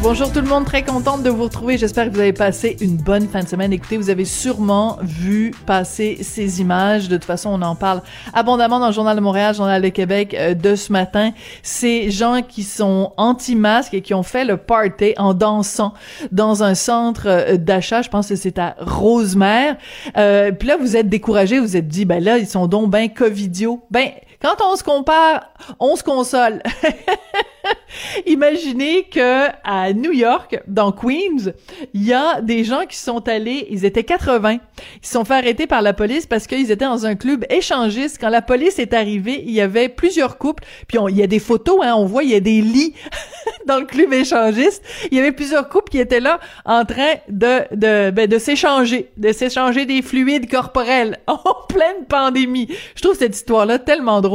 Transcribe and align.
Bonjour 0.00 0.32
tout 0.32 0.40
le 0.40 0.46
monde, 0.46 0.64
très 0.64 0.84
contente 0.84 1.24
de 1.24 1.28
vous 1.28 1.42
retrouver. 1.42 1.76
J'espère 1.76 2.08
que 2.08 2.14
vous 2.14 2.20
avez 2.20 2.32
passé 2.32 2.76
une 2.80 2.96
bonne 2.96 3.26
fin 3.26 3.42
de 3.42 3.48
semaine. 3.48 3.72
Écoutez, 3.72 3.96
vous 3.96 4.10
avez 4.10 4.24
sûrement 4.24 4.96
vu 5.02 5.52
passer 5.66 6.18
ces 6.22 6.60
images. 6.60 7.08
De 7.08 7.16
toute 7.16 7.24
façon, 7.24 7.50
on 7.50 7.62
en 7.62 7.74
parle 7.74 8.02
abondamment 8.32 8.78
dans 8.78 8.86
le 8.86 8.92
Journal 8.92 9.16
de 9.16 9.20
Montréal, 9.20 9.56
Journal 9.56 9.82
de 9.82 9.88
Québec 9.88 10.34
euh, 10.38 10.54
de 10.54 10.76
ce 10.76 10.92
matin. 10.92 11.32
Ces 11.64 12.12
gens 12.12 12.42
qui 12.46 12.62
sont 12.62 13.12
anti-masques 13.16 13.92
et 13.92 14.00
qui 14.00 14.14
ont 14.14 14.22
fait 14.22 14.44
le 14.44 14.56
party 14.56 15.14
en 15.16 15.34
dansant 15.34 15.94
dans 16.30 16.62
un 16.62 16.76
centre 16.76 17.26
euh, 17.26 17.56
d'achat. 17.56 18.00
Je 18.00 18.08
pense 18.08 18.28
que 18.28 18.36
c'est 18.36 18.58
à 18.58 18.76
Rosemère. 18.78 19.76
Euh, 20.16 20.52
puis 20.52 20.68
là, 20.68 20.76
vous 20.76 20.96
êtes 20.96 21.08
découragés. 21.08 21.58
Vous 21.58 21.76
êtes 21.76 21.88
dit, 21.88 22.04
ben 22.04 22.22
là, 22.22 22.38
ils 22.38 22.46
sont 22.46 22.68
donc 22.68 22.88
ben 22.88 23.08
covidio. 23.08 23.82
Ben, 23.90 24.10
quand 24.40 24.56
on 24.62 24.76
se 24.76 24.84
compare, 24.84 25.52
on 25.80 25.96
se 25.96 26.04
console. 26.04 26.62
Imaginez 28.26 29.04
que 29.04 29.48
à 29.64 29.92
New 29.92 30.12
York, 30.12 30.60
dans 30.66 30.92
Queens, 30.92 31.52
il 31.94 32.04
y 32.04 32.12
a 32.12 32.40
des 32.40 32.62
gens 32.62 32.86
qui 32.86 32.96
sont 32.96 33.26
allés, 33.28 33.66
ils 33.70 33.84
étaient 33.84 34.04
80, 34.04 34.52
ils 34.52 34.60
se 35.02 35.12
sont 35.12 35.24
fait 35.24 35.34
arrêter 35.34 35.66
par 35.66 35.82
la 35.82 35.92
police 35.92 36.26
parce 36.26 36.46
qu'ils 36.46 36.70
étaient 36.70 36.84
dans 36.84 37.06
un 37.06 37.16
club 37.16 37.44
échangiste. 37.50 38.18
Quand 38.20 38.28
la 38.28 38.42
police 38.42 38.78
est 38.78 38.94
arrivée, 38.94 39.42
il 39.44 39.52
y 39.52 39.60
avait 39.60 39.88
plusieurs 39.88 40.38
couples, 40.38 40.64
puis 40.86 40.98
il 41.08 41.16
y 41.16 41.22
a 41.22 41.26
des 41.26 41.40
photos, 41.40 41.80
hein, 41.82 41.94
on 41.96 42.04
voit, 42.04 42.22
il 42.22 42.30
y 42.30 42.34
a 42.36 42.40
des 42.40 42.60
lits 42.60 42.94
dans 43.66 43.78
le 43.78 43.86
club 43.86 44.12
échangiste. 44.12 44.82
Il 45.10 45.16
y 45.16 45.20
avait 45.20 45.32
plusieurs 45.32 45.68
couples 45.68 45.90
qui 45.90 45.98
étaient 45.98 46.20
là 46.20 46.38
en 46.64 46.84
train 46.84 47.14
de 47.28 47.62
de 47.74 48.10
ben, 48.10 48.28
de 48.28 48.38
s'échanger, 48.38 49.10
de 49.16 49.32
s'échanger 49.32 49.84
des 49.84 50.02
fluides 50.02 50.50
corporels 50.50 51.18
en 51.26 51.38
pleine 51.68 52.04
pandémie. 52.08 52.68
Je 52.94 53.02
trouve 53.02 53.16
cette 53.16 53.34
histoire-là 53.34 53.78
tellement 53.78 54.20
drôle. 54.20 54.27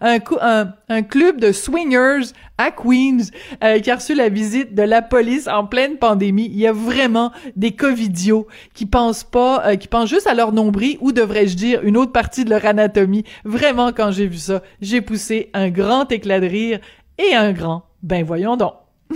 Un, 0.00 0.18
un, 0.40 0.72
un 0.88 1.02
club 1.02 1.40
de 1.40 1.52
swingers 1.52 2.32
à 2.58 2.70
Queens 2.70 3.30
euh, 3.62 3.78
qui 3.78 3.90
a 3.90 3.96
reçu 3.96 4.14
la 4.14 4.28
visite 4.28 4.74
de 4.74 4.82
la 4.82 5.00
police 5.00 5.46
en 5.48 5.64
pleine 5.64 5.96
pandémie. 5.96 6.46
Il 6.46 6.58
y 6.58 6.66
a 6.66 6.72
vraiment 6.72 7.32
des 7.56 7.72
covidios 7.72 8.46
qui 8.74 8.84
pensent 8.84 9.24
pas, 9.24 9.64
euh, 9.66 9.76
qui 9.76 9.88
pensent 9.88 10.10
juste 10.10 10.26
à 10.26 10.34
leur 10.34 10.52
nombril 10.52 10.98
ou 11.00 11.12
devrais-je 11.12 11.56
dire 11.56 11.80
une 11.82 11.96
autre 11.96 12.12
partie 12.12 12.44
de 12.44 12.50
leur 12.50 12.66
anatomie. 12.66 13.24
Vraiment, 13.44 13.92
quand 13.92 14.10
j'ai 14.10 14.26
vu 14.26 14.38
ça, 14.38 14.62
j'ai 14.80 15.00
poussé 15.00 15.50
un 15.54 15.70
grand 15.70 16.10
éclat 16.10 16.40
de 16.40 16.46
rire 16.46 16.80
et 17.18 17.34
un 17.34 17.52
grand. 17.52 17.84
Ben 18.02 18.24
voyons 18.24 18.56
donc. 18.56 18.74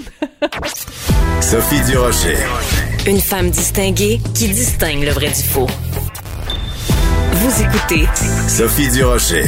Sophie 1.40 1.82
Durocher. 1.90 2.36
Une 3.06 3.20
femme 3.20 3.50
distinguée 3.50 4.20
qui 4.34 4.48
distingue 4.48 5.02
le 5.02 5.10
vrai 5.10 5.26
du 5.28 5.42
faux. 5.42 5.66
Vous 7.52 7.62
écoutez 7.64 8.06
Sophie 8.48 8.88
Durocher. 8.88 9.42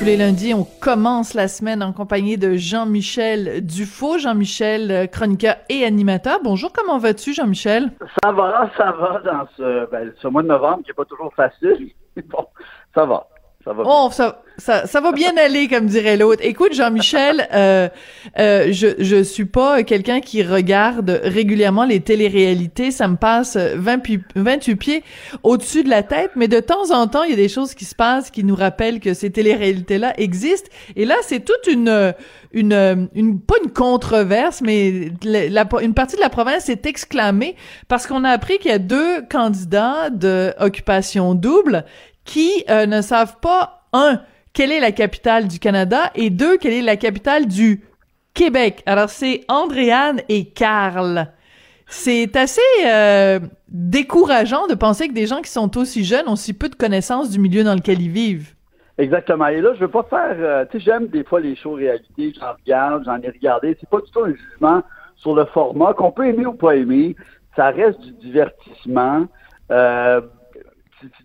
Tous 0.00 0.04
les 0.04 0.16
lundis, 0.16 0.52
on 0.54 0.64
commence 0.64 1.34
la 1.34 1.46
semaine 1.46 1.84
en 1.84 1.92
compagnie 1.92 2.36
de 2.36 2.54
Jean-Michel 2.54 3.64
Dufaux. 3.64 4.18
Jean-Michel, 4.18 4.90
euh, 4.90 5.06
chroniqueur 5.06 5.54
et 5.68 5.84
animateur. 5.84 6.40
Bonjour, 6.42 6.72
comment 6.72 6.98
vas-tu, 6.98 7.32
Jean-Michel? 7.32 7.92
Ça 8.24 8.32
va, 8.32 8.68
ça 8.76 8.90
va 8.90 9.20
dans 9.24 9.46
ce, 9.56 9.88
ben, 9.88 10.12
ce 10.20 10.26
mois 10.26 10.42
de 10.42 10.48
novembre 10.48 10.82
qui 10.82 10.90
n'est 10.90 10.94
pas 10.94 11.04
toujours 11.04 11.32
facile. 11.32 11.92
Bon, 12.26 12.44
ça 12.92 13.04
va. 13.04 13.28
Ça 13.64 13.72
va, 13.72 13.82
oh, 13.86 14.10
ça, 14.12 14.42
ça, 14.58 14.86
ça, 14.86 15.00
va 15.00 15.12
bien 15.12 15.34
aller, 15.38 15.68
comme 15.68 15.86
dirait 15.86 16.18
l'autre. 16.18 16.42
Écoute, 16.44 16.74
Jean-Michel, 16.74 17.48
euh, 17.54 17.88
euh, 18.38 18.68
je 18.70 18.88
je 18.98 19.22
suis 19.22 19.46
pas 19.46 19.82
quelqu'un 19.84 20.20
qui 20.20 20.42
regarde 20.42 21.18
régulièrement 21.24 21.86
les 21.86 22.00
téléréalités. 22.00 22.90
Ça 22.90 23.08
me 23.08 23.16
passe 23.16 23.56
20 23.56 23.98
pi 24.00 24.20
28 24.36 24.76
pieds 24.76 25.02
au-dessus 25.44 25.82
de 25.82 25.88
la 25.88 26.02
tête, 26.02 26.32
mais 26.36 26.46
de 26.46 26.60
temps 26.60 26.90
en 26.90 27.06
temps, 27.06 27.22
il 27.22 27.30
y 27.30 27.32
a 27.32 27.36
des 27.36 27.48
choses 27.48 27.72
qui 27.72 27.86
se 27.86 27.94
passent 27.94 28.30
qui 28.30 28.44
nous 28.44 28.54
rappellent 28.54 29.00
que 29.00 29.14
ces 29.14 29.30
téléréalités-là 29.30 30.12
existent. 30.18 30.68
Et 30.94 31.06
là, 31.06 31.16
c'est 31.22 31.42
toute 31.42 31.66
une 31.66 32.14
une, 32.52 33.08
une 33.14 33.40
pas 33.40 33.56
une 33.64 33.70
controverse, 33.70 34.60
mais 34.60 35.10
la, 35.24 35.66
une 35.80 35.94
partie 35.94 36.16
de 36.16 36.20
la 36.20 36.28
province 36.28 36.66
s'est 36.66 36.82
exclamée 36.84 37.56
parce 37.88 38.06
qu'on 38.06 38.24
a 38.24 38.30
appris 38.30 38.58
qu'il 38.58 38.70
y 38.70 38.74
a 38.74 38.78
deux 38.78 39.22
candidats 39.22 40.10
de 40.10 40.52
occupation 40.60 41.34
double 41.34 41.84
qui 42.24 42.64
euh, 42.70 42.86
ne 42.86 43.02
savent 43.02 43.38
pas, 43.40 43.86
un, 43.92 44.20
quelle 44.52 44.72
est 44.72 44.80
la 44.80 44.92
capitale 44.92 45.48
du 45.48 45.58
Canada 45.58 46.10
et 46.14 46.30
deux, 46.30 46.56
quelle 46.58 46.72
est 46.72 46.82
la 46.82 46.96
capitale 46.96 47.46
du 47.46 47.84
Québec. 48.34 48.82
Alors, 48.86 49.08
c'est 49.08 49.42
Andréane 49.48 50.20
et 50.28 50.46
Carl. 50.46 51.28
C'est 51.86 52.34
assez 52.36 52.60
euh, 52.86 53.38
décourageant 53.68 54.66
de 54.66 54.74
penser 54.74 55.08
que 55.08 55.12
des 55.12 55.26
gens 55.26 55.42
qui 55.42 55.50
sont 55.50 55.76
aussi 55.76 56.04
jeunes 56.04 56.28
ont 56.28 56.36
si 56.36 56.52
peu 56.54 56.68
de 56.68 56.74
connaissances 56.74 57.30
du 57.30 57.38
milieu 57.38 57.62
dans 57.62 57.74
lequel 57.74 58.00
ils 58.00 58.10
vivent. 58.10 58.54
Exactement. 58.96 59.48
Et 59.48 59.60
là, 59.60 59.74
je 59.74 59.80
veux 59.80 59.88
pas 59.88 60.04
faire... 60.04 60.36
Euh, 60.38 60.64
tu 60.70 60.78
sais, 60.78 60.84
j'aime 60.84 61.08
des 61.08 61.24
fois 61.24 61.40
les 61.40 61.56
shows 61.56 61.74
réalité, 61.74 62.32
j'en 62.38 62.52
regarde, 62.52 63.04
j'en 63.04 63.20
ai 63.20 63.28
regardé. 63.28 63.76
C'est 63.78 63.88
pas 63.88 64.00
du 64.00 64.10
tout 64.10 64.20
un 64.24 64.32
jugement 64.32 64.82
sur 65.16 65.34
le 65.34 65.44
format, 65.46 65.94
qu'on 65.94 66.10
peut 66.10 66.26
aimer 66.26 66.46
ou 66.46 66.54
pas 66.54 66.76
aimer. 66.76 67.16
Ça 67.56 67.70
reste 67.70 68.00
du 68.00 68.12
divertissement. 68.12 69.26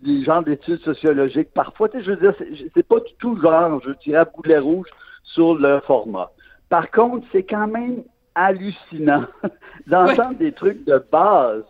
Des 0.02 0.24
genres 0.24 0.42
d'études 0.42 0.80
sociologiques. 0.80 1.52
Parfois, 1.54 1.88
tu 1.88 1.98
sais, 1.98 2.04
je 2.04 2.10
veux 2.12 2.16
dire, 2.16 2.34
c'est 2.74 2.86
pas 2.86 3.00
du 3.00 3.12
tout 3.18 3.40
genre, 3.40 3.80
je 3.84 3.92
dirais, 4.02 4.18
à 4.18 4.24
boulet 4.24 4.58
rouge 4.58 4.88
sur 5.22 5.54
le 5.54 5.80
format. 5.80 6.30
Par 6.68 6.90
contre, 6.90 7.26
c'est 7.32 7.42
quand 7.42 7.66
même 7.66 8.02
hallucinant 8.34 9.24
d'entendre 9.86 10.38
des 10.38 10.52
trucs 10.52 10.84
de 10.84 11.04
base 11.10 11.64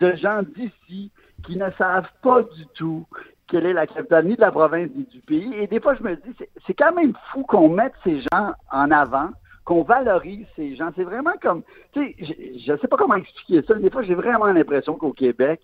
de 0.00 0.14
gens 0.16 0.42
d'ici 0.56 1.10
qui 1.46 1.56
ne 1.56 1.70
savent 1.78 2.10
pas 2.22 2.42
du 2.42 2.66
tout 2.74 3.06
quelle 3.48 3.66
est 3.66 3.72
la 3.72 3.86
capitale 3.86 4.26
ni 4.26 4.36
de 4.36 4.40
la 4.40 4.50
province 4.50 4.90
ni 4.94 5.04
du 5.04 5.20
pays. 5.20 5.52
Et 5.54 5.66
des 5.66 5.80
fois, 5.80 5.94
je 5.94 6.02
me 6.02 6.16
dis, 6.16 6.34
c'est 6.66 6.74
quand 6.74 6.94
même 6.94 7.12
fou 7.30 7.42
qu'on 7.42 7.68
mette 7.68 7.92
ces 8.02 8.20
gens 8.20 8.52
en 8.70 8.90
avant, 8.90 9.30
qu'on 9.64 9.82
valorise 9.82 10.46
ces 10.56 10.74
gens. 10.76 10.90
C'est 10.96 11.04
vraiment 11.04 11.34
comme, 11.42 11.62
tu 11.92 12.00
sais, 12.00 12.34
je 12.66 12.72
ne 12.72 12.78
sais 12.78 12.88
pas 12.88 12.96
comment 12.96 13.16
expliquer 13.16 13.62
ça. 13.62 13.74
Des 13.74 13.90
fois, 13.90 14.02
j'ai 14.02 14.14
vraiment 14.14 14.46
l'impression 14.46 14.94
qu'au 14.94 15.12
Québec, 15.12 15.60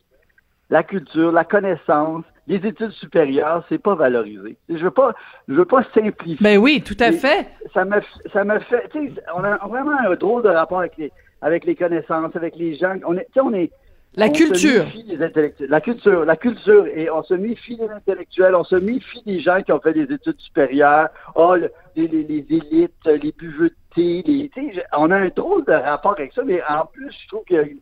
la 0.71 0.83
culture, 0.83 1.33
la 1.33 1.45
connaissance, 1.45 2.25
les 2.47 2.57
études 2.67 2.93
supérieures, 2.93 3.65
c'est 3.69 3.79
pas 3.79 3.95
valorisé. 3.95 4.57
Je 4.69 4.83
veux 4.83 4.91
pas, 4.91 5.15
je 5.49 5.55
veux 5.55 5.65
pas 5.65 5.83
simplifier. 5.95 6.39
Ben 6.41 6.59
oui, 6.59 6.83
tout 6.83 6.97
à 7.01 7.13
fait. 7.13 7.49
Ça 7.75 7.85
me, 7.85 8.01
ça 8.33 8.45
me 8.45 8.59
fait, 8.61 8.89
tu 8.93 9.15
sais, 9.15 9.23
on 9.35 9.45
a 9.45 9.57
vraiment 9.69 9.99
un 9.99 10.15
drôle 10.15 10.43
de 10.43 10.49
rapport 10.49 10.81
avec 10.81 10.97
les, 10.97 11.13
avec 11.43 11.65
les 11.65 11.77
connaissances, 11.77 12.35
avec 12.35 12.57
les 12.57 12.75
gens. 12.75 12.97
On 13.07 13.17
est, 13.17 13.27
tu 13.27 13.35
sais, 13.35 13.41
on 13.41 13.53
est, 13.53 13.71
la 14.15 14.29
culture. 14.29 14.87
la 15.69 15.81
culture, 15.81 16.25
la 16.25 16.37
culture. 16.37 16.87
Et 16.89 17.09
on 17.11 17.23
se 17.23 17.35
méfie 17.35 17.77
des 17.77 17.89
intellectuels, 17.89 18.57
on 18.57 18.65
se 18.65 18.77
méfie 18.77 19.23
des 19.25 19.39
gens 19.41 19.63
qui 19.63 19.73
ont 19.73 19.81
fait 19.81 19.93
des 19.93 20.13
études 20.13 20.41
supérieures. 20.41 21.09
Oh, 21.37 21.55
les, 21.55 22.09
les, 22.09 22.25
les, 22.25 22.47
élites, 22.49 22.93
les 23.07 23.33
buveux 23.33 23.71
on 23.97 25.11
a 25.11 25.17
un 25.17 25.29
drôle 25.29 25.65
de 25.65 25.73
rapport 25.73 26.13
avec 26.13 26.33
ça, 26.33 26.43
mais 26.45 26.63
en 26.69 26.87
plus, 26.87 27.11
je 27.23 27.29
trouve 27.29 27.45
qu'il 27.45 27.79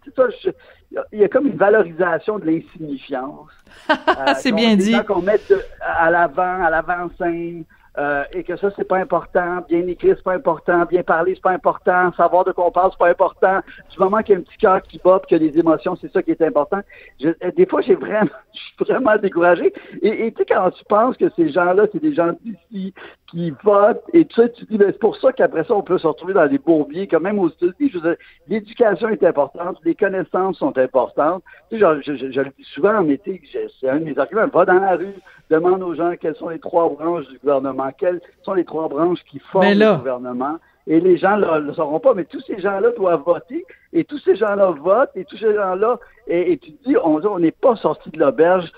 y, 1.12 1.24
a 1.24 1.28
comme 1.28 1.46
une 1.46 1.56
valorisation 1.56 2.38
de 2.38 2.46
l'insignifiance. 2.46 3.50
Euh, 3.90 4.34
c'est 4.38 4.52
bien 4.52 4.76
dit. 4.76 4.96
Qu'on 5.06 5.22
met 5.22 5.38
à 5.80 6.10
l'avant, 6.10 6.64
à 6.64 6.70
l'avant-scène. 6.70 7.64
Euh, 7.98 8.22
et 8.32 8.44
que 8.44 8.56
ça, 8.56 8.68
c'est 8.76 8.86
pas 8.86 8.98
important. 8.98 9.64
Bien 9.68 9.84
écrit, 9.88 10.10
c'est 10.10 10.22
pas 10.22 10.34
important. 10.34 10.84
Bien 10.84 11.02
parler, 11.02 11.34
c'est 11.34 11.42
pas 11.42 11.50
important. 11.50 12.12
Savoir 12.16 12.44
de 12.44 12.52
quoi 12.52 12.66
on 12.66 12.70
parle, 12.70 12.90
c'est 12.92 12.98
pas 12.98 13.10
important. 13.10 13.60
Du 13.90 13.98
moment 13.98 14.18
qu'il 14.22 14.34
y 14.34 14.36
a 14.36 14.40
un 14.40 14.42
petit 14.44 14.56
cœur 14.58 14.82
qui 14.82 15.00
bat, 15.02 15.20
qu'il 15.26 15.42
y 15.42 15.48
a 15.48 15.50
des 15.50 15.58
émotions, 15.58 15.96
c'est 15.96 16.12
ça 16.12 16.22
qui 16.22 16.30
est 16.30 16.42
important. 16.42 16.80
Je, 17.20 17.30
des 17.56 17.66
fois, 17.66 17.80
j'ai 17.80 17.96
vraiment, 17.96 18.30
je 18.54 18.84
suis 18.84 18.94
vraiment 18.94 19.16
découragé. 19.16 19.72
Et 20.00 20.30
tu 20.30 20.38
sais, 20.38 20.46
quand 20.46 20.70
tu 20.70 20.84
penses 20.84 21.16
que 21.16 21.28
ces 21.34 21.50
gens-là, 21.50 21.86
c'est 21.90 22.00
des 22.00 22.14
gens 22.14 22.32
d'ici 22.44 22.94
qui 23.30 23.52
votent, 23.62 24.02
et 24.14 24.24
tu 24.24 24.40
sais, 24.40 24.50
tu 24.52 24.64
dis, 24.64 24.78
ben, 24.78 24.88
c'est 24.90 24.98
pour 24.98 25.16
ça 25.16 25.32
qu'après 25.32 25.64
ça, 25.64 25.74
on 25.74 25.82
peut 25.82 25.98
se 25.98 26.06
retrouver 26.06 26.32
dans 26.32 26.46
des 26.46 26.58
bourbiers, 26.58 27.06
quand 27.06 27.20
même 27.20 27.38
aux 27.38 27.50
États-Unis. 27.50 27.92
L'éducation 28.48 29.08
est 29.10 29.22
importante, 29.22 29.78
les 29.84 29.94
connaissances 29.94 30.58
sont 30.58 30.76
importantes. 30.78 31.42
Tu 31.70 31.78
sais, 31.78 31.86
je, 32.04 32.16
je, 32.16 32.32
je, 32.32 32.40
le 32.40 32.50
dis 32.56 32.64
souvent, 32.72 33.04
tu 33.04 33.40
sais, 33.52 33.66
c'est 33.80 33.88
un 33.88 33.98
de 33.98 34.04
mes 34.04 34.18
arguments. 34.18 34.46
Va 34.46 34.64
dans 34.64 34.80
la 34.80 34.96
rue, 34.96 35.14
demande 35.50 35.82
aux 35.82 35.94
gens 35.94 36.14
quelles 36.18 36.36
sont 36.36 36.48
les 36.48 36.58
trois 36.58 36.88
branches 36.88 37.26
du 37.28 37.38
gouvernement, 37.38 37.90
quelles 37.98 38.20
sont 38.42 38.54
les 38.54 38.64
trois 38.64 38.88
branches 38.88 39.22
qui 39.24 39.38
forment 39.38 39.78
le 39.78 39.96
gouvernement. 39.98 40.56
Et 40.86 41.00
les 41.00 41.18
gens 41.18 41.36
ne 41.36 41.58
le 41.58 41.74
sauront 41.74 42.00
pas, 42.00 42.14
mais 42.14 42.24
tous 42.24 42.40
ces 42.40 42.58
gens-là 42.60 42.92
doivent 42.96 43.22
voter, 43.26 43.66
et 43.92 44.04
tous 44.04 44.18
ces 44.20 44.36
gens-là 44.36 44.70
votent, 44.70 45.10
et 45.14 45.26
tous 45.26 45.36
ces 45.36 45.54
gens-là, 45.54 45.98
et, 46.26 46.56
tu 46.56 46.72
te 46.72 46.88
dis, 46.88 46.96
on 46.96 47.38
n'est 47.38 47.50
pas 47.50 47.76
sorti 47.76 48.08
de 48.08 48.18
l'auberge 48.18 48.72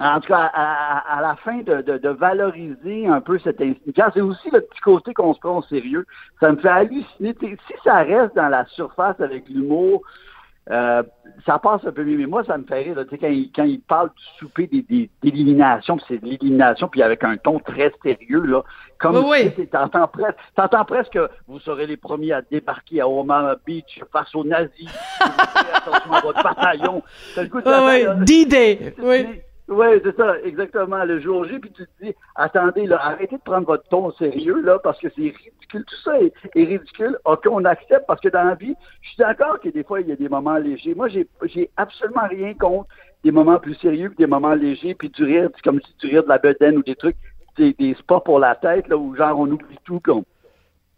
en 0.00 0.20
tout 0.20 0.28
cas, 0.28 0.50
à, 0.54 1.20
la 1.20 1.36
fin 1.36 1.58
de, 1.58 1.82
de, 1.82 2.08
valoriser 2.08 3.06
un 3.06 3.20
peu 3.20 3.38
cette 3.38 3.60
insignifiance, 3.60 4.12
c'est 4.14 4.22
aussi 4.22 4.50
le 4.50 4.62
petit 4.62 4.80
côté 4.80 5.12
qu'on 5.12 5.34
se 5.34 5.40
prend 5.40 5.58
au 5.58 5.62
sérieux. 5.62 6.06
Ça 6.40 6.50
me 6.50 6.56
fait 6.56 6.68
halluciner. 6.68 7.34
Si 7.40 7.74
ça 7.84 7.98
reste 7.98 8.34
dans 8.34 8.48
la 8.48 8.64
surface 8.66 9.20
avec 9.20 9.48
l'humour, 9.48 10.02
euh, 10.70 11.02
ça 11.44 11.58
passe 11.58 11.84
un 11.84 11.92
peu 11.92 12.04
mieux. 12.04 12.16
Mais 12.16 12.26
moi, 12.26 12.42
ça 12.44 12.56
me 12.56 12.64
fait 12.64 12.82
rire. 12.82 12.96
Là, 12.96 13.04
quand, 13.04 13.26
il, 13.26 13.50
quand 13.52 13.64
il 13.64 13.80
parle 13.80 14.08
du 14.10 14.24
souper 14.38 14.66
d'élimination, 15.22 15.98
c'est 16.08 16.18
de 16.18 16.26
l'élimination, 16.26 16.88
puis 16.88 17.02
avec 17.02 17.22
un 17.24 17.36
ton 17.36 17.58
très 17.58 17.92
sérieux, 18.02 18.42
là. 18.42 18.62
Comme 18.98 19.16
oui, 19.16 19.52
oui. 19.58 19.66
t'entends 19.66 20.08
presque, 20.08 20.38
t'entends 20.54 20.84
presque 20.84 21.12
que 21.12 21.28
vous 21.48 21.58
serez 21.60 21.86
les 21.86 21.96
premiers 21.96 22.32
à 22.32 22.42
débarquer 22.42 23.00
à 23.00 23.08
Omaha 23.08 23.56
Beach 23.66 24.00
face 24.12 24.32
aux 24.34 24.44
nazis. 24.44 24.88
attention 25.20 26.12
à 26.12 26.20
votre 26.20 26.42
bataillon. 26.42 27.02
Oui, 27.36 28.24
D-Day. 28.24 28.94
Oui. 28.98 29.42
Oui, 29.72 29.86
c'est 30.04 30.14
ça, 30.16 30.38
exactement. 30.44 31.02
Le 31.04 31.18
jour 31.20 31.46
J, 31.46 31.58
puis 31.58 31.72
tu 31.72 31.84
te 31.84 32.04
dis, 32.04 32.14
attendez, 32.34 32.86
là, 32.86 32.98
arrêtez 33.02 33.36
de 33.36 33.42
prendre 33.42 33.66
votre 33.66 33.88
ton 33.88 34.12
sérieux, 34.12 34.60
là, 34.60 34.78
parce 34.78 34.98
que 34.98 35.08
c'est 35.16 35.22
ridicule. 35.22 35.84
Tout 35.86 35.96
ça 36.04 36.20
est, 36.20 36.32
ridicule. 36.54 37.16
OK, 37.24 37.46
on 37.50 37.64
accepte, 37.64 38.06
parce 38.06 38.20
que 38.20 38.28
dans 38.28 38.44
la 38.44 38.54
vie, 38.54 38.74
je 39.00 39.08
suis 39.08 39.18
d'accord 39.18 39.58
que 39.60 39.70
des 39.70 39.82
fois, 39.82 40.02
il 40.02 40.08
y 40.08 40.12
a 40.12 40.16
des 40.16 40.28
moments 40.28 40.58
légers. 40.58 40.94
Moi, 40.94 41.08
j'ai, 41.08 41.26
j'ai 41.44 41.70
absolument 41.78 42.28
rien 42.28 42.52
contre 42.54 42.88
des 43.24 43.30
moments 43.30 43.58
plus 43.58 43.74
sérieux 43.76 44.10
que 44.10 44.16
des 44.16 44.26
moments 44.26 44.54
légers, 44.54 44.94
puis 44.94 45.08
du 45.08 45.24
rire, 45.24 45.48
comme 45.64 45.80
si 45.80 45.94
tu 45.96 46.08
rires 46.08 46.24
de 46.24 46.28
la 46.28 46.38
bedaine 46.38 46.76
ou 46.76 46.82
des 46.82 46.96
trucs, 46.96 47.16
des, 47.56 47.72
des 47.72 47.94
sports 47.94 48.24
pour 48.24 48.38
la 48.40 48.54
tête, 48.54 48.88
là, 48.88 48.96
où 48.98 49.16
genre, 49.16 49.38
on 49.38 49.50
oublie 49.50 49.78
tout, 49.84 50.00
qu'on 50.04 50.24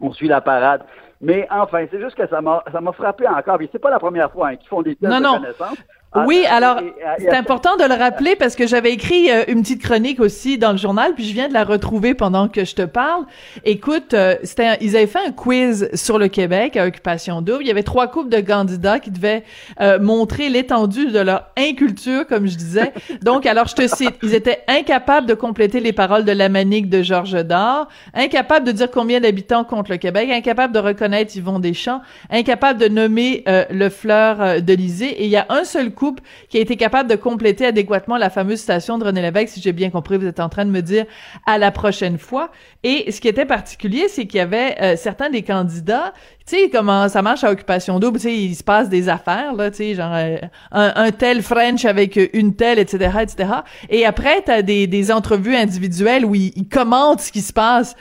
on 0.00 0.12
suit 0.12 0.28
la 0.28 0.40
parade. 0.40 0.82
Mais 1.20 1.46
enfin, 1.50 1.86
c'est 1.90 2.00
juste 2.00 2.16
que 2.16 2.26
ça 2.26 2.40
m'a, 2.40 2.62
ça 2.70 2.80
m'a 2.80 2.92
frappé 2.92 3.26
encore. 3.28 3.60
Et 3.62 3.68
c'est 3.70 3.78
pas 3.78 3.90
la 3.90 3.98
première 3.98 4.30
fois 4.32 4.48
hein, 4.48 4.56
qu'ils 4.56 4.68
font 4.68 4.82
des 4.82 4.96
tests 4.96 5.10
non, 5.12 5.18
de 5.18 5.22
non. 5.22 5.40
connaissances. 5.40 5.78
Oui, 6.14 6.44
alors 6.48 6.80
c'est 7.18 7.34
important 7.34 7.76
de 7.76 7.84
le 7.84 7.94
rappeler 7.94 8.36
parce 8.36 8.54
que 8.54 8.66
j'avais 8.66 8.92
écrit 8.92 9.30
euh, 9.30 9.44
une 9.48 9.62
petite 9.62 9.82
chronique 9.82 10.20
aussi 10.20 10.58
dans 10.58 10.70
le 10.70 10.78
journal, 10.78 11.12
puis 11.14 11.24
je 11.24 11.32
viens 11.32 11.48
de 11.48 11.52
la 11.52 11.64
retrouver 11.64 12.14
pendant 12.14 12.48
que 12.48 12.64
je 12.64 12.74
te 12.74 12.82
parle. 12.82 13.24
Écoute, 13.64 14.14
euh, 14.14 14.36
c'était, 14.44 14.76
ils 14.80 14.96
avaient 14.96 15.08
fait 15.08 15.26
un 15.26 15.32
quiz 15.32 15.90
sur 15.94 16.18
le 16.18 16.28
Québec 16.28 16.76
à 16.76 16.86
Occupation 16.86 17.42
Double. 17.42 17.62
Il 17.62 17.66
y 17.66 17.70
avait 17.70 17.82
trois 17.82 18.06
couples 18.06 18.28
de 18.28 18.40
candidats 18.40 19.00
qui 19.00 19.10
devaient 19.10 19.42
euh, 19.80 19.98
montrer 19.98 20.50
l'étendue 20.50 21.10
de 21.10 21.18
leur 21.18 21.48
inculture, 21.58 22.26
comme 22.28 22.46
je 22.46 22.56
disais. 22.56 22.92
Donc, 23.22 23.44
alors 23.44 23.66
je 23.66 23.74
te 23.74 23.88
cite, 23.88 24.14
ils 24.22 24.34
étaient 24.34 24.62
incapables 24.68 25.26
de 25.26 25.34
compléter 25.34 25.80
les 25.80 25.92
paroles 25.92 26.24
de 26.24 26.32
la 26.32 26.48
manique 26.48 26.88
de 26.88 27.02
Georges 27.02 27.44
Dard, 27.44 27.88
incapables 28.14 28.66
de 28.66 28.72
dire 28.72 28.90
combien 28.90 29.20
d'habitants 29.20 29.64
compte 29.64 29.88
le 29.88 29.96
Québec, 29.96 30.30
incapables 30.30 30.72
de 30.72 30.78
reconnaître 30.78 31.36
Yvon 31.36 31.58
Deschamps, 31.58 32.02
incapables 32.30 32.78
de 32.78 32.88
nommer 32.88 33.44
le 33.46 33.88
fleur 33.88 34.62
de 34.62 34.72
l'Isée. 34.74 35.22
Et 35.22 35.24
il 35.24 35.30
y 35.30 35.36
a 35.36 35.46
un 35.48 35.64
seul 35.64 35.90
couple 35.92 36.03
qui 36.48 36.58
a 36.58 36.60
été 36.60 36.76
capable 36.76 37.08
de 37.08 37.16
compléter 37.16 37.66
adéquatement 37.66 38.16
la 38.16 38.30
fameuse 38.30 38.60
station 38.60 38.98
de 38.98 39.04
René 39.04 39.22
Lévesque. 39.22 39.48
Si 39.48 39.60
j'ai 39.60 39.72
bien 39.72 39.90
compris, 39.90 40.18
vous 40.18 40.26
êtes 40.26 40.40
en 40.40 40.48
train 40.48 40.64
de 40.64 40.70
me 40.70 40.80
dire 40.80 41.06
à 41.46 41.58
la 41.58 41.70
prochaine 41.70 42.18
fois. 42.18 42.50
Et 42.82 43.10
ce 43.10 43.20
qui 43.20 43.28
était 43.28 43.46
particulier, 43.46 44.08
c'est 44.08 44.26
qu'il 44.26 44.38
y 44.38 44.40
avait 44.40 44.76
euh, 44.80 44.96
certains 44.96 45.30
des 45.30 45.42
candidats 45.42 46.12
tu 46.46 46.56
sais 46.56 46.68
comment 46.68 47.08
ça 47.08 47.22
marche 47.22 47.42
à 47.42 47.50
occupation 47.50 47.98
double, 47.98 48.18
tu 48.18 48.24
sais 48.24 48.36
il 48.36 48.54
se 48.54 48.62
passe 48.62 48.90
des 48.90 49.08
affaires 49.08 49.54
là, 49.54 49.70
tu 49.70 49.78
sais 49.78 49.94
genre 49.94 50.12
euh, 50.14 50.36
un, 50.72 51.10
tel 51.10 51.40
French 51.40 51.86
avec 51.86 52.20
une 52.34 52.54
telle 52.54 52.78
etc 52.78 53.18
etc. 53.22 53.50
Et 53.88 54.04
après 54.04 54.42
t'as 54.42 54.60
des 54.60 54.86
des 54.86 55.10
entrevues 55.10 55.56
individuelles 55.56 56.26
où 56.26 56.34
ils 56.34 56.68
commentent 56.68 57.22
ce 57.22 57.32
qui 57.32 57.40
se 57.40 57.54
passe. 57.54 57.96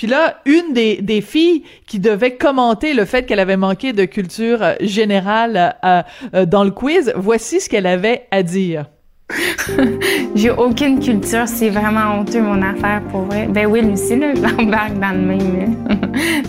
Puis 0.00 0.06
là, 0.06 0.36
une 0.46 0.72
des, 0.72 1.02
des 1.02 1.20
filles 1.20 1.62
qui 1.86 1.98
devait 1.98 2.34
commenter 2.34 2.94
le 2.94 3.04
fait 3.04 3.26
qu'elle 3.26 3.38
avait 3.38 3.58
manqué 3.58 3.92
de 3.92 4.06
culture 4.06 4.62
euh, 4.62 4.74
générale 4.80 5.76
euh, 5.84 6.00
euh, 6.32 6.46
dans 6.46 6.64
le 6.64 6.70
quiz, 6.70 7.12
voici 7.16 7.60
ce 7.60 7.68
qu'elle 7.68 7.84
avait 7.84 8.26
à 8.30 8.42
dire. 8.42 8.86
J'ai 10.34 10.52
aucune 10.52 11.00
culture, 11.00 11.46
c'est 11.46 11.68
vraiment 11.68 12.18
honteux 12.18 12.40
mon 12.40 12.62
affaire 12.62 13.02
pour 13.10 13.24
vrai. 13.24 13.46
Ben 13.50 13.66
oui, 13.66 13.82
Lucie, 13.82 14.16
là, 14.16 14.32
j'embarque 14.34 14.98
dans 14.98 15.10
le 15.10 15.18
même, 15.18 15.76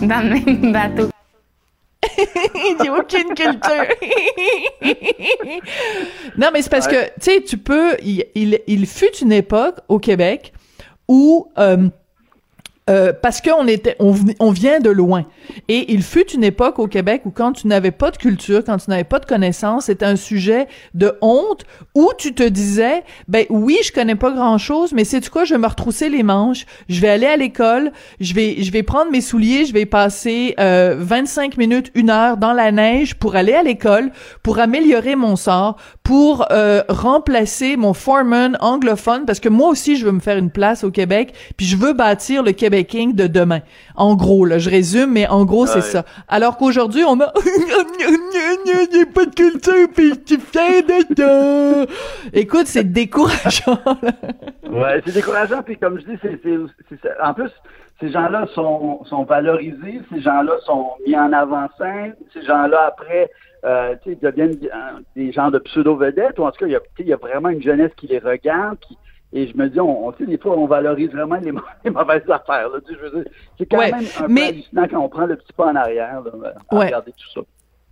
dans 0.00 0.26
le 0.26 0.30
même 0.30 0.72
bateau. 0.72 1.10
J'ai 2.82 2.88
aucune 2.88 3.34
culture. 3.34 3.84
non, 6.38 6.46
mais 6.54 6.62
c'est 6.62 6.70
parce 6.70 6.88
que, 6.88 7.04
tu 7.04 7.10
sais, 7.20 7.42
tu 7.42 7.58
peux, 7.58 7.98
il, 8.02 8.24
il, 8.34 8.60
il, 8.66 8.86
fut 8.86 9.14
une 9.20 9.32
époque 9.32 9.76
au 9.88 9.98
Québec 9.98 10.54
où 11.06 11.48
euh, 11.58 11.88
parce 12.86 13.40
qu'on 13.40 13.66
était, 13.66 13.96
on, 14.00 14.50
vient 14.50 14.80
de 14.80 14.90
loin. 14.90 15.24
Et 15.68 15.92
il 15.92 16.02
fut 16.02 16.30
une 16.32 16.44
époque 16.44 16.78
au 16.78 16.88
Québec 16.88 17.22
où 17.24 17.30
quand 17.30 17.52
tu 17.52 17.66
n'avais 17.66 17.90
pas 17.90 18.10
de 18.10 18.16
culture, 18.16 18.62
quand 18.64 18.76
tu 18.78 18.90
n'avais 18.90 19.04
pas 19.04 19.18
de 19.18 19.26
connaissances, 19.26 19.84
c'était 19.86 20.04
un 20.04 20.16
sujet 20.16 20.66
de 20.94 21.16
honte 21.20 21.64
où 21.94 22.10
tu 22.18 22.34
te 22.34 22.42
disais, 22.42 23.04
ben 23.28 23.46
oui, 23.50 23.78
je 23.84 23.92
connais 23.92 24.16
pas 24.16 24.32
grand 24.32 24.58
chose, 24.58 24.92
mais 24.92 25.04
c'est 25.04 25.26
quoi, 25.28 25.44
je 25.44 25.54
vais 25.54 25.60
me 25.60 25.66
retrousser 25.66 26.08
les 26.08 26.22
manches, 26.22 26.66
je 26.88 27.00
vais 27.00 27.08
aller 27.08 27.26
à 27.26 27.36
l'école, 27.36 27.92
je 28.20 28.34
vais, 28.34 28.62
je 28.62 28.72
vais 28.72 28.82
prendre 28.82 29.10
mes 29.10 29.20
souliers, 29.20 29.64
je 29.64 29.72
vais 29.72 29.86
passer 29.86 30.54
euh, 30.58 30.96
25 30.98 31.56
minutes, 31.56 31.90
une 31.94 32.10
heure 32.10 32.36
dans 32.36 32.52
la 32.52 32.72
neige 32.72 33.14
pour 33.14 33.36
aller 33.36 33.54
à 33.54 33.62
l'école, 33.62 34.10
pour 34.42 34.58
améliorer 34.58 35.16
mon 35.16 35.36
sort, 35.36 35.76
pour 36.02 36.46
euh, 36.50 36.82
remplacer 36.88 37.76
mon 37.76 37.94
foreman 37.94 38.56
anglophone, 38.60 39.24
parce 39.24 39.40
que 39.40 39.48
moi 39.48 39.68
aussi, 39.68 39.96
je 39.96 40.04
veux 40.04 40.12
me 40.12 40.20
faire 40.20 40.36
une 40.36 40.50
place 40.50 40.84
au 40.84 40.90
Québec, 40.90 41.32
puis 41.56 41.66
je 41.66 41.76
veux 41.76 41.92
bâtir 41.92 42.42
le 42.42 42.52
Québec 42.52 42.81
De 42.82 43.26
demain. 43.26 43.60
En 43.96 44.14
gros, 44.16 44.44
là, 44.44 44.58
je 44.58 44.68
résume, 44.68 45.12
mais 45.12 45.26
en 45.28 45.44
gros, 45.44 45.66
c'est 45.66 45.80
ça. 45.80 46.04
Alors 46.28 46.56
qu'aujourd'hui, 46.56 47.04
on 47.04 47.20
a 47.20 47.32
j'ai 48.92 49.06
pas 49.14 49.24
de 49.24 49.34
culture, 49.34 49.88
puis 49.94 50.12
tu 50.24 50.38
fais 50.38 50.82
de 50.82 51.86
Écoute, 52.32 52.66
c'est 52.66 52.84
décourageant. 52.84 53.78
ouais, 54.70 55.00
c'est 55.04 55.14
décourageant, 55.14 55.62
puis 55.62 55.76
comme 55.76 56.00
je 56.00 56.04
dis, 56.06 56.18
c'est, 56.22 57.22
en 57.22 57.34
plus, 57.34 57.50
ces 58.00 58.10
gens-là 58.10 58.46
sont, 58.54 59.04
sont 59.04 59.24
valorisés, 59.24 60.00
ces 60.12 60.20
gens-là 60.20 60.54
sont 60.66 60.90
mis 61.06 61.16
en 61.16 61.32
avant-scène, 61.32 62.14
ces 62.32 62.42
gens-là, 62.42 62.86
après, 62.88 63.30
euh, 63.64 63.94
deviennent 64.20 64.58
des 65.14 65.32
gens 65.32 65.50
de 65.50 65.58
pseudo-vedettes, 65.58 66.38
ou 66.38 66.44
en 66.44 66.50
tout 66.50 66.58
cas, 66.60 66.66
il 66.66 66.72
y, 66.72 66.76
a, 66.76 66.80
il 66.98 67.06
y 67.06 67.12
a 67.12 67.16
vraiment 67.16 67.48
une 67.48 67.62
jeunesse 67.62 67.92
qui 67.96 68.08
les 68.08 68.18
regarde, 68.18 68.78
qui, 68.80 68.98
et 69.32 69.46
je 69.48 69.56
me 69.56 69.68
dis, 69.68 69.80
on, 69.80 70.06
on 70.06 70.12
sait, 70.12 70.26
des 70.26 70.36
fois, 70.36 70.56
on 70.58 70.66
valorise 70.66 71.10
vraiment 71.10 71.36
les, 71.36 71.52
mauvaises 71.90 72.30
affaires. 72.30 72.68
Là. 72.68 72.78
C'est 73.58 73.66
quand 73.66 73.78
même 73.78 73.94
un 73.94 74.26
peu 74.26 74.42
hallucinant 74.42 74.88
quand 74.88 75.00
on 75.00 75.08
prend 75.08 75.26
le 75.26 75.36
petit 75.36 75.52
pas 75.54 75.66
en 75.66 75.76
arrière 75.76 76.20
là, 76.22 76.54
à 76.70 76.78
regarder 76.78 77.12
tout 77.12 77.30
ça. 77.34 77.40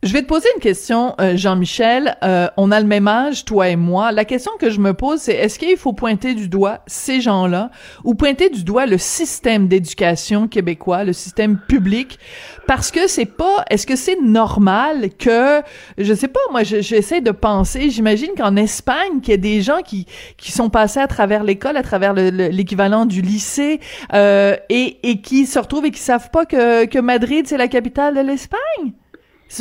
Je 0.02 0.14
vais 0.14 0.22
te 0.22 0.28
poser 0.28 0.48
une 0.56 0.62
question, 0.62 1.14
euh, 1.20 1.36
Jean-Michel. 1.36 2.16
Euh, 2.24 2.48
on 2.56 2.70
a 2.70 2.80
le 2.80 2.86
même 2.86 3.06
âge, 3.06 3.44
toi 3.44 3.68
et 3.68 3.76
moi. 3.76 4.12
La 4.12 4.24
question 4.24 4.50
que 4.58 4.70
je 4.70 4.80
me 4.80 4.94
pose, 4.94 5.20
c'est 5.20 5.34
est-ce 5.34 5.58
qu'il 5.58 5.76
faut 5.76 5.92
pointer 5.92 6.32
du 6.32 6.48
doigt 6.48 6.78
ces 6.86 7.20
gens-là 7.20 7.70
ou 8.04 8.14
pointer 8.14 8.48
du 8.48 8.64
doigt 8.64 8.86
le 8.86 8.96
système 8.96 9.68
d'éducation 9.68 10.48
québécois, 10.48 11.04
le 11.04 11.12
système 11.12 11.58
public, 11.68 12.18
parce 12.66 12.90
que 12.90 13.08
c'est 13.08 13.26
pas. 13.26 13.62
Est-ce 13.68 13.86
que 13.86 13.94
c'est 13.94 14.18
normal 14.22 15.10
que, 15.18 15.60
je 15.98 16.14
sais 16.14 16.28
pas, 16.28 16.40
moi, 16.50 16.62
j'essaie 16.62 17.20
de 17.20 17.30
penser. 17.30 17.90
J'imagine 17.90 18.30
qu'en 18.34 18.56
Espagne, 18.56 19.20
qu'il 19.20 19.32
y 19.32 19.34
a 19.34 19.36
des 19.36 19.60
gens 19.60 19.82
qui 19.84 20.06
qui 20.38 20.50
sont 20.50 20.70
passés 20.70 21.00
à 21.00 21.08
travers 21.08 21.44
l'école, 21.44 21.76
à 21.76 21.82
travers 21.82 22.14
l'équivalent 22.14 23.04
du 23.04 23.20
lycée, 23.20 23.80
euh, 24.14 24.56
et 24.70 24.96
et 25.02 25.20
qui 25.20 25.44
se 25.44 25.58
retrouvent 25.58 25.84
et 25.84 25.90
qui 25.90 26.00
savent 26.00 26.30
pas 26.30 26.46
que 26.46 26.86
que 26.86 26.98
Madrid 26.98 27.46
c'est 27.46 27.58
la 27.58 27.68
capitale 27.68 28.14
de 28.14 28.20
l'Espagne. 28.20 28.94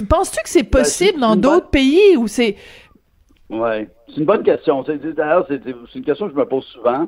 Penses-tu 0.09 0.43
que 0.43 0.49
c'est 0.49 0.63
ben, 0.63 0.81
possible 0.81 1.19
dans 1.19 1.35
d'autres 1.35 1.69
pays 1.69 2.15
où 2.17 2.27
c'est... 2.27 2.55
Oui, 3.49 3.87
c'est 4.07 4.17
une 4.17 4.25
bonne 4.25 4.43
question. 4.43 4.83
D'ailleurs, 4.83 5.45
c'est 5.49 5.95
une 5.95 6.03
question 6.05 6.27
que 6.27 6.33
je 6.33 6.37
me 6.39 6.45
pose 6.45 6.65
souvent. 6.65 7.07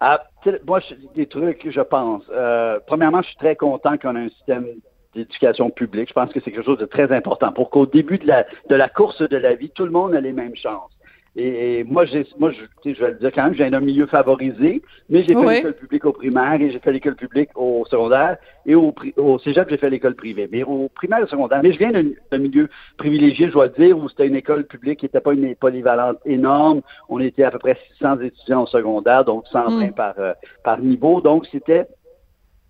Ah, 0.00 0.22
moi, 0.66 0.80
des 1.14 1.26
trucs, 1.26 1.68
je 1.68 1.80
pense. 1.80 2.22
Euh, 2.30 2.78
premièrement, 2.86 3.20
je 3.22 3.28
suis 3.28 3.36
très 3.36 3.56
content 3.56 3.98
qu'on 3.98 4.16
ait 4.16 4.26
un 4.26 4.28
système 4.30 4.66
d'éducation 5.14 5.70
publique. 5.70 6.08
Je 6.08 6.14
pense 6.14 6.32
que 6.32 6.40
c'est 6.40 6.52
quelque 6.52 6.64
chose 6.64 6.78
de 6.78 6.86
très 6.86 7.12
important 7.12 7.52
pour 7.52 7.68
qu'au 7.70 7.84
début 7.84 8.18
de 8.18 8.26
la, 8.26 8.46
de 8.68 8.74
la 8.76 8.88
course 8.88 9.20
de 9.20 9.36
la 9.36 9.54
vie, 9.54 9.70
tout 9.70 9.84
le 9.84 9.90
monde 9.90 10.14
ait 10.14 10.20
les 10.20 10.32
mêmes 10.32 10.56
chances. 10.56 10.92
Et, 11.36 11.84
moi, 11.84 12.06
j'ai, 12.06 12.26
moi, 12.38 12.50
je, 12.50 12.92
je 12.92 13.00
vais 13.00 13.12
le 13.12 13.18
dire 13.18 13.30
quand 13.32 13.44
même, 13.44 13.54
j'ai 13.54 13.64
un 13.64 13.80
milieu 13.80 14.06
favorisé, 14.06 14.82
mais 15.08 15.22
j'ai 15.22 15.34
fait 15.34 15.54
l'école 15.54 15.74
publique 15.74 16.04
au 16.04 16.12
primaire 16.12 16.60
et 16.60 16.70
j'ai 16.70 16.80
fait 16.80 16.92
l'école 16.92 17.14
publique 17.14 17.50
au 17.54 17.84
secondaire 17.88 18.36
et 18.66 18.74
au, 18.74 18.92
au 19.16 19.38
cégep, 19.38 19.68
j'ai 19.70 19.76
fait 19.76 19.90
l'école 19.90 20.16
privée. 20.16 20.48
Mais 20.50 20.64
au 20.64 20.88
primaire 20.88 21.20
et 21.20 21.22
au 21.22 21.28
secondaire, 21.28 21.60
mais 21.62 21.72
je 21.72 21.78
viens 21.78 21.92
d'un 21.92 22.38
milieu 22.38 22.68
privilégié, 22.96 23.46
je 23.46 23.52
dois 23.52 23.66
le 23.66 23.72
dire, 23.72 23.96
où 23.96 24.08
c'était 24.08 24.26
une 24.26 24.34
école 24.34 24.64
publique 24.64 25.00
qui 25.00 25.04
n'était 25.04 25.20
pas 25.20 25.32
une 25.32 25.54
polyvalente 25.54 26.18
énorme. 26.24 26.80
On 27.08 27.20
était 27.20 27.44
à 27.44 27.52
peu 27.52 27.60
près 27.60 27.78
600 27.98 28.20
étudiants 28.22 28.64
au 28.64 28.66
secondaire, 28.66 29.24
donc 29.24 29.46
120 29.52 29.86
mm. 29.86 29.92
par, 29.92 30.14
euh, 30.18 30.32
par 30.64 30.80
niveau. 30.80 31.20
Donc, 31.20 31.46
c'était 31.52 31.86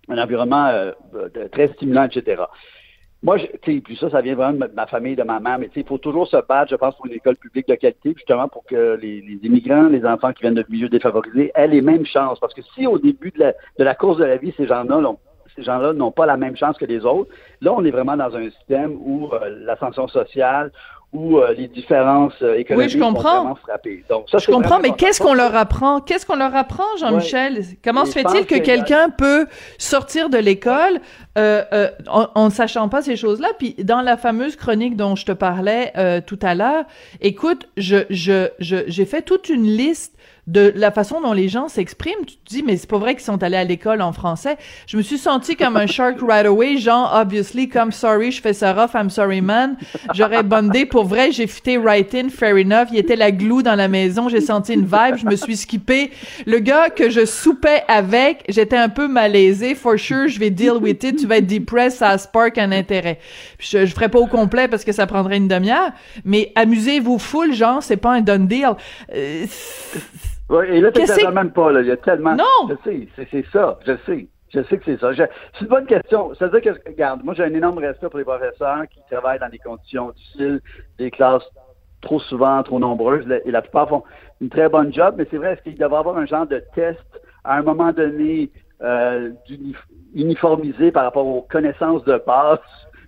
un 0.07 0.17
environnement 0.19 0.67
euh, 0.67 0.91
très 1.51 1.69
stimulant, 1.69 2.03
etc. 2.03 2.43
Moi, 3.23 3.37
tu 3.61 3.81
puis 3.81 3.95
ça, 3.97 4.09
ça 4.09 4.21
vient 4.21 4.33
vraiment 4.33 4.65
de 4.65 4.73
ma 4.73 4.87
famille, 4.87 5.15
de 5.15 5.23
ma 5.23 5.39
mère, 5.39 5.59
mais 5.59 5.69
il 5.75 5.85
faut 5.85 5.99
toujours 5.99 6.27
se 6.27 6.37
battre, 6.47 6.71
je 6.71 6.75
pense, 6.75 6.95
pour 6.95 7.05
une 7.05 7.13
école 7.13 7.35
publique 7.35 7.67
de 7.67 7.75
qualité, 7.75 8.13
justement 8.17 8.47
pour 8.47 8.65
que 8.65 8.97
les, 8.99 9.19
immigrants, 9.43 9.89
les 9.89 10.03
enfants 10.05 10.33
qui 10.33 10.41
viennent 10.41 10.55
de 10.55 10.65
milieux 10.69 10.89
défavorisés 10.89 11.51
aient 11.53 11.67
les 11.67 11.81
mêmes 11.81 12.05
chances. 12.05 12.39
Parce 12.39 12.53
que 12.55 12.63
si 12.73 12.87
au 12.87 12.97
début 12.97 13.29
de 13.31 13.39
la, 13.39 13.53
de 13.77 13.83
la 13.83 13.93
course 13.93 14.17
de 14.17 14.25
la 14.25 14.37
vie, 14.37 14.53
ces 14.57 14.65
gens-là 14.65 14.99
ces 15.55 15.63
gens-là 15.63 15.93
n'ont 15.93 16.11
pas 16.11 16.25
la 16.25 16.37
même 16.37 16.55
chance 16.55 16.77
que 16.77 16.85
les 16.85 17.05
autres. 17.05 17.29
Là, 17.59 17.73
on 17.73 17.83
est 17.83 17.91
vraiment 17.91 18.15
dans 18.15 18.35
un 18.35 18.49
système 18.49 18.97
où 19.01 19.29
euh, 19.33 19.65
l'ascension 19.65 20.07
sociale, 20.07 20.71
où 21.13 21.39
euh, 21.39 21.53
les 21.53 21.67
différences 21.67 22.33
euh, 22.41 22.55
économiques 22.55 22.87
Oui, 22.87 22.89
je 22.89 22.97
comprends. 23.03 23.53
vraiment. 23.53 23.57
Donc, 24.09 24.29
ça, 24.29 24.37
Je 24.37 24.49
comprends, 24.49 24.79
mais 24.79 24.91
qu'est-ce 24.91 25.19
qu'on 25.19 25.33
leur 25.33 25.55
apprend? 25.55 25.99
Qu'est-ce 25.99 26.25
qu'on 26.25 26.37
leur 26.37 26.55
apprend, 26.55 26.85
Jean-Michel? 26.99 27.63
Comment 27.83 28.05
se 28.05 28.13
fait-il 28.13 28.45
que 28.45 28.55
que- 28.55 28.59
quelqu'un 28.63 29.09
peut 29.09 29.45
sortir 29.77 30.29
de 30.29 30.37
l'école 30.37 31.01
euh, 31.37 31.63
euh, 31.73 31.89
en, 32.07 32.27
en 32.35 32.45
ne 32.45 32.49
sachant 32.49 32.87
pas 32.87 33.01
ces 33.01 33.17
choses-là? 33.17 33.49
Puis 33.59 33.75
dans 33.83 34.01
la 34.01 34.15
fameuse 34.15 34.55
chronique 34.55 34.95
dont 34.95 35.15
je 35.17 35.25
te 35.25 35.31
parlais 35.33 35.91
euh, 35.97 36.21
tout 36.25 36.39
à 36.41 36.55
l'heure, 36.55 36.85
écoute, 37.19 37.67
je, 37.75 37.97
je, 38.09 38.47
je, 38.59 38.77
j'ai 38.87 39.05
fait 39.05 39.21
toute 39.21 39.49
une 39.49 39.63
liste 39.65 40.15
de 40.51 40.73
la 40.75 40.91
façon 40.91 41.21
dont 41.21 41.31
les 41.31 41.47
gens 41.47 41.69
s'expriment. 41.69 42.25
Tu 42.25 42.35
te 42.35 42.49
dis, 42.49 42.61
mais 42.61 42.75
c'est 42.75 42.89
pas 42.89 42.97
vrai 42.97 43.15
qu'ils 43.15 43.23
sont 43.23 43.41
allés 43.41 43.55
à 43.55 43.63
l'école 43.63 44.01
en 44.01 44.11
français. 44.11 44.57
Je 44.85 44.97
me 44.97 45.01
suis 45.01 45.17
senti 45.17 45.55
comme 45.55 45.77
un 45.77 45.87
shark 45.87 46.17
right 46.21 46.45
away, 46.45 46.77
genre, 46.77 47.09
obviously, 47.15 47.69
comme 47.69 47.93
sorry, 47.93 48.31
je 48.31 48.41
fais 48.41 48.51
ça 48.51 48.73
rough, 48.73 48.93
I'm 48.93 49.09
sorry 49.09 49.39
man. 49.39 49.77
J'aurais 50.13 50.43
bondé 50.43 50.85
pour 50.85 51.05
vrai, 51.05 51.31
j'ai 51.31 51.47
fité 51.47 51.77
right 51.77 52.13
in, 52.13 52.27
fair 52.29 52.57
enough. 52.57 52.89
Il 52.91 52.97
était 52.97 53.15
la 53.15 53.31
glue 53.31 53.63
dans 53.63 53.75
la 53.75 53.87
maison, 53.87 54.27
j'ai 54.27 54.41
senti 54.41 54.73
une 54.73 54.85
vibe, 54.85 55.15
je 55.15 55.25
me 55.25 55.37
suis 55.37 55.55
skippé. 55.55 56.11
Le 56.45 56.59
gars 56.59 56.89
que 56.89 57.09
je 57.09 57.25
soupais 57.25 57.83
avec, 57.87 58.43
j'étais 58.49 58.77
un 58.77 58.89
peu 58.89 59.07
malaisé. 59.07 59.73
For 59.73 59.97
sure, 59.97 60.27
je 60.27 60.37
vais 60.37 60.49
deal 60.49 60.73
with 60.81 61.01
it. 61.03 61.17
Tu 61.17 61.27
vas 61.27 61.37
être 61.37 61.47
depressed, 61.47 61.99
ça 61.99 62.17
spark 62.17 62.57
un 62.57 62.73
intérêt. 62.73 63.19
Je, 63.57 63.85
je 63.85 63.93
ferai 63.93 64.09
pas 64.09 64.19
au 64.19 64.27
complet 64.27 64.67
parce 64.67 64.83
que 64.83 64.91
ça 64.91 65.07
prendrait 65.07 65.37
une 65.37 65.47
demi-heure. 65.47 65.91
Mais 66.25 66.51
amusez-vous 66.55 67.19
full, 67.19 67.53
genre, 67.53 67.81
c'est 67.81 67.95
pas 67.97 68.11
un 68.11 68.21
done 68.21 68.47
deal. 68.47 68.73
Euh, 69.15 69.45
Ouais, 70.51 70.77
et 70.77 70.81
là, 70.81 70.91
tu 70.91 70.99
n'exagères 70.99 71.31
même 71.31 71.51
pas, 71.51 71.71
là. 71.71 71.81
Il 71.81 71.87
y 71.87 71.91
a 71.91 71.97
tellement. 71.97 72.35
Non! 72.35 72.69
Je 72.69 72.75
sais, 72.83 73.07
c'est, 73.31 73.45
ça. 73.51 73.79
Je 73.85 73.93
sais. 74.05 74.27
Je 74.53 74.61
sais 74.63 74.77
que 74.77 74.83
c'est 74.83 74.99
ça. 74.99 75.11
C'est 75.15 75.61
une 75.61 75.67
bonne 75.67 75.85
question. 75.85 76.33
C'est-à-dire 76.35 76.61
que, 76.61 76.89
regarde, 76.89 77.23
moi, 77.23 77.33
j'ai 77.33 77.43
un 77.43 77.53
énorme 77.53 77.77
respect 77.77 78.09
pour 78.09 78.19
les 78.19 78.25
professeurs 78.25 78.83
qui 78.91 78.99
travaillent 79.09 79.39
dans 79.39 79.49
des 79.49 79.59
conditions 79.59 80.11
difficiles, 80.11 80.59
des 80.97 81.09
classes 81.09 81.49
trop 82.01 82.19
souvent, 82.19 82.61
trop 82.63 82.79
nombreuses, 82.79 83.25
et 83.45 83.51
la 83.51 83.61
plupart 83.61 83.87
font 83.87 84.03
une 84.41 84.49
très 84.49 84.67
bonne 84.67 84.91
job, 84.91 85.15
mais 85.17 85.27
c'est 85.29 85.37
vrai, 85.37 85.53
est-ce 85.53 85.61
qu'il 85.61 85.77
devrait 85.77 85.99
avoir 85.99 86.17
un 86.17 86.25
genre 86.25 86.47
de 86.47 86.61
test 86.73 86.99
à 87.43 87.57
un 87.57 87.61
moment 87.61 87.93
donné 87.93 88.49
euh, 88.81 89.29
uniformisé 90.15 90.91
par 90.91 91.03
rapport 91.03 91.27
aux 91.27 91.43
connaissances 91.43 92.03
de 92.05 92.21
base, 92.25 92.59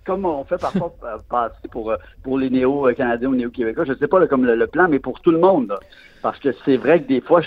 comme 0.06 0.24
on 0.24 0.44
fait 0.44 0.60
parfois 0.60 0.94
passer 1.28 1.68
pour, 1.72 1.92
pour 2.22 2.38
les 2.38 2.50
néo-canadiens 2.50 3.28
ou 3.28 3.34
néo-québécois, 3.34 3.84
je 3.84 3.92
ne 3.92 3.98
sais 3.98 4.08
pas 4.08 4.20
là, 4.20 4.28
comme 4.28 4.46
le, 4.46 4.54
le 4.54 4.66
plan, 4.68 4.86
mais 4.88 5.00
pour 5.00 5.20
tout 5.20 5.32
le 5.32 5.38
monde. 5.38 5.76
Parce 6.24 6.38
que 6.38 6.48
c'est 6.64 6.78
vrai 6.78 7.02
que 7.02 7.08
des 7.08 7.20
fois, 7.20 7.42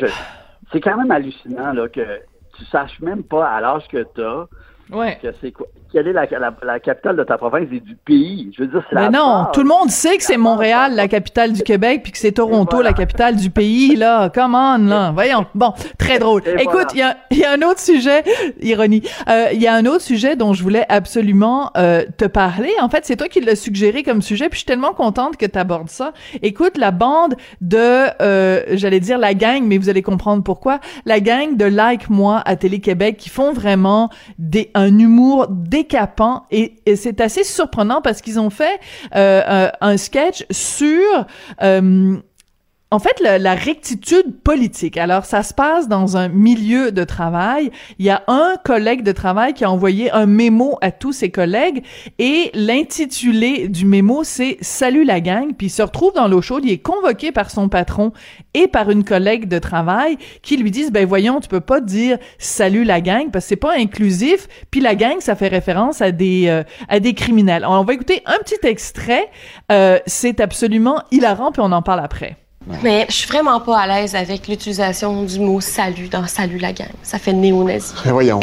c'est 0.72 0.82
quand 0.82 0.98
même 0.98 1.10
hallucinant 1.10 1.74
là, 1.74 1.90
que 1.90 2.20
tu 2.56 2.64
saches 2.66 3.00
même 3.00 3.24
pas 3.24 3.48
à 3.48 3.60
l'âge 3.60 3.88
que 3.88 4.06
tu 4.14 4.22
as 4.22 4.46
ouais. 4.92 5.18
que 5.22 5.28
c'est 5.42 5.52
quoi, 5.52 5.68
quelle 5.92 6.08
est 6.08 6.14
la, 6.14 6.26
la, 6.26 6.54
la 6.64 6.80
capitale 6.80 7.16
de 7.16 7.24
ta 7.24 7.38
province 7.38 7.68
et 7.72 7.80
du 7.80 7.96
pays? 7.96 8.52
Je 8.56 8.64
veux 8.64 8.68
dire, 8.68 8.84
c'est 8.90 8.96
Mais 8.96 9.04
la 9.04 9.10
non, 9.10 9.48
tout 9.54 9.62
le 9.62 9.68
monde 9.68 9.90
sait 9.90 10.18
que 10.18 10.24
c'est 10.24 10.38
Montréal, 10.38 10.94
la 10.96 11.08
capitale 11.08 11.54
du 11.54 11.64
Québec, 11.64 12.02
puis 12.04 12.12
que 12.12 12.18
c'est 12.18 12.34
Toronto, 12.34 12.78
voilà. 12.78 12.90
la 12.90 12.96
capitale 12.96 13.36
du 13.36 13.50
pays, 13.50 13.96
là. 13.96 14.30
Come 14.30 14.56
on, 14.56 14.78
là. 14.88 15.12
Voyons. 15.12 15.46
Bon, 15.56 15.74
très 15.98 16.20
drôle. 16.20 16.42
Et 16.46 16.62
Écoute, 16.62 16.92
voilà. 16.94 17.18
il 17.32 17.38
y, 17.38 17.44
a, 17.44 17.44
y 17.44 17.44
a 17.46 17.52
un 17.54 17.62
autre 17.68 17.80
sujet, 17.80 18.24
ironie, 18.62 19.02
euh, 19.30 19.48
il 19.54 19.62
y 19.62 19.68
a 19.68 19.74
un 19.74 19.86
autre 19.86 20.02
sujet 20.02 20.36
dont 20.36 20.54
je 20.54 20.62
voulais 20.62 20.86
absolument 20.90 21.72
euh, 21.78 22.04
te 22.18 22.26
parler. 22.26 22.72
En 22.82 22.90
fait, 22.90 23.06
c'est 23.06 23.16
toi 23.16 23.28
qui 23.28 23.40
l'as 23.40 23.56
suggéré 23.56 24.04
comme 24.04 24.22
sujet, 24.22 24.50
puis 24.50 24.58
je 24.58 24.60
suis 24.60 24.66
tellement 24.66 24.94
contente 24.94 25.38
que 25.38 25.46
tu 25.46 25.58
abordes 25.58 25.90
ça. 25.90 26.12
Écoute, 26.42 26.78
la 26.78 26.92
bande 26.92 27.36
de, 27.62 28.08
euh, 28.22 28.62
j'allais 28.72 29.00
dire 29.00 29.18
la 29.18 29.34
gang, 29.34 29.64
mais 29.64 29.78
vous 29.78 29.90
allez 29.90 30.02
comprendre 30.02 30.44
pourquoi, 30.44 30.80
la 31.06 31.20
gang 31.20 31.56
de 31.56 31.66
Like 31.66 32.10
Moi 32.10 32.42
à 32.46 32.56
Télé-Québec 32.56 33.18
qui 33.18 33.30
font 33.30 33.54
vraiment 33.54 34.10
des, 34.38 34.70
un 34.78 35.00
humour 35.00 35.48
décapant 35.50 36.46
et, 36.52 36.76
c'est 36.96 37.20
assez 37.20 37.44
surprenant 37.44 38.02
parce 38.02 38.22
qu'ils 38.22 38.40
ont 38.40 38.52
fait 38.52 38.80
euh, 39.16 39.70
un, 39.82 39.90
un 39.90 39.98
sketch 39.98 40.46
sur 40.52 41.26
euh, 41.64 42.18
en 42.90 43.00
fait, 43.00 43.20
la, 43.20 43.54
rectitude 43.54 44.40
politique. 44.42 44.96
Alors, 44.96 45.26
ça 45.26 45.44
se 45.44 45.54
passe 45.54 45.90
dans 45.90 46.16
un 46.16 46.30
milieu 46.30 46.94
de 46.94 47.04
travail. 47.04 47.70
Il 48.00 48.06
y 48.06 48.10
a 48.10 48.24
un 48.28 48.54
collègue 48.64 49.04
de 49.04 49.12
travail 49.12 49.54
qui 49.54 49.66
a 49.66 49.72
envoyé 49.72 50.10
un 50.12 50.26
mémo 50.26 50.78
à 50.80 50.92
tous 50.92 51.12
ses 51.12 51.30
collègues 51.30 51.84
et 52.18 52.50
l'intitulé 52.54 53.68
du 53.68 53.86
mémo, 53.86 54.24
c'est 54.24 54.58
Salut 54.62 55.04
la 55.04 55.20
gang. 55.20 55.54
Puis 55.54 55.68
il 55.68 55.70
se 55.70 55.82
retrouve 55.82 56.14
dans 56.14 56.30
l'eau 56.30 56.42
chaude. 56.42 56.64
Il 56.64 56.72
est 56.72 56.78
convoqué 56.78 57.34
par 57.34 57.52
son 57.52 57.68
patron 57.68 58.14
et 58.54 58.70
par 58.70 58.90
une 58.90 59.04
collègue 59.04 59.50
de 59.50 59.60
travail 59.60 60.18
qui 60.42 60.56
lui 60.56 60.72
disent, 60.72 60.92
ben 60.94 61.06
voyons, 61.06 61.42
tu 61.42 61.50
peux 61.50 61.60
pas 61.60 61.82
dire 61.82 62.18
Salut 62.38 62.86
la 62.86 63.02
gang 63.02 63.32
parce 63.32 63.46
que 63.46 63.50
c'est 63.50 63.56
pas 63.58 63.76
inclusif. 63.78 64.48
Puis 64.72 64.80
la 64.80 64.96
gang, 64.96 65.20
ça 65.20 65.36
fait 65.36 65.50
référence 65.50 66.02
à 66.02 66.12
des 66.12 66.48
euh, 66.48 66.64
à 66.88 67.02
des 67.02 67.14
criminels. 67.14 67.66
Alors, 67.66 67.82
on 67.82 67.84
va 67.84 67.94
écouter 67.94 68.22
un 68.26 68.38
petit 68.38 68.66
extrait. 68.66 69.30
Euh, 69.74 70.00
c'est 70.06 70.40
absolument 70.40 71.04
hilarant. 71.12 71.52
Puis 71.52 71.62
on 71.62 71.74
en 71.74 71.82
parle 71.82 72.00
après. 72.00 72.38
Mais 72.84 73.06
je 73.10 73.14
suis 73.14 73.28
vraiment 73.28 73.60
pas 73.60 73.80
à 73.80 73.88
l'aise 73.88 74.16
avec 74.16 74.48
l'utilisation 74.48 75.24
du 75.24 75.40
mot 75.40 75.62
salut 75.62 76.08
dans 76.08 76.28
salut 76.28 76.58
la 76.58 76.74
gang. 76.74 76.90
Ça 77.04 77.18
fait 77.20 77.34
néo-nazi. 77.34 77.94
Mais 78.06 78.12
voyons. 78.12 78.40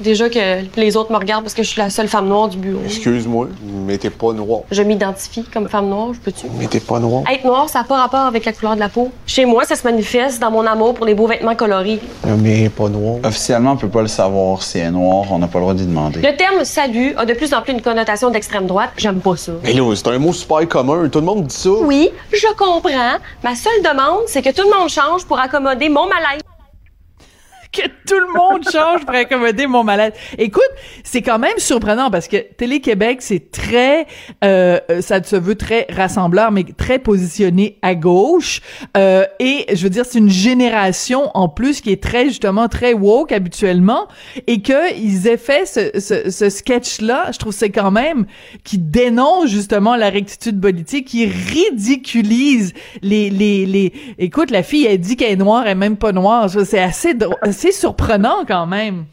Déjà 0.00 0.28
que 0.28 0.78
les 0.78 0.96
autres 0.96 1.10
me 1.10 1.16
regardent 1.16 1.44
parce 1.44 1.54
que 1.54 1.62
je 1.62 1.68
suis 1.68 1.80
la 1.80 1.88
seule 1.88 2.08
femme 2.08 2.28
noire 2.28 2.48
du 2.48 2.58
bureau. 2.58 2.80
Excuse-moi, 2.84 3.48
mais 3.86 3.96
t'es 3.96 4.10
pas 4.10 4.32
noir. 4.32 4.60
Je 4.70 4.82
m'identifie 4.82 5.44
comme 5.44 5.68
femme 5.68 5.88
noire, 5.88 6.12
je 6.12 6.20
peux-tu? 6.20 6.46
Mais 6.58 6.66
t'es 6.66 6.80
pas 6.80 6.98
noir. 6.98 7.22
Être 7.32 7.44
noir, 7.44 7.68
ça 7.68 7.78
n'a 7.80 7.84
pas 7.84 7.96
rapport 8.02 8.20
avec 8.20 8.44
la 8.44 8.52
couleur 8.52 8.74
de 8.74 8.80
la 8.80 8.88
peau. 8.88 9.10
Chez 9.26 9.46
moi, 9.46 9.64
ça 9.64 9.74
se 9.74 9.84
manifeste 9.84 10.40
dans 10.40 10.50
mon 10.50 10.66
amour 10.66 10.94
pour 10.94 11.06
les 11.06 11.14
beaux 11.14 11.26
vêtements 11.26 11.54
colorés. 11.54 11.98
Mais 12.38 12.68
pas 12.68 12.88
noir. 12.88 13.20
Officiellement, 13.24 13.72
on 13.72 13.76
peut 13.76 13.88
pas 13.88 14.02
le 14.02 14.08
savoir 14.08 14.62
si 14.62 14.78
elle 14.78 14.88
est 14.88 14.90
noire, 14.90 15.24
on 15.30 15.38
n'a 15.38 15.46
pas 15.46 15.58
le 15.58 15.64
droit 15.64 15.74
d'y 15.74 15.86
demander. 15.86 16.20
Le 16.20 16.36
terme 16.36 16.64
salut 16.64 17.14
a 17.16 17.24
de 17.24 17.32
plus 17.32 17.54
en 17.54 17.62
plus 17.62 17.72
une 17.72 17.82
connotation 17.82 18.30
d'extrême 18.30 18.66
droite. 18.66 18.90
J'aime 18.96 19.20
pas 19.20 19.36
ça. 19.36 19.52
Mais 19.62 19.72
là, 19.72 19.82
c'est 19.94 20.08
un 20.08 20.18
mot 20.18 20.32
super 20.32 20.68
commun. 20.68 21.08
Tout 21.08 21.20
le 21.20 21.24
monde 21.24 21.46
dit 21.46 21.54
ça. 21.54 21.70
Oui, 21.70 22.10
je 22.32 22.46
comprends. 22.56 23.18
Ma 23.42 23.54
seule 23.54 23.82
demande, 23.82 24.24
c'est 24.26 24.42
que 24.42 24.50
tout 24.50 24.68
le 24.68 24.78
monde 24.78 24.90
change 24.90 25.24
pour 25.24 25.38
accommoder 25.38 25.88
mon 25.88 26.06
malaise. 26.06 26.42
Que 27.76 27.86
tout 28.06 28.18
le 28.18 28.32
monde 28.36 28.62
change 28.70 29.04
pour 29.04 29.14
accommoder 29.14 29.66
mon 29.66 29.84
malade. 29.84 30.12
Écoute, 30.38 30.62
c'est 31.04 31.22
quand 31.22 31.38
même 31.38 31.58
surprenant 31.58 32.10
parce 32.10 32.28
que 32.28 32.36
Télé-Québec, 32.36 33.18
c'est 33.20 33.50
très, 33.50 34.06
euh, 34.44 34.78
ça 35.00 35.22
se 35.22 35.36
veut 35.36 35.54
très 35.54 35.86
rassembleur, 35.90 36.50
mais 36.52 36.64
très 36.64 36.98
positionné 36.98 37.78
à 37.82 37.94
gauche. 37.94 38.60
Euh, 38.96 39.24
et 39.38 39.66
je 39.74 39.82
veux 39.82 39.90
dire, 39.90 40.04
c'est 40.04 40.18
une 40.18 40.30
génération 40.30 41.30
en 41.34 41.48
plus 41.48 41.80
qui 41.80 41.90
est 41.92 42.02
très, 42.02 42.26
justement, 42.26 42.68
très 42.68 42.92
woke 42.92 43.32
habituellement. 43.32 44.08
Et 44.46 44.62
qu'ils 44.62 45.26
aient 45.26 45.36
fait 45.36 45.66
ce, 45.66 46.00
ce, 46.00 46.30
ce 46.30 46.50
sketch-là, 46.50 47.30
je 47.32 47.38
trouve 47.38 47.52
que 47.52 47.58
c'est 47.58 47.70
quand 47.70 47.90
même 47.90 48.26
qui 48.64 48.78
dénonce 48.78 49.50
justement 49.50 49.96
la 49.96 50.10
rectitude 50.10 50.60
politique, 50.60 51.08
qui 51.08 51.26
ridiculise 51.26 52.72
les, 53.02 53.30
les, 53.30 53.66
les... 53.66 53.92
Écoute, 54.18 54.50
la 54.50 54.62
fille, 54.62 54.86
elle 54.86 54.98
dit 54.98 55.16
qu'elle 55.16 55.32
est 55.32 55.36
noire, 55.36 55.64
elle 55.64 55.72
est 55.72 55.74
même 55.74 55.96
pas 55.96 56.12
noire. 56.12 56.48
C'est 56.50 56.78
assez, 56.78 57.14
drôle- 57.14 57.36
assez 57.66 57.80
surprenant 57.80 58.44
quand 58.46 58.66
même. 58.66 59.06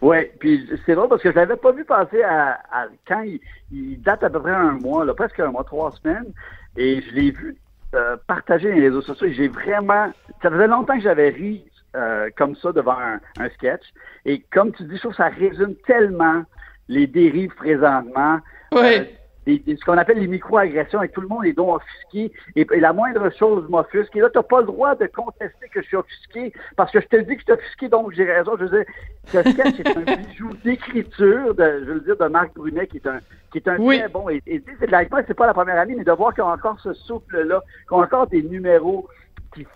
Oui, 0.00 0.16
puis 0.40 0.68
c'est 0.84 0.94
drôle 0.96 1.08
parce 1.08 1.22
que 1.22 1.30
je 1.30 1.36
l'avais 1.36 1.56
pas 1.56 1.70
vu 1.70 1.84
passer 1.84 2.22
à, 2.22 2.58
à- 2.72 2.86
quand 3.06 3.22
il, 3.22 3.40
il 3.70 4.00
date 4.02 4.24
à 4.24 4.30
peu 4.30 4.40
près 4.40 4.50
un 4.50 4.72
mois, 4.72 5.04
là, 5.04 5.14
presque 5.14 5.38
un 5.38 5.52
mois, 5.52 5.62
trois 5.64 5.92
semaines, 5.92 6.32
et 6.76 7.00
je 7.02 7.14
l'ai 7.14 7.30
vu 7.30 7.56
euh, 7.94 8.16
partager 8.26 8.72
les 8.72 8.80
réseaux 8.80 9.02
sociaux 9.02 9.28
j'ai 9.30 9.48
vraiment, 9.48 10.12
ça 10.42 10.50
faisait 10.50 10.66
longtemps 10.66 10.96
que 10.96 11.02
j'avais 11.02 11.28
ri 11.28 11.64
euh, 11.94 12.30
comme 12.36 12.56
ça 12.56 12.72
devant 12.72 12.98
un, 12.98 13.20
un 13.38 13.48
sketch 13.50 13.82
et 14.24 14.40
comme 14.50 14.72
tu 14.72 14.82
dis, 14.84 14.94
je 14.96 15.00
trouve 15.00 15.12
que 15.12 15.18
ça 15.18 15.28
résume 15.28 15.74
tellement 15.86 16.42
les 16.88 17.06
dérives 17.06 17.54
présentement. 17.54 18.38
Oui. 18.72 18.80
Euh, 18.82 19.04
des- 19.46 19.58
des- 19.58 19.76
ce 19.76 19.84
qu'on 19.84 19.98
appelle 19.98 20.18
les 20.18 20.26
micro-agressions 20.28 21.02
et 21.02 21.08
tout 21.08 21.20
le 21.20 21.28
monde 21.28 21.44
est 21.46 21.52
donc 21.52 21.76
offusqué 21.76 22.32
et, 22.54 22.66
et 22.72 22.80
la 22.80 22.92
moindre 22.92 23.28
chose 23.30 23.68
m'offusque. 23.68 24.14
Et 24.16 24.20
là 24.20 24.28
t'as 24.32 24.42
pas 24.42 24.60
le 24.60 24.66
droit 24.66 24.94
de 24.94 25.06
contester 25.06 25.68
que 25.72 25.82
je 25.82 25.86
suis 25.86 25.96
offusqué 25.96 26.52
parce 26.76 26.90
que 26.92 27.00
je 27.00 27.06
te 27.06 27.16
dis 27.16 27.34
que 27.36 27.40
je 27.40 27.44
suis 27.44 27.52
offusqué 27.52 27.88
donc 27.88 28.12
j'ai 28.12 28.24
raison. 28.24 28.52
Je 28.58 28.64
veux 28.64 28.78
dire 28.78 28.84
ce 29.26 29.42
sketch 29.50 29.80
est 29.80 29.96
un 29.96 30.16
bijou 30.16 30.50
d'écriture 30.64 31.54
de 31.54 31.82
je 31.86 31.90
veux 31.92 32.00
dire 32.00 32.16
de 32.16 32.26
Marc 32.26 32.54
Brunet 32.54 32.86
qui 32.86 32.98
est 32.98 33.06
un 33.06 33.18
qui 33.52 33.58
est 33.58 33.68
un 33.68 33.78
Oui. 33.78 33.98
très 33.98 34.08
bon. 34.08 34.28
Et, 34.28 34.42
et 34.46 34.62
c'est 34.80 34.86
de 34.86 34.92
la 34.92 35.04
c'est 35.26 35.34
pas 35.34 35.46
la 35.46 35.54
première 35.54 35.78
année 35.78 35.94
mais 35.96 36.04
de 36.04 36.12
voir 36.12 36.32
y 36.36 36.40
a 36.40 36.46
encore 36.46 36.78
ce 36.80 36.92
souffle 36.92 37.42
là 37.42 37.60
qu'il 37.88 37.96
y 37.96 38.00
a 38.00 38.04
encore 38.04 38.26
des 38.28 38.42
numéros 38.42 39.08
qui 39.54 39.66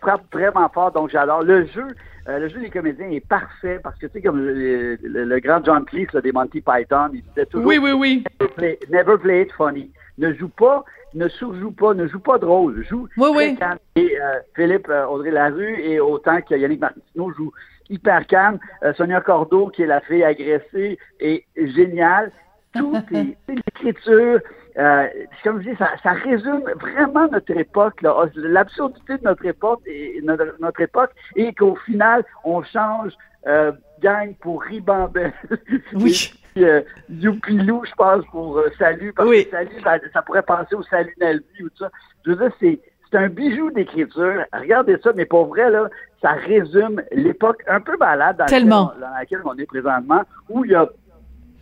frappent 0.00 0.32
vraiment 0.32 0.68
fort. 0.68 0.92
Donc 0.92 1.10
j'adore. 1.10 1.42
Le 1.42 1.66
jeu 1.66 1.86
euh, 2.28 2.38
le 2.38 2.48
jeu 2.48 2.60
des 2.60 2.70
comédiens 2.70 3.10
est 3.10 3.26
parfait 3.26 3.78
parce 3.82 3.96
que 3.98 4.06
tu 4.06 4.12
sais 4.14 4.22
comme 4.22 4.38
le, 4.44 4.96
le- 5.02 5.24
le 5.24 5.40
grand 5.40 5.64
John 5.64 5.84
Cleese 5.84 6.12
là, 6.12 6.20
des 6.20 6.32
Monty 6.32 6.60
Python 6.60 7.10
il 7.12 7.22
disait 7.22 7.46
toujours 7.46 7.66
Oui, 7.66 7.78
oui, 7.78 7.92
oui. 7.92 8.24
never 8.40 8.52
play, 8.54 8.78
never 8.90 9.18
play 9.18 9.42
it 9.42 9.52
funny. 9.52 9.90
Ne 10.18 10.32
joue 10.32 10.48
pas, 10.48 10.84
ne 11.14 11.28
surjoue 11.28 11.72
pas, 11.72 11.92
ne 11.94 12.06
joue 12.06 12.20
pas 12.20 12.38
drôle. 12.38 12.82
Joue 12.88 13.06
Oui, 13.18 13.28
oui. 13.34 13.56
calme. 13.56 13.78
Et 13.96 14.18
euh, 14.20 14.38
Philippe 14.54 14.88
euh, 14.88 15.06
Audrey 15.06 15.30
Larue 15.30 15.78
et 15.80 16.00
autant 16.00 16.40
que 16.40 16.54
Yannick 16.54 16.80
Martineau 16.80 17.30
joue 17.32 17.52
hyper 17.90 18.26
calme. 18.26 18.58
Euh, 18.82 18.94
Sonia 18.94 19.20
Cordeau, 19.20 19.68
qui 19.68 19.82
est 19.82 19.86
la 19.86 20.00
fille 20.00 20.24
agressée, 20.24 20.98
est 21.20 21.44
géniale. 21.56 22.32
Tout 22.74 22.94
est 23.12 23.36
l'écriture. 23.48 24.40
Euh, 24.78 25.06
comme 25.42 25.62
je 25.62 25.70
dis, 25.70 25.76
ça, 25.76 25.90
ça 26.02 26.10
résume 26.12 26.62
vraiment 26.80 27.28
notre 27.28 27.50
époque, 27.56 28.02
l'absurdité 28.02 29.16
de 29.18 29.24
notre 29.24 29.46
époque 29.46 29.80
et 29.86 30.20
notre, 30.22 30.54
notre 30.60 30.80
époque, 30.82 31.10
et 31.34 31.54
qu'au 31.54 31.76
final, 31.76 32.24
on 32.44 32.62
change 32.62 33.12
euh, 33.46 33.72
gang 34.02 34.34
pour 34.40 34.62
ribambelle. 34.62 35.32
Oui. 35.94 36.32
euh, 36.58 36.82
Youpilou, 37.08 37.84
je 37.86 37.92
pense, 37.96 38.24
pour 38.26 38.58
euh, 38.58 38.68
Salut, 38.78 39.12
parce 39.14 39.28
Oui. 39.28 39.44
que 39.46 39.50
Salut, 39.50 39.80
ça, 39.82 39.98
ça 40.12 40.22
pourrait 40.22 40.42
penser 40.42 40.74
au 40.74 40.82
Salut 40.82 41.14
Nelby 41.20 41.62
ou 41.62 41.68
tout 41.70 41.78
ça. 41.84 41.90
Je 42.24 42.30
veux 42.32 42.36
dire, 42.36 42.52
c'est 42.60 42.80
c'est 43.10 43.18
un 43.18 43.28
bijou 43.28 43.70
d'écriture. 43.70 44.42
Regardez 44.52 44.96
ça, 45.02 45.12
mais 45.14 45.26
pour 45.26 45.46
vrai, 45.46 45.70
là, 45.70 45.88
ça 46.20 46.32
résume 46.32 47.00
l'époque 47.12 47.62
un 47.68 47.80
peu 47.80 47.96
malade 47.98 48.36
dans 48.36 48.46
Tellement. 48.46 48.86
laquelle, 48.88 48.96
on- 48.96 49.00
dans 49.06 49.14
laquelle 49.14 49.40
on 49.44 49.54
est 49.58 49.66
présentement, 49.66 50.22
où 50.48 50.64
il 50.64 50.72
y 50.72 50.74
a 50.74 50.88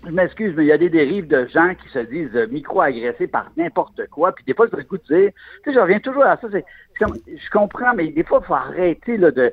je 0.07 0.11
m'excuse, 0.11 0.55
mais 0.57 0.65
il 0.65 0.69
y 0.69 0.73
a 0.73 0.79
des 0.79 0.91
dérives 0.91 1.27
de 1.27 1.47
gens 1.47 1.75
qui 1.75 1.89
se 1.89 1.99
disent 2.01 2.49
micro-agressés 2.51 3.27
par 3.27 3.51
n'importe 3.57 4.07
quoi. 4.09 4.33
Puis 4.35 4.45
des 4.45 4.55
fois, 4.55 4.67
j'ai 4.71 4.77
le 4.77 4.85
goût 4.85 4.99
de 4.99 5.03
dire, 5.03 5.31
tu 5.63 5.71
sais, 5.71 5.75
je 5.75 5.81
reviens 5.81 6.01
toujours 6.01 6.25
à 6.25 6.37
ça. 6.37 6.49
c'est 6.51 6.65
comme, 6.99 7.15
je 7.27 7.51
comprends, 7.51 7.95
mais 7.95 8.09
des 8.09 8.25
fois, 8.25 8.41
il 8.43 8.47
faut 8.47 8.55
arrêter 8.55 9.17
là, 9.17 9.31
de. 9.31 9.53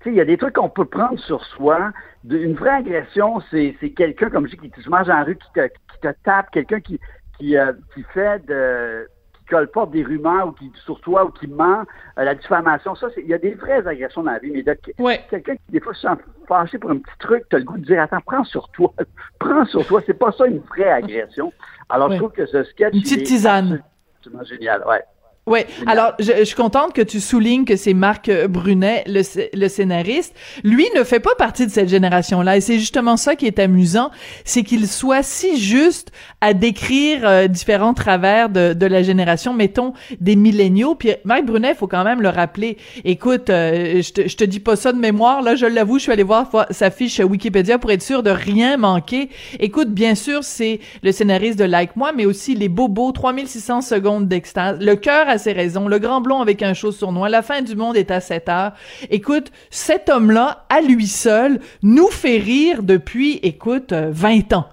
Tu 0.00 0.04
sais, 0.04 0.10
il 0.10 0.16
y 0.16 0.20
a 0.20 0.24
des 0.24 0.36
trucs 0.36 0.54
qu'on 0.54 0.68
peut 0.68 0.84
prendre 0.84 1.18
sur 1.20 1.44
soi. 1.44 1.92
Une 2.28 2.54
vraie 2.54 2.70
agression, 2.70 3.40
c'est 3.50 3.76
c'est 3.80 3.90
quelqu'un, 3.90 4.30
comme 4.30 4.46
je 4.46 4.56
dis, 4.56 4.70
qui 4.70 4.70
te 4.70 4.88
dans 4.88 5.00
la 5.00 5.24
rue, 5.24 5.36
qui 5.36 5.52
te, 5.54 5.66
qui 5.66 6.00
te 6.00 6.08
tape, 6.24 6.50
quelqu'un 6.50 6.80
qui, 6.80 7.00
qui, 7.38 7.56
euh, 7.56 7.72
qui 7.94 8.02
fait 8.14 8.44
de 8.46 9.08
colporte 9.48 9.90
des 9.90 10.02
rumeurs 10.02 10.48
ou 10.48 10.52
qui 10.52 10.70
sur 10.84 11.00
toi 11.00 11.24
ou 11.24 11.28
qui 11.30 11.46
ment, 11.46 11.84
euh, 12.18 12.24
la 12.24 12.34
diffamation, 12.34 12.94
ça, 12.94 13.08
c'est- 13.14 13.20
il 13.22 13.28
y 13.28 13.34
a 13.34 13.38
des 13.38 13.54
vraies 13.54 13.86
agressions 13.86 14.22
dans 14.22 14.32
la 14.32 14.38
vie, 14.38 14.50
mais 14.52 14.62
de, 14.62 14.76
Ouais. 14.98 15.24
quelqu'un 15.30 15.56
qui 15.56 15.62
des 15.72 15.80
fois 15.80 15.94
se 15.94 16.02
sent 16.02 16.14
fâché 16.48 16.78
pour 16.78 16.90
un 16.90 16.98
petit 16.98 17.18
truc, 17.18 17.44
tu 17.50 17.56
as 17.56 17.58
le 17.58 17.64
goût 17.64 17.78
de 17.78 17.84
dire 17.84 18.02
attends, 18.02 18.20
prends 18.24 18.44
sur 18.44 18.68
toi. 18.70 18.92
prends 19.38 19.64
sur 19.66 19.86
toi. 19.86 20.00
C'est 20.06 20.14
pas 20.18 20.32
ça 20.32 20.46
une 20.46 20.58
vraie 20.60 20.90
agression. 20.90 21.52
Alors 21.88 22.08
Ouais. 22.08 22.16
je 22.16 22.20
trouve 22.20 22.32
que 22.32 22.46
ce 22.46 22.64
sketch 22.64 22.94
Une 22.94 23.02
petite 23.02 23.24
tisane. 23.24 23.82
absolument 24.18 24.44
génial. 24.44 24.84
Ouais. 24.88 25.02
Oui, 25.46 25.60
alors 25.86 26.14
je, 26.20 26.32
je 26.38 26.44
suis 26.44 26.56
contente 26.56 26.94
que 26.94 27.02
tu 27.02 27.20
soulignes 27.20 27.66
que 27.66 27.76
c'est 27.76 27.92
Marc 27.92 28.30
euh, 28.30 28.48
Brunet, 28.48 29.04
le, 29.06 29.20
le 29.52 29.68
scénariste. 29.68 30.34
Lui 30.62 30.86
ne 30.96 31.04
fait 31.04 31.20
pas 31.20 31.34
partie 31.36 31.66
de 31.66 31.70
cette 31.70 31.90
génération-là, 31.90 32.56
et 32.56 32.62
c'est 32.62 32.78
justement 32.78 33.18
ça 33.18 33.36
qui 33.36 33.46
est 33.46 33.58
amusant, 33.58 34.10
c'est 34.46 34.62
qu'il 34.62 34.88
soit 34.88 35.22
si 35.22 35.60
juste 35.60 36.12
à 36.40 36.54
décrire 36.54 37.28
euh, 37.28 37.46
différents 37.46 37.92
travers 37.92 38.48
de, 38.48 38.72
de 38.72 38.86
la 38.86 39.02
génération, 39.02 39.52
mettons 39.52 39.92
des 40.18 40.34
milléniaux. 40.34 40.94
Puis 40.94 41.10
Marc 41.24 41.44
Brunet, 41.44 41.74
faut 41.74 41.88
quand 41.88 42.04
même 42.04 42.22
le 42.22 42.30
rappeler. 42.30 42.78
Écoute, 43.04 43.50
euh, 43.50 44.00
je, 44.00 44.12
te, 44.12 44.26
je 44.26 44.36
te 44.38 44.44
dis 44.44 44.60
pas 44.60 44.76
ça 44.76 44.94
de 44.94 44.98
mémoire, 44.98 45.42
là, 45.42 45.56
je 45.56 45.66
l'avoue, 45.66 45.98
je 45.98 46.04
suis 46.04 46.12
allée 46.12 46.22
voir 46.22 46.50
sa 46.70 46.90
fiche 46.90 47.18
Wikipédia 47.18 47.76
pour 47.76 47.90
être 47.90 48.02
sûr 48.02 48.22
de 48.22 48.30
rien 48.30 48.78
manquer. 48.78 49.28
Écoute, 49.60 49.90
bien 49.90 50.14
sûr, 50.14 50.42
c'est 50.42 50.80
le 51.02 51.12
scénariste 51.12 51.58
de 51.58 51.64
Like 51.64 51.96
Moi, 51.96 52.12
mais 52.16 52.24
aussi 52.24 52.54
Les 52.54 52.70
Bobos, 52.70 53.12
3600 53.12 53.82
secondes 53.82 54.26
d'extase, 54.26 54.78
Le 54.80 54.96
cœur 54.96 55.33
ses 55.38 55.52
raisons, 55.52 55.88
Le 55.88 55.98
Grand 55.98 56.20
Blond 56.20 56.40
avec 56.40 56.62
un 56.62 56.74
chaud 56.74 56.92
sournois, 56.92 57.28
La 57.28 57.42
fin 57.42 57.62
du 57.62 57.76
monde 57.76 57.96
est 57.96 58.10
à 58.10 58.20
7 58.20 58.48
heures. 58.48 58.72
Écoute, 59.10 59.50
cet 59.70 60.08
homme-là, 60.08 60.64
à 60.68 60.80
lui 60.80 61.06
seul, 61.06 61.60
nous 61.82 62.08
fait 62.08 62.38
rire 62.38 62.82
depuis, 62.82 63.40
écoute, 63.42 63.92
euh, 63.92 64.08
20 64.10 64.52
ans. 64.52 64.68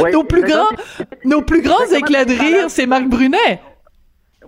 Ouais, 0.00 0.10
nos 0.12 0.24
plus 0.24 0.42
grands, 0.42 0.68
nos 1.24 1.42
plus 1.42 1.62
grands 1.62 1.86
éclats 1.94 2.24
de 2.24 2.32
rire, 2.32 2.70
c'est 2.70 2.86
Marc 2.86 3.08
Brunet. 3.08 3.60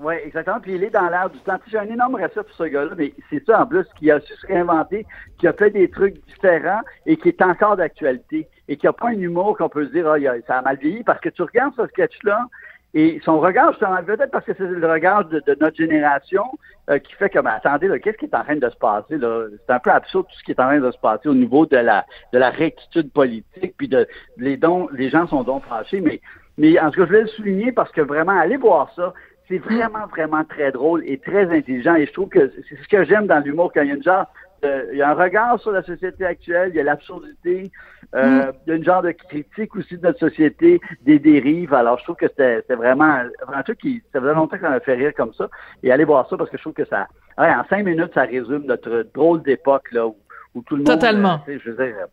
Oui, 0.03 0.15
exactement. 0.25 0.61
Puis 0.61 0.75
il 0.77 0.85
est 0.85 0.91
dans 0.91 1.09
l'air 1.09 1.29
du 1.29 1.39
temps. 1.41 1.59
J'ai 1.67 1.79
un 1.79 1.89
énorme 1.89 2.15
respect 2.15 2.43
pour 2.43 2.57
ce 2.57 2.65
gars-là, 2.65 2.93
mais 2.97 3.13
c'est 3.29 3.45
ça 3.45 3.63
en 3.63 3.67
plus 3.67 3.85
qui 3.99 4.11
a 4.11 4.19
su 4.21 4.33
se 4.35 4.47
réinventer, 4.47 5.07
qui 5.39 5.47
a 5.47 5.53
fait 5.53 5.71
des 5.71 5.91
trucs 5.91 6.15
différents 6.27 6.81
et 7.05 7.17
qui 7.19 7.29
est 7.29 7.43
encore 7.43 7.77
d'actualité. 7.77 8.49
Et 8.69 8.77
qui 8.77 8.87
a 8.87 8.93
pas 8.93 9.09
un 9.09 9.19
humour 9.19 9.59
qu'on 9.59 9.69
peut 9.69 9.87
se 9.87 9.93
dire, 9.93 10.09
ah, 10.09 10.17
ça 10.47 10.59
a 10.59 10.63
mal 10.63 10.79
vieilli, 10.79 11.03
parce 11.03 11.21
que 11.21 11.29
tu 11.29 11.43
regardes 11.43 11.75
ce 11.77 11.87
sketch-là, 11.89 12.47
et 12.93 13.21
son 13.25 13.39
regard, 13.39 13.77
peut-être 13.79 14.31
parce 14.33 14.45
que 14.45 14.53
c'est 14.57 14.67
le 14.67 14.91
regard 14.91 15.25
de, 15.27 15.43
notre 15.61 15.77
génération 15.77 16.45
euh, 16.89 16.99
qui 16.99 17.13
fait 17.15 17.31
comme, 17.31 17.47
attendez, 17.47 17.89
qu'est-ce 18.01 18.17
qui 18.17 18.25
est 18.25 18.35
en 18.35 18.43
train 18.43 18.57
de 18.57 18.69
se 18.69 18.77
passer? 18.77 19.17
là? 19.17 19.47
C'est 19.67 19.73
un 19.73 19.79
peu 19.79 19.91
absurde 19.91 20.27
tout 20.27 20.37
ce 20.39 20.43
qui 20.43 20.51
est 20.51 20.61
en 20.61 20.67
train 20.67 20.81
de 20.81 20.91
se 20.91 20.99
passer 20.99 21.29
au 21.29 21.35
niveau 21.35 21.67
de 21.67 21.77
la 21.77 22.05
de 22.33 22.39
la 22.39 22.51
rectitude 22.51 23.13
politique, 23.13 23.75
puis 23.77 23.87
de 23.87 24.09
les 24.39 24.57
dons, 24.57 24.89
les 24.93 25.09
gens 25.09 25.29
sont 25.29 25.45
donc 25.45 25.65
fâchés, 25.67 26.01
mais 26.01 26.21
mais 26.59 26.79
en 26.81 26.91
tout 26.91 27.01
cas, 27.01 27.07
je 27.07 27.07
voulais 27.07 27.23
le 27.23 27.29
souligner 27.29 27.73
parce 27.73 27.91
que 27.93 28.01
vraiment, 28.01 28.39
allez 28.39 28.57
voir 28.57 28.93
ça. 28.95 29.15
C'est 29.49 29.59
vraiment, 29.59 30.07
vraiment 30.09 30.45
très 30.45 30.71
drôle 30.71 31.03
et 31.07 31.19
très 31.19 31.51
intelligent. 31.51 31.95
Et 31.95 32.07
je 32.07 32.13
trouve 32.13 32.29
que 32.29 32.53
c'est 32.69 32.77
ce 32.77 32.89
que 32.89 33.05
j'aime 33.05 33.27
dans 33.27 33.41
l'humour, 33.41 33.73
quand 33.73 33.83
il 33.83 33.89
y 33.89 33.91
a 33.93 33.95
une 33.95 34.03
genre, 34.03 34.27
de- 34.63 34.89
il 34.93 34.99
y 34.99 35.03
a 35.03 35.11
un 35.11 35.15
regard 35.15 35.59
sur 35.61 35.73
la 35.73 35.83
société 35.83 36.25
actuelle, 36.25 36.71
il 36.71 36.77
y 36.77 36.81
a 36.81 36.85
l'absurdité, 36.85 37.71
euh, 38.15 38.53
il 38.67 38.71
y 38.71 38.73
a 38.73 38.77
une 38.77 38.85
genre 38.85 39.03
de 39.03 39.13
critique 39.13 39.75
aussi 39.77 39.97
de 39.97 40.03
notre 40.07 40.19
société, 40.19 40.81
des 41.03 41.19
dérives. 41.19 41.73
Alors, 41.75 41.99
je 41.99 42.05
trouve 42.05 42.17
que 42.17 42.29
c'était 42.29 42.61
c'était 42.63 42.75
vraiment 42.75 43.23
un 43.49 43.63
truc 43.63 43.79
qui, 43.79 44.03
ça 44.13 44.21
faisait 44.21 44.35
longtemps 44.35 44.57
que 44.57 44.63
ça 44.63 44.71
m'a 44.71 44.81
fait 44.81 44.95
rire 44.95 45.13
comme 45.17 45.33
ça. 45.35 45.49
Et 45.83 45.93
allez 45.93 46.05
voir 46.05 46.29
ça 46.29 46.37
parce 46.37 46.51
que 46.51 46.57
je 46.57 46.63
trouve 46.63 46.75
que 46.75 46.85
ça, 46.87 47.07
ouais, 47.39 47.53
en 47.53 47.65
cinq 47.71 47.85
minutes, 47.85 48.13
ça 48.15 48.23
résume 48.23 48.65
notre 48.67 49.07
drôle 49.15 49.43
d'époque, 49.43 49.91
là, 49.93 50.07
où, 50.07 50.17
où 50.55 50.63
tout 50.63 50.77
le 50.77 50.83
monde. 50.83 50.87
Totalement. 50.95 51.41
euh, 51.49 51.59
je 51.65 51.71
veux 51.71 51.85
dire, 51.85 51.95
euh, 52.03 52.07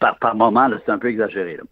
par, 0.00 0.18
par 0.18 0.34
moment, 0.34 0.68
c'est 0.84 0.92
un 0.92 0.98
peu 0.98 1.08
exagéré, 1.08 1.56
là. 1.56 1.62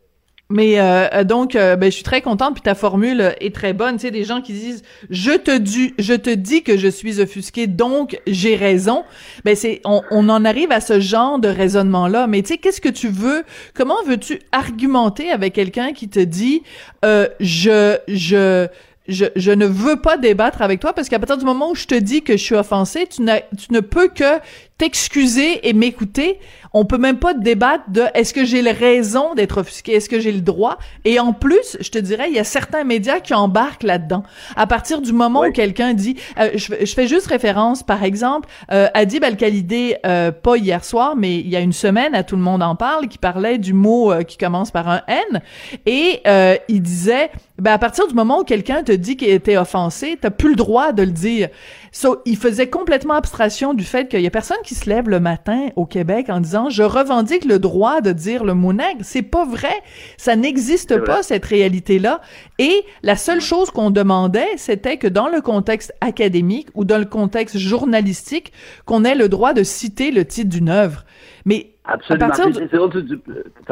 Mais 0.50 0.78
euh, 0.78 1.08
euh, 1.12 1.24
donc, 1.24 1.56
euh, 1.56 1.74
ben, 1.74 1.86
je 1.90 1.94
suis 1.94 2.04
très 2.04 2.20
contente, 2.20 2.54
puis 2.54 2.62
ta 2.62 2.74
formule 2.74 3.34
est 3.40 3.54
très 3.54 3.72
bonne. 3.72 3.96
Tu 3.96 4.02
sais, 4.02 4.10
des 4.10 4.24
gens 4.24 4.42
qui 4.42 4.52
disent 4.52 4.82
«je 5.10 5.32
te 5.32 5.56
dis, 5.56 5.94
je 5.98 6.12
te 6.12 6.28
dis 6.28 6.62
que 6.62 6.76
je 6.76 6.88
suis 6.88 7.18
offusqué, 7.20 7.66
donc 7.66 8.20
j'ai 8.26 8.54
raison». 8.54 9.04
Ben 9.44 9.56
c'est, 9.56 9.80
on, 9.84 10.02
on 10.10 10.28
en 10.28 10.44
arrive 10.44 10.70
à 10.70 10.80
ce 10.80 11.00
genre 11.00 11.38
de 11.38 11.48
raisonnement-là. 11.48 12.26
Mais 12.26 12.42
tu 12.42 12.48
sais, 12.48 12.58
qu'est-ce 12.58 12.82
que 12.82 12.90
tu 12.90 13.08
veux? 13.08 13.42
Comment 13.72 14.02
veux-tu 14.06 14.40
argumenter 14.52 15.30
avec 15.30 15.54
quelqu'un 15.54 15.92
qui 15.94 16.08
te 16.08 16.20
dit 16.20 16.62
euh, 17.04 17.26
je, 17.40 17.96
je 18.08 18.68
je, 19.06 19.26
je 19.36 19.50
ne 19.50 19.66
veux 19.66 19.96
pas 19.96 20.16
débattre 20.16 20.62
avec 20.62 20.80
toi? 20.80 20.94
Parce 20.94 21.08
qu'à 21.10 21.18
partir 21.18 21.36
du 21.36 21.44
moment 21.44 21.70
où 21.70 21.74
je 21.74 21.84
te 21.86 21.94
dis 21.94 22.22
que 22.22 22.38
je 22.38 22.42
suis 22.42 22.54
offensé, 22.54 23.06
tu, 23.06 23.22
tu 23.22 23.72
ne 23.72 23.80
peux 23.80 24.08
que 24.08 24.38
t'excuser 24.78 25.68
et 25.68 25.72
m'écouter. 25.72 26.38
On 26.76 26.84
peut 26.84 26.98
même 26.98 27.18
pas 27.18 27.34
débattre 27.34 27.84
de 27.88 28.02
est-ce 28.14 28.34
que 28.34 28.44
j'ai 28.44 28.60
le 28.60 28.72
raison 28.72 29.34
d'être 29.34 29.58
offusqué, 29.58 29.92
est-ce 29.92 30.08
que 30.08 30.18
j'ai 30.18 30.32
le 30.32 30.40
droit? 30.40 30.78
Et 31.04 31.20
en 31.20 31.32
plus, 31.32 31.76
je 31.78 31.88
te 31.88 31.98
dirais, 31.98 32.26
il 32.28 32.34
y 32.34 32.40
a 32.40 32.44
certains 32.44 32.82
médias 32.82 33.20
qui 33.20 33.32
embarquent 33.32 33.84
là-dedans. 33.84 34.24
À 34.56 34.66
partir 34.66 35.00
du 35.00 35.12
moment 35.12 35.44
où 35.44 35.52
quelqu'un 35.52 35.94
dit, 35.94 36.16
euh, 36.36 36.50
je, 36.56 36.74
je 36.84 36.94
fais 36.94 37.06
juste 37.06 37.28
référence, 37.28 37.84
par 37.84 38.02
exemple, 38.02 38.48
euh, 38.72 38.88
Adib 38.92 39.22
Al-Khalidé, 39.22 39.98
euh, 40.04 40.32
pas 40.32 40.56
hier 40.56 40.84
soir, 40.84 41.14
mais 41.14 41.38
il 41.38 41.48
y 41.48 41.54
a 41.54 41.60
une 41.60 41.72
semaine, 41.72 42.12
à 42.12 42.24
tout 42.24 42.34
le 42.34 42.42
monde 42.42 42.62
en 42.62 42.74
parle, 42.74 43.06
qui 43.06 43.18
parlait 43.18 43.58
du 43.58 43.72
mot 43.72 44.10
euh, 44.10 44.22
qui 44.22 44.36
commence 44.36 44.72
par 44.72 44.88
un 44.88 45.02
N, 45.06 45.40
et 45.86 46.22
il 46.68 46.82
disait, 46.82 47.30
ben 47.58 47.72
à 47.72 47.78
partir 47.78 48.08
du 48.08 48.14
moment 48.14 48.40
où 48.40 48.44
quelqu'un 48.44 48.82
te 48.82 48.90
dit 48.90 49.16
qu'il 49.16 49.28
était 49.28 49.56
offensé, 49.56 50.18
t'as 50.20 50.30
plus 50.30 50.50
le 50.50 50.56
droit 50.56 50.92
de 50.92 51.02
le 51.02 51.12
dire. 51.12 51.48
So, 51.92 52.20
il 52.24 52.36
faisait 52.36 52.68
complètement 52.68 53.14
abstraction 53.14 53.74
du 53.74 53.84
fait 53.84 54.08
qu'il 54.08 54.20
y 54.20 54.26
a 54.26 54.30
personne 54.30 54.56
qui 54.64 54.73
se 54.74 54.88
lève 54.90 55.08
le 55.08 55.20
matin 55.20 55.68
au 55.76 55.86
Québec 55.86 56.26
en 56.28 56.40
disant 56.40 56.68
je 56.70 56.82
revendique 56.82 57.44
le 57.44 57.58
droit 57.58 58.00
de 58.00 58.12
dire 58.12 58.44
le 58.44 58.54
mot 58.54 58.72
nègre. 58.72 59.00
C'est 59.02 59.22
pas 59.22 59.44
vrai. 59.44 59.74
Ça 60.16 60.36
n'existe 60.36 61.02
pas 61.04 61.22
cette 61.22 61.44
réalité-là. 61.44 62.20
Et 62.58 62.84
la 63.02 63.16
seule 63.16 63.40
chose 63.40 63.70
qu'on 63.70 63.90
demandait, 63.90 64.48
c'était 64.56 64.96
que 64.96 65.06
dans 65.08 65.28
le 65.28 65.40
contexte 65.40 65.92
académique 66.00 66.68
ou 66.74 66.84
dans 66.84 66.98
le 66.98 67.04
contexte 67.04 67.58
journalistique, 67.58 68.52
qu'on 68.84 69.04
ait 69.04 69.14
le 69.14 69.28
droit 69.28 69.52
de 69.54 69.62
citer 69.62 70.10
le 70.10 70.24
titre 70.24 70.50
d'une 70.50 70.68
œuvre. 70.68 71.04
Mais 71.46 71.70
Absolument. 71.84 72.30
tu 72.30 72.40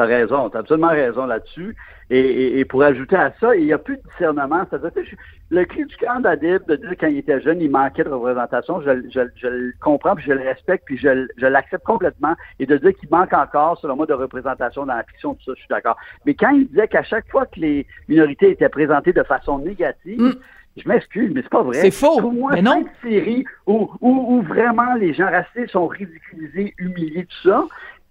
as 0.01 0.05
raison, 0.05 0.49
tu 0.49 0.57
as 0.57 0.59
absolument 0.59 0.89
raison 0.89 1.25
là-dessus. 1.25 1.75
Et, 2.09 2.19
et- 2.19 2.59
et 2.59 2.65
pour 2.65 2.83
ajouter 2.83 3.15
à 3.15 3.33
ça, 3.39 3.55
il 3.55 3.65
n'y 3.65 3.73
a 3.73 3.77
plus 3.77 3.95
de 3.97 4.01
discernement. 4.11 4.61
C'est-à-dire, 4.69 4.91
sais, 4.93 5.03
je- 5.09 5.15
le 5.49 5.65
cri 5.65 5.85
du 5.85 5.95
cœur 5.97 6.19
d'Adib, 6.19 6.65
de 6.67 6.75
dire 6.77 6.93
quand 6.99 7.07
il 7.07 7.17
était 7.19 7.39
jeune, 7.41 7.61
il 7.61 7.69
manquait 7.69 8.03
de 8.03 8.09
représentation, 8.09 8.81
je, 8.81 9.01
je- 9.13 9.29
je 9.35 9.47
le 9.47 9.73
comprends, 9.81 10.15
puis 10.15 10.25
je 10.25 10.31
le 10.33 10.41
respecte, 10.41 10.85
puis 10.85 10.97
je, 10.97 11.27
je 11.37 11.45
l'accepte 11.45 11.83
complètement. 11.83 12.33
Et 12.59 12.65
de 12.65 12.75
dire 12.77 12.93
qu'il 12.95 13.09
manque 13.09 13.33
encore, 13.33 13.77
selon 13.79 13.95
moi, 13.95 14.05
de 14.07 14.13
représentation 14.13 14.85
dans 14.85 14.95
la 14.95 15.03
fiction, 15.03 15.35
tout 15.35 15.43
ça, 15.45 15.51
je 15.55 15.59
suis 15.59 15.69
d'accord. 15.69 15.97
Mais 16.25 16.33
quand 16.33 16.49
il 16.49 16.67
disait 16.67 16.87
qu'à 16.87 17.03
chaque 17.03 17.29
fois 17.29 17.45
que 17.45 17.59
les 17.59 17.85
minorités 18.07 18.49
étaient 18.51 18.69
présentées 18.69 19.13
de 19.13 19.23
façon 19.23 19.59
négative, 19.59 20.35
je 20.75 20.89
m'excuse, 20.89 21.31
mais 21.35 21.43
c'est 21.43 21.49
pas 21.49 21.61
vrai. 21.61 21.77
Mm. 21.77 21.81
C'est 21.81 21.91
faux. 21.91 22.17
Trouve-moi 22.17 22.51
Mais 22.55 22.61
non. 22.63 22.71
cinq 22.71 22.87
séries 23.03 23.45
où, 23.67 23.91
où, 24.01 24.37
où 24.37 24.41
vraiment 24.41 24.95
les 24.95 25.13
gens 25.13 25.29
racistes 25.29 25.69
sont 25.71 25.85
ridiculisés, 25.87 26.73
humiliés, 26.79 27.25
tout 27.27 27.49
ça. 27.49 27.63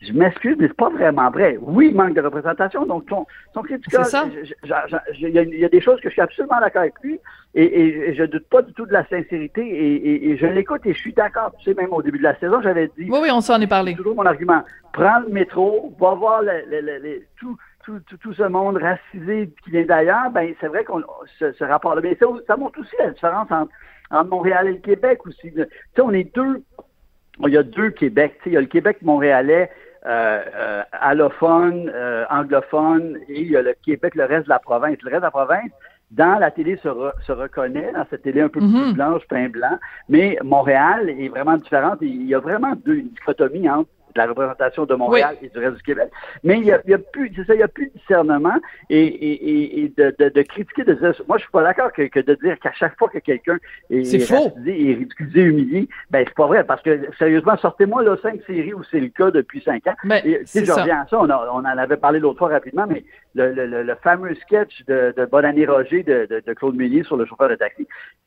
Je 0.05 0.13
m'excuse, 0.13 0.57
mais 0.59 0.67
c'est 0.67 0.77
pas 0.77 0.89
vraiment 0.91 1.31
vrai. 1.31 1.57
Oui, 1.61 1.89
il 1.91 1.95
manque 1.95 2.15
de 2.15 2.21
représentation, 2.21 2.85
donc 2.87 3.05
son, 3.09 3.25
son 3.55 3.63
critique, 3.63 3.87
C'est 3.91 4.03
ça. 4.05 4.25
il 4.33 5.29
y, 5.29 5.39
a- 5.39 5.43
il 5.43 5.59
y 5.61 5.65
a 5.65 5.69
des 5.69 5.81
choses 5.81 6.01
que 6.01 6.09
je 6.09 6.13
suis 6.15 6.21
absolument 6.23 6.59
d'accord 6.61 6.81
avec 6.83 6.95
lui, 7.05 7.21
et, 7.55 7.63
et, 7.65 8.09
et 8.11 8.15
je 8.15 8.25
doute 8.25 8.49
pas 8.49 8.63
du 8.63 8.73
tout 8.73 8.85
de 8.85 8.93
la 8.93 9.07
sincérité, 9.07 9.63
et, 9.63 10.37
je 10.37 10.47
l'écoute 10.47 10.81
et 10.87 10.93
je 10.95 10.99
suis 10.99 11.13
d'accord. 11.13 11.53
Tu 11.59 11.67
sais, 11.71 11.75
même 11.81 11.93
au 11.93 12.03
début 12.03 12.19
de 12.19 12.25
la 12.25 12.37
saison, 12.41 12.61
j'avais 12.63 12.89
dit, 12.99 13.09
oui, 13.11 13.19
oui, 13.23 13.29
on 13.33 13.41
s'en 13.41 13.61
est 13.61 13.67
parlé. 13.69 13.93
c'est 13.93 13.99
toujours 13.99 14.17
mon 14.17 14.27
argument. 14.27 14.63
Prends 14.93 15.21
le 15.21 15.29
métro, 15.29 15.95
va 16.01 16.15
voir 16.15 16.43
le- 16.43 16.65
le- 16.69 16.81
le- 16.81 16.99
le- 16.99 17.23
tout, 17.39 17.57
tout, 17.85 18.01
tout, 18.09 18.17
tout 18.17 18.33
ce 18.33 18.43
monde 18.45 18.79
racisé 18.79 19.51
qui 19.65 19.71
vient 19.71 19.85
d'ailleurs. 19.85 20.31
Ben, 20.31 20.53
c'est 20.61 20.67
vrai 20.69 20.83
qu'on 20.85 21.01
ce, 21.39 21.53
ce 21.53 21.65
rapport-là. 21.65 22.01
Mais 22.03 22.17
ça, 22.17 22.27
ça 22.47 22.57
montre 22.57 22.81
aussi 22.81 22.95
la 22.99 23.11
différence 23.11 23.51
entre, 23.51 23.71
entre 24.11 24.31
Montréal 24.31 24.67
et 24.69 24.73
le 24.73 24.79
Québec 24.79 25.25
aussi. 25.27 25.53
Tu 25.53 25.61
sais, 25.63 26.03
on 26.03 26.13
est 26.13 26.35
deux. 26.35 26.63
Il 27.45 27.53
y 27.53 27.57
a 27.57 27.63
deux 27.63 27.91
Québec. 27.91 28.35
Tu 28.39 28.45
sais, 28.45 28.51
il 28.51 28.53
y 28.55 28.57
a 28.57 28.61
le 28.61 28.67
Québec 28.67 28.99
montréalais 29.03 29.71
euh, 30.07 30.43
euh, 30.55 30.83
allophone, 30.93 31.91
euh, 31.95 32.25
anglophone, 32.31 33.19
et 33.29 33.41
il 33.43 33.51
y 33.53 33.57
a 33.57 33.63
le 33.63 33.75
Québec, 33.85 34.15
le 34.15 34.25
reste 34.25 34.45
de 34.45 34.49
la 34.51 34.59
province. 34.59 34.97
Le 35.03 35.11
reste 35.11 35.21
de 35.21 35.27
la 35.27 35.31
province, 35.31 35.71
dans 36.11 36.39
la 36.39 36.51
télé 36.51 36.77
se, 36.83 36.89
re- 36.89 37.13
se 37.27 37.33
reconnaît, 37.33 37.91
dans 37.93 38.05
cette 38.11 38.23
télé 38.23 38.41
un 38.43 38.49
peu 38.49 38.61
Mhm. 38.61 38.83
plus 38.83 38.93
blanche, 38.95 39.23
pain 39.29 39.49
blanc, 39.49 39.79
mais 40.09 40.37
Montréal 40.43 41.09
est 41.09 41.29
vraiment 41.29 41.57
différente. 41.57 41.99
Il 42.03 42.27
y 42.27 42.35
a 42.35 42.39
vraiment 42.41 42.75
deux, 42.85 42.97
une 42.97 43.09
dichotomie 43.09 43.69
entre 43.71 43.89
de 44.15 44.19
la 44.19 44.27
représentation 44.27 44.85
de 44.87 44.95
Montréal 44.95 45.37
et 45.43 45.49
du 45.49 45.59
reste 45.59 45.77
du 45.77 45.83
Québec. 45.83 46.11
Mais 46.45 46.59
il 46.59 46.65
y 46.65 46.73
a, 46.73 46.81
il 46.85 46.91
y 46.91 46.95
a 46.95 46.99
plus, 46.99 47.33
c'est 47.35 47.45
ça, 47.45 47.55
il 47.55 47.61
y 47.61 47.63
a 47.63 47.69
plus 47.69 47.87
de 47.87 47.99
discernement 47.99 48.55
et, 48.91 49.05
et, 49.05 49.85
et 49.85 49.89
de, 49.97 50.15
de, 50.19 50.29
de, 50.29 50.43
critiquer, 50.43 50.85
de 50.85 50.95
dire, 50.95 51.13
moi 51.29 51.39
je 51.39 51.43
suis 51.43 51.53
pas 51.53 51.63
d'accord 51.63 51.93
que, 51.93 52.03
que, 52.03 52.21
de 52.21 52.35
dire 52.35 52.59
qu'à 52.61 52.73
chaque 52.73 52.97
fois 52.99 53.09
que 53.09 53.19
quelqu'un 53.19 53.59
est, 53.91 54.15
est 54.15 54.95
ridiculisé, 54.95 55.43
humilié, 55.43 55.89
ben 56.11 56.25
c'est 56.27 56.35
pas 56.35 56.47
vrai. 56.47 56.65
Parce 56.65 56.83
que 56.83 57.01
sérieusement, 57.19 57.57
sortez-moi 57.57 58.03
là 58.03 58.17
cinq 58.23 58.41
séries 58.47 58.75
où 58.75 58.83
c'est 58.85 59.01
le 59.01 59.09
cas 59.09 59.31
depuis 59.31 59.61
cinq 59.63 59.87
ans. 59.87 59.95
Mais, 60.05 60.23
et, 60.25 60.41
si 60.45 60.65
je 60.65 60.73
reviens 60.73 61.03
à 61.03 61.07
ça, 61.07 61.19
on, 61.21 61.29
a, 61.31 61.49
on 61.53 61.61
en 61.61 61.65
avait 61.65 61.97
parlé 61.97 62.21
l'autre 62.21 62.39
fois 62.39 62.49
rapidement, 62.49 62.87
mais 62.87 63.05
le, 63.35 63.53
le, 63.53 63.83
le, 63.83 63.95
fameux 64.03 64.35
sketch 64.37 64.85
de, 64.87 65.15
de 65.17 65.25
Bonne 65.27 65.45
année 65.45 65.67
Roger 65.67 66.03
de, 66.03 66.27
de, 66.29 66.43
de 66.47 66.53
Claude 66.53 66.77
Meunier 66.77 67.03
sur 67.05 67.17
le 67.17 67.25
chauffeur 67.25 67.49
de 67.49 67.55
taxi, 67.55 67.87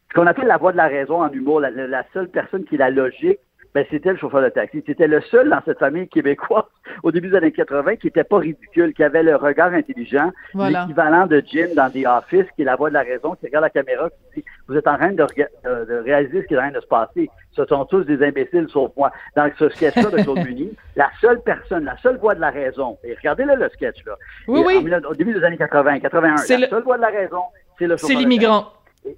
ce 0.09 0.19
qu'on 0.19 0.27
appelle 0.27 0.47
la 0.47 0.57
voix 0.57 0.71
de 0.71 0.77
la 0.77 0.87
raison 0.87 1.21
en 1.21 1.31
humour, 1.31 1.59
la, 1.59 1.69
la 1.69 2.05
seule 2.13 2.29
personne 2.29 2.63
qui 2.65 2.75
est 2.75 2.79
la 2.79 2.89
logique, 2.89 3.39
ben, 3.75 3.85
c'était 3.91 4.11
le 4.11 4.17
chauffeur 4.17 4.41
de 4.41 4.47
taxi. 4.47 4.81
C'était 4.87 5.05
le 5.05 5.19
seul 5.19 5.49
dans 5.49 5.59
cette 5.65 5.79
famille 5.79 6.07
québécoise 6.07 6.63
au 7.03 7.11
début 7.11 7.27
des 7.27 7.35
années 7.35 7.51
80 7.51 7.97
qui 7.97 8.07
était 8.07 8.23
pas 8.23 8.37
ridicule, 8.37 8.93
qui 8.93 9.03
avait 9.03 9.21
le 9.21 9.35
regard 9.35 9.73
intelligent, 9.73 10.31
voilà. 10.53 10.83
l'équivalent 10.83 11.27
de 11.27 11.43
Jim 11.45 11.67
dans 11.75 11.89
The 11.89 12.07
Office, 12.07 12.45
qui 12.55 12.61
est 12.61 12.65
la 12.65 12.77
voix 12.77 12.87
de 12.87 12.93
la 12.93 13.01
raison, 13.01 13.35
qui 13.35 13.47
regarde 13.47 13.63
la 13.63 13.69
caméra, 13.69 14.09
qui 14.09 14.39
dit 14.39 14.45
Vous 14.69 14.77
êtes 14.77 14.87
en 14.87 14.95
train 14.95 15.11
de, 15.11 15.25
de, 15.25 15.85
de 15.89 15.95
réaliser 16.05 16.43
ce 16.43 16.47
qui 16.47 16.53
est 16.53 16.57
en 16.57 16.61
train 16.61 16.71
de 16.71 16.79
se 16.79 16.87
passer. 16.87 17.29
Ce 17.51 17.65
sont 17.65 17.83
tous 17.83 18.05
des 18.05 18.25
imbéciles 18.25 18.67
sauf 18.69 18.91
moi. 18.95 19.11
Dans 19.35 19.51
ce 19.59 19.67
sketch-là 19.67 20.09
de 20.09 20.23
Claude 20.23 20.39
Muni, 20.45 20.71
la 20.95 21.09
seule 21.19 21.41
personne, 21.41 21.83
la 21.83 21.97
seule 21.97 22.17
voix 22.17 22.33
de 22.33 22.39
la 22.39 22.51
raison, 22.51 22.97
et 23.03 23.13
regardez-là 23.13 23.57
le 23.57 23.67
sketch 23.67 24.05
là. 24.05 24.15
Oui, 24.47 24.61
et, 24.61 24.63
oui. 24.63 24.93
En, 24.93 25.09
au 25.09 25.15
début 25.15 25.33
des 25.33 25.43
années 25.43 25.57
80, 25.57 25.99
81, 25.99 26.35
la 26.35 26.57
le... 26.57 26.67
seule 26.67 26.83
voix 26.83 26.95
de 26.95 27.01
la 27.01 27.09
raison, 27.09 27.41
c'est 27.77 27.87
le 27.87 27.97
C'est 27.97 28.13
l'immigrant. 28.13 28.67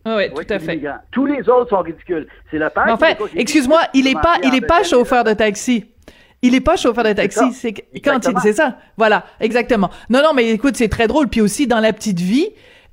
Ah 0.06 0.15
oui, 0.17 0.23
oui, 0.36 0.45
tout 0.45 0.54
à 0.54 0.60
fait. 0.60 0.82
Tous 1.12 1.26
les 1.26 1.47
autres 1.50 1.69
sont 1.69 1.82
ridicules. 1.82 2.28
C'est. 2.52 2.60
Mais 2.60 2.91
en 2.91 2.97
fait, 2.97 3.17
excuse-moi, 3.36 3.82
il 3.93 4.08
est 4.08 4.13
pas, 4.13 4.36
il 4.43 4.56
est 4.56 4.65
pas 4.65 4.84
chauffeur 4.84 5.23
de 5.23 5.34
taxi. 5.34 5.86
Il 6.41 6.54
est 6.54 6.62
pas 6.62 6.76
chauffeur 6.76 7.04
de 7.04 7.13
taxi, 7.13 7.52
c'est 7.54 7.73
quand 8.04 8.19
il, 8.28 8.39
c'est 8.41 8.54
ça. 8.54 8.78
Voilà, 8.95 9.26
exactement. 9.39 9.89
Non, 10.10 10.21
non, 10.21 10.34
mais 10.36 10.50
écoute, 10.52 10.76
c'est 10.76 10.88
très 10.88 11.08
drôle. 11.08 11.30
Puis 11.30 11.41
aussi 11.41 11.65
dans 11.67 11.80
la 11.80 11.93
petite 11.93 12.19
vie. 12.19 12.50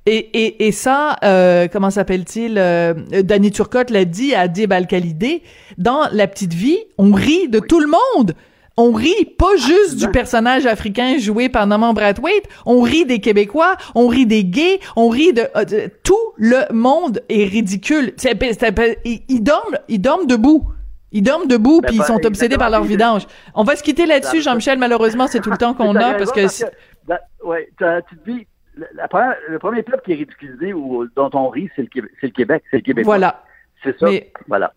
Et, 0.07 0.17
et, 0.17 0.67
et 0.67 0.71
ça, 0.71 1.15
euh, 1.23 1.67
comment 1.71 1.89
s'appelle-t-il? 1.89 2.59
Euh, 2.59 2.93
Danny 3.23 3.51
Turcotte 3.51 3.89
l'a 3.89 4.05
dit 4.05 4.35
à 4.35 4.47
Dib 4.47 4.71
Al-Khalidé. 4.71 5.41
Dans 5.79 6.07
La 6.11 6.27
Petite 6.27 6.53
Vie, 6.53 6.77
on 6.99 7.11
rit 7.11 7.47
de 7.49 7.59
oui. 7.59 7.67
tout 7.67 7.79
le 7.79 7.87
monde 7.87 8.33
on 8.77 8.91
rit 8.91 9.25
pas 9.37 9.55
juste 9.55 9.97
du 9.97 10.09
personnage 10.09 10.65
africain 10.65 11.17
joué 11.17 11.49
par 11.49 11.67
Norman 11.67 11.93
Brathwaite, 11.93 12.47
on 12.65 12.81
rit 12.81 13.05
des 13.05 13.19
Québécois, 13.19 13.75
on 13.95 14.07
rit 14.07 14.25
des 14.25 14.43
gays, 14.43 14.79
on 14.95 15.09
rit 15.09 15.33
de, 15.33 15.43
euh, 15.55 15.63
de 15.63 15.89
tout 16.03 16.15
le 16.37 16.71
monde 16.73 17.21
est 17.29 17.45
ridicule. 17.45 18.13
C'est, 18.17 18.37
c'est, 18.53 18.99
ils, 19.05 19.21
ils 19.29 19.41
dorment, 19.41 19.77
ils 19.87 19.99
dorment 19.99 20.27
debout. 20.27 20.67
Ils 21.11 21.23
dorment 21.23 21.47
debout 21.47 21.79
puis 21.81 21.95
ils 21.95 22.03
sont 22.03 22.25
obsédés 22.25 22.57
par 22.57 22.69
leur 22.69 22.83
vidange. 22.83 23.25
On 23.53 23.63
va 23.63 23.77
se 23.77 23.83
quitter 23.83 24.05
là-dessus, 24.05 24.41
Jean-Michel. 24.41 24.77
Malheureusement, 24.77 25.27
c'est 25.27 25.39
tout 25.39 25.51
le 25.51 25.57
temps 25.57 25.73
qu'on 25.75 25.95
a 25.95 26.13
parce 26.15 26.31
que. 26.33 26.41
Parce 26.41 26.59
que 26.59 26.65
la, 27.07 27.21
ouais, 27.45 27.69
tu 27.77 28.17
te 28.17 28.29
dis, 28.29 28.47
la 28.95 29.07
première, 29.07 29.35
le 29.47 29.57
premier 29.57 29.81
peuple 29.81 30.01
qui 30.03 30.11
est 30.11 30.15
ridiculisé 30.15 30.73
ou 30.73 31.05
dont 31.15 31.29
on 31.33 31.47
rit, 31.47 31.69
c'est 31.75 31.83
le, 31.83 31.87
Québec, 31.87 32.11
c'est 32.19 32.27
le 32.27 32.33
Québec, 32.33 32.63
c'est 32.69 32.77
le 32.77 32.83
Québec. 32.83 33.05
Voilà. 33.05 33.43
C'est 33.81 33.97
ça. 33.97 34.07
Mais, 34.09 34.31
voilà. 34.47 34.73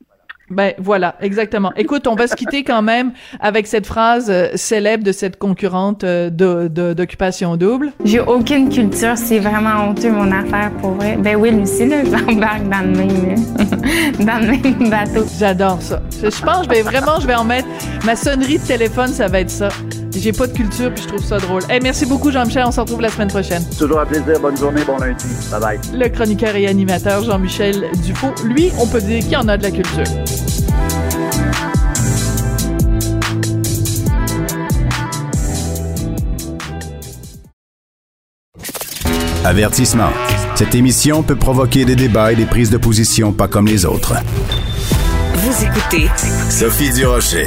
Ben 0.51 0.73
voilà, 0.79 1.17
exactement. 1.21 1.73
Écoute, 1.77 2.07
on 2.07 2.15
va 2.15 2.27
se 2.27 2.35
quitter 2.35 2.65
quand 2.65 2.83
même 2.83 3.13
avec 3.41 3.67
cette 3.67 3.87
phrase 3.87 4.29
euh, 4.31 4.49
célèbre 4.55 5.05
de 5.05 5.13
cette 5.13 5.39
concurrente 5.39 6.05
euh, 6.05 6.31
de, 6.31 6.69
d'occupation 6.95 7.57
double. 7.57 7.93
J'ai 8.05 8.21
aucune 8.21 8.71
culture, 8.71 9.17
c'est 9.17 9.39
vraiment 9.39 9.89
honteux 9.89 10.11
mon 10.11 10.31
affaire 10.33 10.71
pour 10.81 10.93
vrai. 10.93 11.17
Ben 11.19 11.37
oui, 11.37 11.51
Lucie, 11.51 11.87
là, 11.87 12.03
j'embarque 12.05 12.69
dans 12.69 12.81
le 12.81 12.97
même, 12.97 13.35
dans 14.27 14.41
le 14.41 14.63
même 14.63 14.91
bateau. 14.91 15.27
J'adore 15.39 15.83
ça. 15.83 16.01
Je, 16.23 16.31
je 16.31 16.43
pense, 16.43 16.65
je 16.65 16.71
vais 16.71 16.83
vraiment, 16.83 17.21
je 17.21 17.27
vais 17.27 17.35
en 17.35 17.45
mettre 17.45 17.69
ma 18.07 18.17
sonnerie 18.17 18.59
de 18.59 18.67
téléphone, 18.67 19.09
ça 19.09 19.29
va 19.29 19.41
être 19.41 19.51
ça. 19.51 19.69
J'ai 20.21 20.33
pas 20.33 20.47
de 20.47 20.53
culture 20.53 20.93
puis 20.93 21.03
je 21.03 21.09
trouve 21.09 21.25
ça 21.25 21.39
drôle. 21.39 21.63
Hey, 21.69 21.81
merci 21.81 22.05
beaucoup 22.05 22.31
Jean-Michel, 22.31 22.65
on 22.67 22.73
se 22.73 22.81
retrouve 22.81 23.01
la 23.01 23.11
semaine 23.11 23.29
prochaine. 23.29 23.63
Toujours 23.79 24.01
un 24.01 24.07
plaisir, 24.07 24.41
bonne 24.41 24.57
journée, 24.57 24.83
bon 24.85 24.99
lundi. 24.99 25.27
Bye 25.51 25.61
bye. 25.61 25.81
Le 25.95 26.09
chroniqueur 26.09 26.57
et 26.57 26.67
animateur 26.67 27.23
Jean-Michel 27.23 27.87
Dufault, 28.05 28.35
lui, 28.45 28.73
on 28.81 28.87
peut 28.87 29.01
dire 29.01 29.21
qu'il 29.21 29.37
en 29.37 29.47
a 29.49 29.57
de 29.57 29.63
la 29.63 29.71
culture. 29.71 30.05
Avertissement. 39.45 40.11
Cette 40.57 40.75
émission 40.75 41.23
peut 41.23 41.37
provoquer 41.37 41.85
des 41.85 41.97
débats 41.97 42.33
et 42.33 42.37
des 42.37 42.45
prises 42.45 42.71
de 42.71 42.77
position 42.77 43.33
pas 43.33 43.49
comme 43.49 43.67
les 43.67 43.87
autres. 43.87 44.15
Vous 45.35 45.65
écoutez 45.65 46.09
Sophie 46.51 46.93
Durocher. 46.93 47.47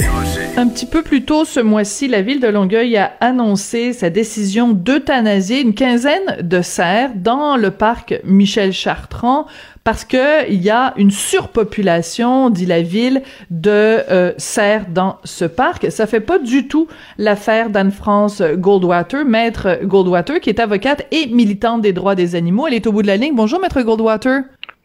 Un 0.57 0.67
petit 0.67 0.85
peu 0.85 1.01
plus 1.01 1.23
tôt 1.23 1.45
ce 1.45 1.59
mois-ci, 1.59 2.07
la 2.07 2.21
ville 2.21 2.39
de 2.39 2.47
Longueuil 2.47 2.97
a 2.97 3.13
annoncé 3.19 3.93
sa 3.93 4.09
décision 4.09 4.69
d'euthanasier 4.69 5.61
une 5.61 5.73
quinzaine 5.73 6.37
de 6.41 6.61
cerfs 6.61 7.11
dans 7.15 7.57
le 7.57 7.71
parc 7.71 8.19
Michel 8.23 8.73
Chartrand 8.73 9.45
parce 9.83 10.05
que 10.05 10.49
il 10.49 10.61
y 10.61 10.69
a 10.69 10.93
une 10.97 11.11
surpopulation, 11.11 12.49
dit 12.49 12.65
la 12.65 12.81
ville, 12.81 13.23
de 13.49 13.69
euh, 13.69 14.33
cerfs 14.37 14.87
dans 14.89 15.17
ce 15.23 15.45
parc. 15.45 15.91
Ça 15.91 16.07
fait 16.07 16.19
pas 16.19 16.39
du 16.39 16.67
tout 16.67 16.87
l'affaire 17.17 17.69
d'Anne-France 17.69 18.41
Goldwater, 18.41 19.25
maître 19.25 19.79
Goldwater, 19.83 20.39
qui 20.39 20.49
est 20.49 20.59
avocate 20.59 21.07
et 21.11 21.27
militante 21.27 21.81
des 21.81 21.93
droits 21.93 22.15
des 22.15 22.35
animaux. 22.35 22.67
Elle 22.67 22.75
est 22.75 22.87
au 22.87 22.91
bout 22.91 23.01
de 23.01 23.07
la 23.07 23.17
ligne. 23.17 23.35
Bonjour, 23.35 23.59
maître 23.59 23.81
Goldwater. 23.81 24.41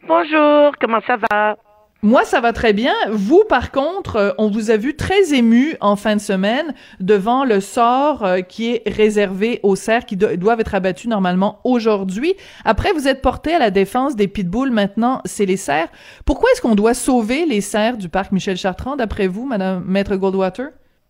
Bonjour, 0.07 0.71
comment 0.79 1.01
ça 1.05 1.17
va? 1.29 1.57
Moi, 2.03 2.25
ça 2.25 2.41
va 2.41 2.53
très 2.53 2.73
bien. 2.73 2.93
Vous, 3.09 3.43
par 3.49 3.71
contre, 3.71 4.35
on 4.37 4.51
vous 4.51 4.69
a 4.69 4.77
vu 4.77 4.95
très 4.95 5.33
ému 5.33 5.75
en 5.81 5.95
fin 5.95 6.15
de 6.15 6.21
semaine 6.21 6.75
devant 6.99 7.43
le 7.43 7.59
sort 7.59 8.25
qui 8.47 8.69
est 8.69 8.83
réservé 8.85 9.59
aux 9.63 9.75
cerfs 9.75 10.05
qui 10.05 10.15
do 10.15 10.35
doivent 10.37 10.59
être 10.59 10.75
abattus 10.75 11.07
normalement 11.07 11.59
aujourd'hui. 11.63 12.35
Après, 12.65 12.93
vous 12.93 13.07
êtes 13.07 13.23
porté 13.23 13.55
à 13.55 13.59
la 13.59 13.71
défense 13.71 14.15
des 14.15 14.27
pitbulls. 14.27 14.71
Maintenant, 14.71 15.21
c'est 15.25 15.47
les 15.47 15.57
cerfs. 15.57 15.89
Pourquoi 16.23 16.51
est-ce 16.51 16.61
qu'on 16.61 16.75
doit 16.75 16.93
sauver 16.93 17.47
les 17.47 17.61
cerfs 17.61 17.97
du 17.97 18.09
parc 18.09 18.31
Michel 18.31 18.57
Chartrand, 18.57 18.95
d'après 18.95 19.27
vous, 19.27 19.45
Madame 19.47 19.83
Maître 19.85 20.15
Goldwater? 20.15 20.67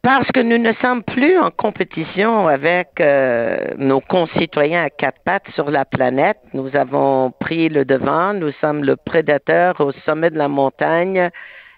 Parce 0.07 0.31
que 0.31 0.39
nous 0.39 0.57
ne 0.57 0.71
sommes 0.75 1.03
plus 1.03 1.37
en 1.37 1.51
compétition 1.51 2.47
avec 2.47 3.01
euh, 3.01 3.73
nos 3.77 3.99
concitoyens 3.99 4.85
à 4.85 4.89
quatre 4.89 5.19
pattes 5.25 5.49
sur 5.53 5.69
la 5.69 5.83
planète. 5.83 6.37
Nous 6.53 6.73
avons 6.77 7.33
pris 7.41 7.67
le 7.67 7.83
devant, 7.83 8.33
nous 8.33 8.53
sommes 8.61 8.85
le 8.85 8.95
prédateur 8.95 9.81
au 9.81 9.91
sommet 10.05 10.29
de 10.29 10.37
la 10.37 10.47
montagne 10.47 11.29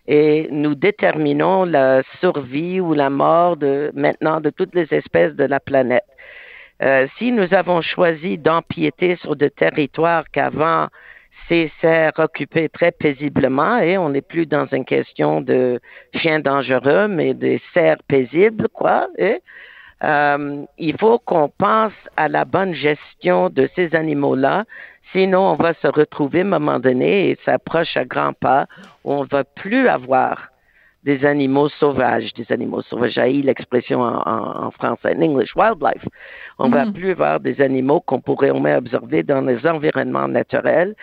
et 0.08 0.48
nous 0.52 0.76
déterminons 0.76 1.65
la 1.65 2.04
survie 2.20 2.80
ou 2.80 2.94
la 2.94 3.10
mort 3.10 3.58
de 3.58 3.92
maintenant 3.96 4.42
de 4.42 4.52
toutes 4.52 4.76
les 4.76 4.94
espèces 4.94 5.34
de 5.34 5.46
la 5.46 5.60
planète. 5.60 6.06
Euh, 6.84 7.08
si 7.18 7.32
nous 7.32 7.52
avons 7.56 7.82
choisi 7.82 8.38
d'empiéter 8.38 9.15
sur 9.24 9.36
des 9.36 9.50
territoires 9.50 10.26
qu'avant 10.32 10.89
ces 11.50 11.72
cerfs 11.82 12.20
occupaient 12.20 12.70
très 12.70 12.92
paisiblement 12.92 13.80
et 13.80 13.98
on 13.98 14.10
n'est 14.10 14.22
plus 14.22 14.46
dans 14.46 14.68
une 14.68 14.86
question 14.86 15.42
de 15.42 15.82
chiens 16.14 16.40
dangereux, 16.40 17.08
mais 17.08 17.34
des 17.34 17.62
cerfs 17.74 18.04
paisibles, 18.08 18.70
quoi. 18.70 19.08
Et, 19.18 19.42
euh, 20.04 20.64
il 20.78 20.98
faut 20.98 21.20
qu'on 21.20 21.50
pense 21.50 21.94
à 22.16 22.30
la 22.30 22.46
bonne 22.46 22.74
gestion 22.74 23.50
de 23.50 23.68
ces 23.76 23.94
animaux-là, 23.96 24.64
sinon 25.12 25.40
on 25.40 25.56
va 25.56 25.74
se 25.74 25.88
retrouver 25.88 26.40
à 26.40 26.44
un 26.44 26.46
moment 26.46 26.80
donné 26.80 27.32
et 27.32 27.38
ça 27.44 27.56
approche 27.56 27.98
à 27.98 28.06
grands 28.06 28.34
pas 28.34 28.68
où 29.04 29.12
on 29.12 29.24
va 29.24 29.44
plus 29.44 29.90
avoir 29.90 30.50
des 31.04 31.26
animaux 31.26 31.70
sauvages, 31.70 32.34
des 32.34 32.46
animaux 32.52 32.82
sauvages. 32.82 33.14
J'ai 33.14 33.42
l'expression 33.42 34.02
en, 34.02 34.18
en, 34.26 34.66
en, 34.66 34.72
français, 34.72 35.16
en 35.16 35.22
English, 35.22 35.56
wildlife. 35.56 36.06
On 36.58 36.68
mm 36.68 36.72
-hmm. 36.74 36.86
va 36.86 36.92
plus 36.92 37.12
avoir 37.12 37.40
des 37.40 37.62
animaux 37.62 38.02
qu'on 38.02 38.22
pourrait 38.22 38.52
au 38.52 38.60
moins 38.60 38.78
observer 38.78 39.24
dans 39.24 39.42
les 39.50 39.60
environnements 39.66 40.28
naturels. 40.28 40.94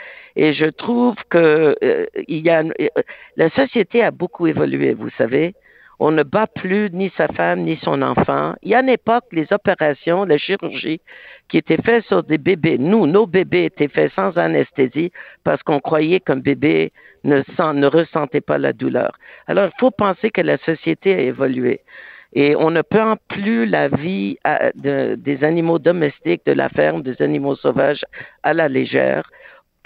Et 0.42 0.52
je 0.52 0.66
trouve 0.66 1.16
que 1.30 1.74
euh, 1.82 2.06
il 2.28 2.40
y 2.46 2.50
a 2.50 2.60
euh, 2.62 3.02
la 3.36 3.48
société 3.50 4.02
a 4.02 4.10
beaucoup 4.10 4.46
évolué, 4.46 4.94
vous 4.94 5.12
savez. 5.20 5.54
On 5.98 6.10
ne 6.10 6.22
bat 6.22 6.46
plus 6.46 6.90
ni 6.92 7.10
sa 7.16 7.28
femme 7.28 7.60
ni 7.60 7.76
son 7.82 8.02
enfant. 8.02 8.54
Il 8.62 8.70
y 8.70 8.74
a 8.74 8.80
une 8.80 8.88
époque, 8.88 9.24
les 9.32 9.46
opérations, 9.50 10.24
la 10.24 10.36
chirurgie 10.36 11.00
qui 11.48 11.58
étaient 11.58 11.80
faites 11.82 12.04
sur 12.04 12.22
des 12.22 12.38
bébés, 12.38 12.76
nous, 12.78 13.06
nos 13.06 13.26
bébés 13.26 13.64
étaient 13.64 13.88
faits 13.88 14.12
sans 14.14 14.36
anesthésie 14.36 15.10
parce 15.44 15.62
qu'on 15.62 15.80
croyait 15.80 16.20
qu'un 16.20 16.36
bébé 16.36 16.92
ne, 17.24 17.42
sent, 17.56 17.72
ne 17.74 17.86
ressentait 17.86 18.40
pas 18.40 18.58
la 18.58 18.72
douleur. 18.72 19.12
Alors, 19.46 19.66
il 19.66 19.80
faut 19.80 19.90
penser 19.90 20.30
que 20.30 20.40
la 20.40 20.58
société 20.58 21.14
a 21.14 21.20
évolué. 21.20 21.80
Et 22.32 22.54
on 22.56 22.70
ne 22.70 22.82
prend 22.82 23.16
plus 23.28 23.64
la 23.64 23.88
vie 23.88 24.36
de, 24.74 25.14
des 25.14 25.42
animaux 25.42 25.78
domestiques, 25.78 26.44
de 26.44 26.52
la 26.52 26.68
ferme, 26.68 27.02
des 27.02 27.22
animaux 27.22 27.56
sauvages 27.56 28.04
à 28.42 28.52
la 28.52 28.68
légère. 28.68 29.30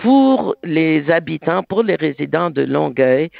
Pour 0.02 0.54
les 0.64 1.10
habitants, 1.10 1.62
pour 1.62 1.82
les 1.82 1.96
résidents 1.96 2.50
de 2.50 2.62
Longueuil, 2.62 3.30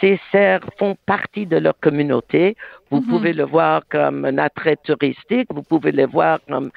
ces 0.00 0.18
cerfs 0.32 0.66
font 0.78 0.96
partie 1.06 1.46
de 1.46 1.58
leur 1.58 1.78
communauté. 1.80 2.56
Vous 2.90 3.00
mm 3.00 3.04
-hmm. 3.04 3.10
pouvez 3.10 3.32
le 3.32 3.44
voir 3.44 3.82
comme 3.94 4.18
un 4.24 4.38
attrait 4.38 4.78
touristique, 4.88 5.48
vous 5.56 5.62
pouvez 5.72 5.92
le 5.92 6.06
voir 6.16 6.38
comme 6.48 6.70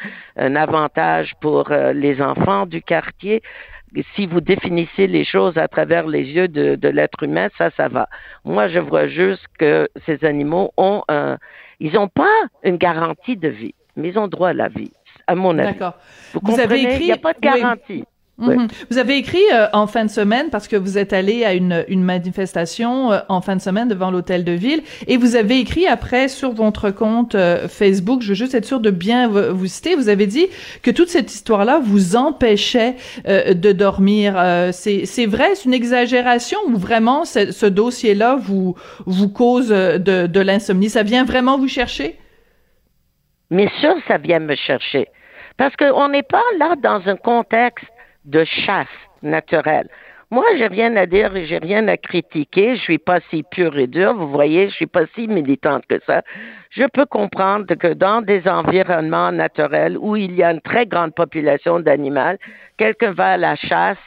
un 0.46 0.54
avantage 0.66 1.30
pour 1.44 1.64
euh, 1.72 1.94
les 1.94 2.16
enfants 2.32 2.66
du 2.76 2.82
quartier. 2.82 3.38
Si 4.16 4.24
vous 4.32 4.42
définissez 4.54 5.06
les 5.18 5.26
choses 5.34 5.56
à 5.66 5.68
travers 5.76 6.06
les 6.16 6.26
yeux 6.38 6.48
de, 6.60 6.66
de 6.84 6.90
l'être 6.98 7.22
humain, 7.28 7.48
ça, 7.58 7.68
ça 7.78 7.88
va. 7.96 8.06
Moi, 8.54 8.64
je 8.74 8.80
vois 8.90 9.08
juste 9.08 9.46
que 9.62 9.74
ces 10.06 10.18
animaux 10.32 10.68
ont 10.90 11.00
un, 11.20 11.38
Ils 11.86 11.94
n'ont 11.98 12.14
pas 12.24 12.38
une 12.70 12.78
garantie 12.78 13.38
de 13.46 13.48
vie, 13.62 13.76
mais 13.96 14.06
ils 14.10 14.18
ont 14.24 14.28
droit 14.36 14.50
à 14.50 14.58
la 14.64 14.68
vie, 14.78 14.92
à 15.32 15.34
mon 15.44 15.54
avis. 15.58 15.74
D'accord. 15.74 15.96
Vous, 16.34 16.40
Vous 16.44 16.60
avez 16.60 16.84
comprenez? 16.84 16.94
écrit- 16.94 17.04
Il 17.06 17.12
n'y 17.14 17.20
a 17.22 17.24
pas 17.28 17.34
de 17.34 17.40
oui. 17.90 18.04
Mhm. 18.40 18.68
Vous 18.90 18.98
avez 18.98 19.18
écrit 19.18 19.44
euh, 19.54 19.68
en 19.74 19.86
fin 19.86 20.06
de 20.06 20.10
semaine 20.10 20.50
parce 20.50 20.68
que 20.68 20.76
vous 20.76 20.98
êtes 20.98 21.12
allé 21.14 21.44
à 21.44 21.54
une, 21.54 21.84
une 21.90 22.04
manifestation 22.04 23.12
euh, 23.12 23.20
en 23.28 23.42
fin 23.42 23.56
de 23.56 23.62
semaine 23.62 23.88
devant 23.90 24.12
l'hôtel 24.12 24.44
de 24.44 24.54
ville 24.54 24.82
et 25.08 25.18
vous 25.18 25.36
avez 25.36 25.60
écrit 25.60 25.88
après 25.88 26.30
sur 26.30 26.54
votre 26.54 26.90
compte 26.90 27.36
euh, 27.36 27.68
Facebook, 27.68 28.22
je 28.22 28.30
veux 28.30 28.36
juste 28.36 28.56
être 28.56 28.66
sûr 28.66 28.80
de 28.80 28.92
bien 28.92 29.28
vous, 29.28 29.66
citer, 29.68 29.96
vous 29.96 30.10
avez 30.10 30.26
dit 30.26 30.48
que 30.84 30.92
toute 30.92 31.10
cette 31.10 31.34
histoire-là 31.34 31.82
vous 31.84 32.16
empêchait 32.16 32.96
euh, 33.28 33.54
de 33.54 33.72
dormir. 33.74 34.36
Euh, 34.38 34.72
c'est 34.72 35.06
c'est 35.06 35.26
vrai, 35.26 35.56
c'est 35.56 35.66
une 35.66 35.74
exagération 35.74 36.60
ou 36.68 36.78
vraiment 36.78 37.26
ce, 37.26 37.52
ce 37.52 37.66
dossier-là 37.66 38.38
vous 38.40 38.76
vous 39.06 39.30
cause 39.30 39.72
euh, 39.72 39.98
de, 39.98 40.28
de 40.28 40.40
l'insomnie? 40.40 40.90
Ça 40.90 41.04
vient 41.04 41.26
vraiment 41.26 41.58
vous 41.58 41.68
chercher? 41.68 42.18
Mais 43.52 43.70
sûr, 43.82 43.96
ça 44.08 44.18
vient 44.18 44.40
me 44.40 44.56
chercher. 44.56 45.08
Parce 45.58 45.76
qu'on 45.76 46.08
n'est 46.10 46.24
pas 46.24 46.44
là 46.58 46.76
dans 46.82 47.02
un 47.06 47.16
contexte 47.18 47.86
de 48.26 48.44
chasse 48.44 48.88
naturelle. 49.22 49.90
Moi, 50.32 50.46
j'ai 50.58 50.68
rien 50.68 50.96
à 50.96 51.08
dire 51.08 51.36
et 51.36 51.48
j'ai 51.48 51.58
rien 51.58 51.88
à 51.88 51.98
critiquer. 51.98 52.76
Je 52.76 52.82
suis 52.82 53.00
pas 53.00 53.20
si 53.32 53.42
pure 53.42 53.76
et 53.80 53.88
dure. 53.88 54.14
Vous 54.14 54.30
voyez, 54.30 54.70
je 54.70 54.76
suis 54.76 54.86
pas 54.86 55.08
si 55.16 55.28
militante 55.28 55.86
que 55.90 56.00
ça. 56.06 56.22
Je 56.70 56.84
peux 56.86 57.08
comprendre 57.08 57.74
que 57.74 57.94
dans 57.94 58.22
des 58.22 58.48
environnements 58.48 59.32
naturels 59.32 59.98
où 59.98 60.16
il 60.16 60.36
y 60.36 60.44
a 60.44 60.52
une 60.52 60.62
très 60.62 60.86
grande 60.86 61.16
population 61.16 61.80
d'animaux, 61.80 62.38
quelqu'un 62.78 63.12
va 63.12 63.30
à 63.30 63.38
la 63.38 63.56
chasse, 63.56 63.98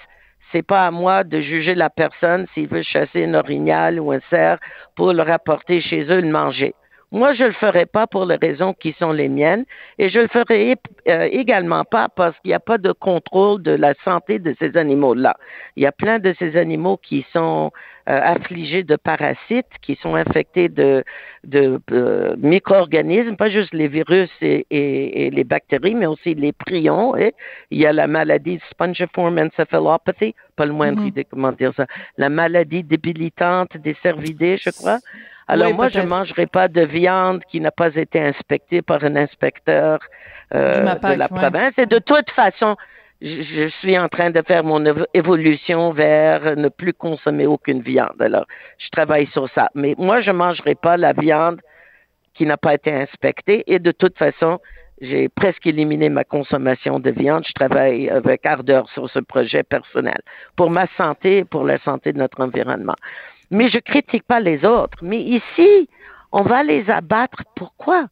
c'est 0.53 0.63
pas 0.63 0.87
à 0.87 0.91
moi 0.93 1.25
de 1.25 1.41
juger 1.41 1.75
la 1.75 1.91
personne 1.91 2.47
s'il 2.55 2.69
veut 2.69 2.83
chasser 2.83 3.25
un 3.25 3.35
orignal 3.35 3.99
ou 3.99 4.13
un 4.13 4.21
cerf 4.31 4.59
pour 4.95 5.13
le 5.13 5.23
rapporter 5.23 5.81
chez 5.81 6.03
eux 6.03 6.21
le 6.21 6.29
manger. 6.29 6.73
Moi, 7.13 7.35
je 7.35 7.45
le 7.45 7.53
ferai 7.53 7.85
pas 7.85 8.07
pour 8.07 8.25
les 8.25 8.37
raisons 8.37 8.73
qui 8.73 8.95
sont 8.99 9.13
les 9.13 9.29
miennes 9.29 9.67
et 9.99 10.09
je 10.09 10.19
le 10.21 10.29
ferai 10.29 10.77
euh, 11.09 11.29
également 11.31 11.85
pas 11.85 12.09
parce 12.09 12.35
qu'il 12.41 12.49
n'y 12.49 12.55
a 12.55 12.61
pas 12.61 12.79
de 12.79 12.91
contrôle 12.93 13.63
de 13.63 13.73
la 13.73 13.93
santé 14.03 14.39
de 14.39 14.57
ces 14.59 14.79
animaux-là. 14.79 15.37
Il 15.77 15.83
y 15.83 15.87
a 15.87 15.93
plein 15.93 16.19
de 16.19 16.35
ces 16.39 16.57
animaux 16.57 16.97
qui 16.97 17.27
sont 17.35 17.71
euh, 18.09 18.19
affligés 18.21 18.83
de 18.83 18.97
parasites, 18.97 19.67
qui 19.83 19.95
sont 19.97 20.15
infectés 20.15 20.71
de, 20.71 21.05
de 21.45 21.79
euh, 21.93 22.35
micro-organismes, 22.39 23.37
pas 23.37 23.51
juste 23.51 23.75
les 23.75 23.89
virus 23.89 24.31
et, 24.41 24.67
et, 24.71 25.27
et, 25.27 25.31
les 25.31 25.45
bactéries, 25.45 25.95
mais 25.95 26.07
aussi 26.07 26.35
les 26.35 26.53
prions. 26.53 27.15
Et 27.17 27.35
il 27.71 27.79
y 27.79 27.87
a 27.87 27.93
la 27.93 28.07
maladie 28.07 28.59
spongiform 28.71 29.39
encephalopathy, 29.39 30.35
pas 30.57 30.65
le 30.65 30.73
moindre 30.73 31.03
Mhm. 31.03 31.09
idée 31.09 31.25
comment 31.25 31.53
dire 31.53 31.73
ça, 31.77 31.87
la 32.17 32.31
maladie 32.31 32.83
débilitante 32.83 33.77
des 33.77 33.97
cervidés, 34.03 34.57
je 34.57 34.71
crois. 34.71 35.01
Alors 35.49 35.69
Oui, 35.69 35.75
moi, 35.75 35.89
je 35.89 36.01
ne 36.01 36.07
mangerai 36.07 36.47
pas 36.47 36.69
de 36.69 36.83
viande 36.83 37.43
qui 37.51 37.61
n'a 37.61 37.71
pas 37.71 37.95
été 37.95 38.21
inspectée 38.21 38.83
par 38.83 39.03
un 39.05 39.17
inspecteur 39.17 39.99
euh, 40.55 40.85
MAPAC, 40.85 41.15
de 41.15 41.19
la 41.19 41.33
ouais. 41.33 41.39
province. 41.41 41.75
Et 41.79 41.87
de 41.87 41.99
toute 41.99 42.31
façon, 42.31 42.77
je, 43.21 43.43
je 43.43 43.69
suis 43.81 43.99
en 43.99 44.09
train 44.09 44.31
de 44.31 44.43
faire 44.43 44.65
mon 44.65 44.81
évo- 44.85 45.07
évolution 45.15 45.93
vers 45.93 46.57
ne 46.57 46.69
plus 46.69 46.93
consommer 46.93 47.47
aucune 47.47 47.83
viande. 47.83 48.21
Alors, 48.21 48.47
je 48.79 48.89
travaille 48.91 49.27
sur 49.29 49.49
ça. 49.51 49.69
Mais 49.75 49.95
moi, 49.99 50.21
je 50.21 50.31
ne 50.31 50.37
mangerai 50.37 50.75
pas 50.75 50.97
la 50.97 51.13
viande 51.13 51.61
qui 52.35 52.47
n'a 52.47 52.57
pas 52.57 52.75
été 52.75 52.93
inspectée. 52.93 53.65
Et 53.67 53.79
de 53.79 53.93
toute 53.93 54.17
façon, 54.19 54.59
j'ai 55.01 55.29
presque 55.29 55.67
éliminé 55.67 56.09
ma 56.09 56.25
consommation 56.25 57.01
de 57.01 57.11
viande. 57.11 57.45
Je 57.47 57.53
travaille 57.53 58.09
avec 58.09 58.47
ardeur 58.47 58.89
sur 58.91 59.11
ce 59.11 59.19
projet 59.19 59.65
personnel 59.65 60.21
pour 60.57 60.71
ma 60.71 60.87
santé 60.97 61.39
et 61.39 61.45
pour 61.45 61.65
la 61.65 61.79
santé 61.79 62.13
de 62.13 62.19
notre 62.19 62.41
environnement. 62.41 62.95
Mais 63.53 63.69
je 63.69 63.79
critique 63.79 64.25
pas 64.25 64.41
les 64.41 64.65
autres. 64.65 64.99
Mais 65.03 65.21
ici, 65.21 65.89
on 66.33 66.43
va 66.43 66.63
les 66.65 66.89
abattre. 66.91 67.43
Pourquoi? 67.55 68.07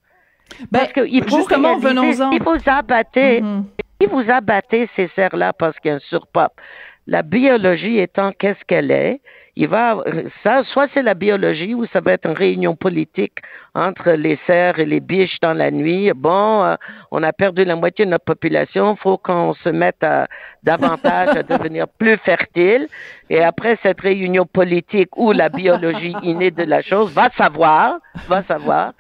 Parce 0.73 0.93
que 0.93 1.01
il 1.07 1.23
faut 1.25 1.31
Ben, 1.31 1.37
justement, 1.39 1.79
venons-en. 1.79 2.31
Si 2.33 2.39
vous 2.39 2.57
abattez, 2.67 3.41
Mhm. 3.41 3.65
si 4.01 4.07
vous 4.07 4.25
abattez 4.31 4.89
ces 4.97 5.09
cerfs-là 5.17 5.53
parce 5.53 5.79
qu'il 5.81 5.91
y 5.91 5.93
a 5.93 5.97
un 5.97 6.01
surpop, 6.01 6.53
la 7.07 7.23
biologie 7.23 7.99
étant 7.99 8.33
qu'est-ce 8.33 8.63
qu'elle 8.67 8.91
est, 8.91 9.21
il 9.57 9.69
va 9.69 10.03
ça, 10.43 10.63
soit 10.65 10.89
c'est 10.95 11.03
la 11.03 11.15
biologie 11.15 11.75
ou 11.75 11.87
ça 11.87 12.01
va 12.01 12.13
être 12.13 12.27
une 12.27 12.37
réunion 12.37 12.77
politique 12.77 13.39
entre 13.75 14.11
les 14.13 14.39
cerfs 14.47 14.79
et 14.79 14.87
les 14.87 15.01
biches 15.01 15.39
dans 15.41 15.53
la 15.53 15.71
nuit. 15.71 16.13
Bon, 16.15 16.65
euh, 16.65 16.77
on 17.11 17.23
a 17.23 17.33
perdu 17.33 17.65
la 17.65 17.77
moitié 17.77 18.05
de 18.05 18.11
notre 18.11 18.25
population, 18.25 18.97
faut 18.97 19.19
qu'on 19.19 19.55
se 19.55 19.69
mette 19.69 20.03
à, 20.03 20.29
davantage 20.63 21.37
à 21.37 21.43
devenir 21.43 21.89
plus 21.99 22.17
fertile. 22.19 22.87
Et 23.29 23.43
après 23.43 23.79
cette 23.83 24.01
réunion 24.01 24.47
politique 24.47 25.17
où 25.17 25.33
la 25.33 25.49
biologie 25.49 26.15
innée 26.23 26.51
de 26.51 26.65
la 26.65 26.83
chose 26.83 27.13
va 27.13 27.31
savoir, 27.37 27.99
va 28.29 28.43
savoir, 28.45 28.93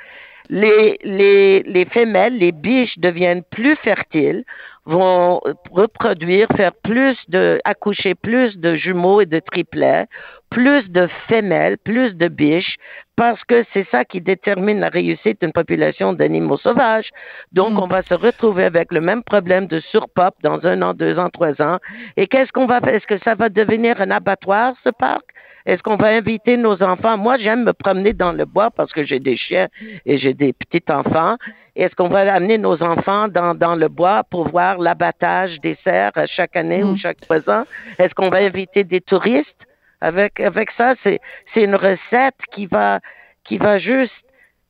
les, 0.50 0.98
les, 1.04 1.62
les 1.62 1.84
femelles, 1.84 2.36
les 2.36 2.50
biches 2.50 2.98
deviennent 2.98 3.44
plus 3.50 3.76
fertiles, 3.76 4.44
vont 4.90 5.40
reproduire, 5.70 6.48
faire 6.56 6.72
plus 6.82 7.16
de, 7.28 7.60
accoucher 7.64 8.14
plus 8.14 8.56
de 8.58 8.74
jumeaux 8.74 9.20
et 9.20 9.26
de 9.26 9.38
triplets, 9.38 10.06
plus 10.50 10.90
de 10.90 11.08
femelles, 11.28 11.78
plus 11.78 12.14
de 12.16 12.26
biches, 12.26 12.76
parce 13.16 13.42
que 13.44 13.64
c'est 13.72 13.86
ça 13.90 14.04
qui 14.04 14.20
détermine 14.20 14.80
la 14.80 14.88
réussite 14.88 15.40
d'une 15.40 15.52
population 15.52 16.12
d'animaux 16.12 16.56
sauvages. 16.56 17.10
Donc, 17.52 17.80
on 17.80 17.86
va 17.86 18.02
se 18.02 18.14
retrouver 18.14 18.64
avec 18.64 18.92
le 18.92 19.00
même 19.00 19.22
problème 19.22 19.66
de 19.66 19.78
surpop 19.78 20.34
dans 20.42 20.66
un 20.66 20.82
an, 20.82 20.92
deux 20.92 21.18
ans, 21.18 21.30
trois 21.30 21.60
ans. 21.62 21.78
Et 22.16 22.26
qu'est-ce 22.26 22.50
qu'on 22.50 22.66
va 22.66 22.80
faire? 22.80 22.94
Est-ce 22.94 23.06
que 23.06 23.18
ça 23.18 23.34
va 23.34 23.48
devenir 23.48 24.00
un 24.00 24.10
abattoir, 24.10 24.74
ce 24.82 24.90
parc? 24.90 25.24
Est-ce 25.66 25.82
qu'on 25.82 25.96
va 25.96 26.08
inviter 26.08 26.56
nos 26.56 26.82
enfants? 26.82 27.16
Moi, 27.18 27.36
j'aime 27.38 27.64
me 27.64 27.72
promener 27.72 28.12
dans 28.12 28.32
le 28.32 28.44
bois 28.44 28.70
parce 28.70 28.92
que 28.92 29.04
j'ai 29.04 29.20
des 29.20 29.36
chiens 29.36 29.68
et 30.06 30.18
j'ai 30.18 30.34
des 30.34 30.52
petits 30.52 30.84
enfants. 30.90 31.36
Est-ce 31.76 31.94
qu'on 31.94 32.08
va 32.08 32.20
amener 32.32 32.58
nos 32.58 32.82
enfants 32.82 33.28
dans, 33.28 33.54
dans 33.54 33.74
le 33.74 33.88
bois 33.88 34.24
pour 34.24 34.48
voir 34.48 34.78
l'abattage 34.78 35.60
des 35.60 35.76
cerfs 35.84 36.16
à 36.16 36.26
chaque 36.26 36.56
année 36.56 36.82
ou 36.82 36.96
chaque 36.96 37.20
trois 37.20 37.48
ans? 37.50 37.64
Est-ce 37.98 38.14
qu'on 38.14 38.30
va 38.30 38.38
inviter 38.38 38.84
des 38.84 39.00
touristes? 39.00 39.66
Avec, 40.00 40.40
avec 40.40 40.70
ça, 40.78 40.94
c'est, 41.02 41.20
c'est 41.52 41.62
une 41.62 41.74
recette 41.74 42.40
qui 42.52 42.64
va, 42.66 43.00
qui 43.44 43.58
va 43.58 43.78
juste 43.78 44.14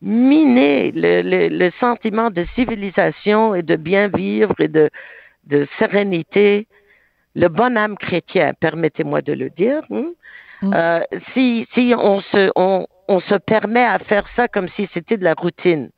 miner 0.03 0.90
le, 0.92 1.22
le, 1.22 1.48
le 1.48 1.70
sentiment 1.79 2.31
de 2.31 2.44
civilisation 2.57 3.55
et 3.55 3.62
de 3.62 3.76
bien 3.76 4.09
vivre 4.09 4.55
et 4.59 4.66
de, 4.68 4.90
de 5.46 5.68
sérénité. 5.79 6.66
Le 7.37 7.46
bon 7.46 7.76
âme 7.76 7.96
chrétien, 7.96 8.55
permettez-moi 8.59 9.22
de 9.22 9.35
le 9.35 9.50
dire. 9.50 9.83
hein. 9.92 10.11
Euh, 10.62 11.01
si 11.33 11.66
si 11.75 11.94
on 11.96 12.20
se 12.20 12.51
on, 12.57 12.87
on 13.09 13.20
se 13.20 13.35
permet 13.37 13.85
à 13.85 13.99
faire 13.99 14.25
ça 14.37 14.49
comme 14.49 14.68
si 14.77 14.88
c'était 14.92 15.16
de 15.16 15.25
la 15.25 15.35
routine. 15.35 15.90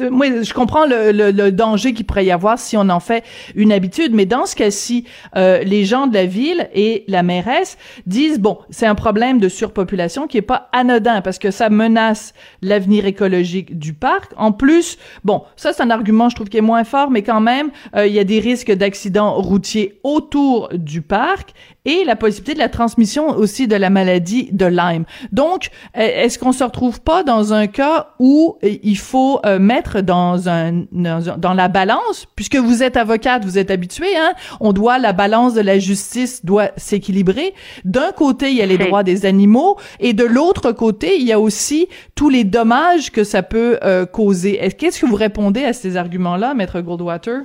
Euh, 0.00 0.08
Moi, 0.10 0.42
je 0.42 0.54
comprends 0.54 0.86
le, 0.86 1.10
le, 1.10 1.30
le 1.32 1.50
danger 1.50 1.92
qu'il 1.92 2.06
pourrait 2.06 2.24
y 2.24 2.30
avoir 2.30 2.58
si 2.58 2.76
on 2.76 2.88
en 2.88 3.00
fait 3.00 3.24
une 3.54 3.72
habitude, 3.72 4.14
mais 4.14 4.24
dans 4.24 4.46
ce 4.46 4.54
cas-ci, 4.54 5.04
euh, 5.36 5.58
les 5.64 5.84
gens 5.84 6.06
de 6.06 6.14
la 6.14 6.26
ville 6.26 6.68
et 6.72 7.04
la 7.08 7.22
mairesse 7.22 7.76
disent 8.06 8.38
bon, 8.38 8.58
c'est 8.70 8.86
un 8.86 8.94
problème 8.94 9.40
de 9.40 9.48
surpopulation 9.48 10.26
qui 10.28 10.38
est 10.38 10.42
pas 10.42 10.68
anodin 10.72 11.22
parce 11.22 11.38
que 11.38 11.50
ça 11.50 11.70
menace 11.70 12.34
l'avenir 12.62 13.04
écologique 13.04 13.78
du 13.78 13.92
parc. 13.92 14.32
En 14.36 14.52
plus, 14.52 14.96
bon, 15.24 15.42
ça 15.56 15.72
c'est 15.72 15.82
un 15.82 15.90
argument 15.90 16.28
je 16.28 16.36
trouve 16.36 16.48
qui 16.48 16.58
est 16.58 16.62
moins 16.62 16.84
fort, 16.84 17.10
mais 17.10 17.22
quand 17.22 17.40
même, 17.40 17.70
euh, 17.96 18.06
il 18.06 18.12
y 18.12 18.20
a 18.20 18.24
des 18.24 18.38
risques 18.40 18.72
d'accidents 18.72 19.34
routiers 19.34 19.98
autour 20.04 20.68
du 20.72 21.02
parc 21.02 21.50
et 21.84 22.04
la 22.04 22.16
possibilité 22.16 22.54
de 22.54 22.58
la 22.58 22.68
transmission 22.68 23.28
aussi 23.28 23.66
de 23.66 23.76
la 23.76 23.90
maladie 23.90 24.48
de 24.52 24.66
Lyme. 24.66 25.04
Donc, 25.32 25.70
euh, 25.96 26.00
est-ce 26.00 26.38
qu'on 26.38 26.52
se 26.52 26.64
retrouve 26.64 27.00
pas 27.00 27.22
dans 27.22 27.52
un 27.52 27.66
cas 27.66 28.14
où 28.18 28.56
euh, 28.64 28.76
il 28.82 28.98
faut 28.98 29.40
euh, 29.46 29.58
mettre 29.58 30.00
dans 30.00 30.48
un 30.48 30.84
dans, 30.92 31.54
la 31.54 31.68
balance, 31.68 32.26
puisque 32.36 32.56
vous 32.56 32.82
êtes 32.82 32.96
avocate, 32.96 33.44
vous 33.44 33.58
êtes 33.58 33.70
habitué, 33.70 34.16
hein, 34.16 34.32
on 34.60 34.72
doit 34.72 34.98
la 34.98 35.12
balance 35.12 35.54
de 35.54 35.60
la 35.60 35.78
justice 35.78 36.44
doit 36.44 36.70
s'équilibrer. 36.76 37.54
D'un 37.84 38.12
côté, 38.12 38.50
il 38.50 38.56
y 38.56 38.62
a 38.62 38.66
les 38.66 38.78
droits 38.78 39.02
des 39.02 39.26
animaux, 39.26 39.76
et 39.98 40.12
de 40.12 40.24
l'autre 40.24 40.72
côté, 40.72 41.16
il 41.18 41.26
y 41.26 41.32
a 41.32 41.40
aussi 41.40 41.88
tous 42.14 42.28
les 42.28 42.44
dommages 42.44 43.10
que 43.10 43.24
ça 43.24 43.42
peut 43.42 43.78
euh, 43.82 44.06
causer. 44.06 44.58
Est-ce 44.60 44.74
qu'est-ce 44.74 45.00
que 45.00 45.06
vous 45.06 45.16
répondez 45.16 45.64
à 45.64 45.72
ces 45.72 45.96
arguments-là, 45.96 46.54
maître 46.54 46.80
Goldwater? 46.80 47.42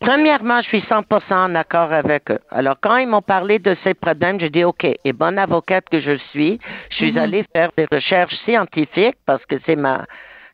Premièrement, 0.00 0.60
je 0.62 0.68
suis 0.68 0.80
100% 0.80 1.32
en 1.32 1.54
accord 1.54 1.92
avec 1.92 2.30
eux. 2.30 2.38
Alors, 2.50 2.76
quand 2.82 2.96
ils 2.98 3.08
m'ont 3.08 3.22
parlé 3.22 3.58
de 3.58 3.74
ces 3.82 3.94
problèmes, 3.94 4.38
j'ai 4.38 4.50
dit, 4.50 4.62
OK, 4.64 4.84
et 4.84 5.12
bonne 5.12 5.38
avocate 5.38 5.88
que 5.90 6.00
je 6.00 6.16
suis, 6.30 6.58
je 6.90 6.96
suis 6.96 7.12
Mhm. 7.12 7.18
allée 7.18 7.44
faire 7.54 7.70
des 7.76 7.86
recherches 7.90 8.34
scientifiques 8.44 9.16
parce 9.24 9.44
que 9.46 9.56
c'est 9.64 9.76
ma, 9.76 10.04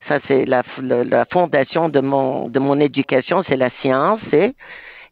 ça 0.08 0.20
c'est 0.28 0.44
la, 0.44 0.62
la, 0.80 1.02
la 1.04 1.24
fondation 1.24 1.88
de 1.88 2.00
mon, 2.00 2.48
de 2.48 2.58
mon 2.60 2.78
éducation, 2.78 3.42
c'est 3.48 3.56
la 3.56 3.70
science, 3.80 4.20
et, 4.32 4.54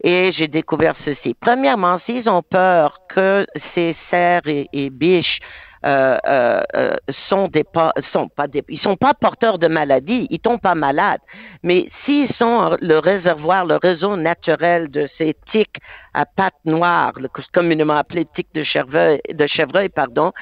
et 0.04 0.30
j'ai 0.32 0.46
découvert 0.48 0.94
ceci. 1.04 1.34
Premièrement, 1.40 1.98
s'ils 2.06 2.28
ont 2.28 2.42
peur 2.42 2.98
que 3.12 3.46
ces 3.74 3.96
cerfs 4.10 4.46
et, 4.46 4.68
et 4.72 4.90
biches 4.90 5.40
sont 5.82 7.48
des 7.48 7.64
pas, 7.64 7.92
sont 8.12 8.28
pas 8.28 8.46
des, 8.46 8.62
ils 8.68 8.80
sont 8.80 8.96
pas 8.96 9.14
porteurs 9.14 9.58
de 9.58 9.68
maladies, 9.68 10.26
ils 10.30 10.40
tombent 10.40 10.60
pas 10.60 10.74
malades. 10.74 11.20
Mais 11.62 11.88
s'ils 12.04 12.32
sont 12.34 12.76
le 12.80 12.98
réservoir, 12.98 13.64
le 13.64 13.76
réseau 13.76 14.16
naturel 14.16 14.90
de 14.90 15.08
ces 15.16 15.34
tiques 15.50 15.78
à 16.14 16.26
pattes 16.26 16.54
noires, 16.64 17.12
communément 17.52 17.96
appelé 17.96 18.26
tiques 18.34 18.54
de 18.54 18.64
chevreuil, 18.64 19.20
de 19.32 19.46
chevreuil, 19.46 19.88
pardon, 19.88 20.32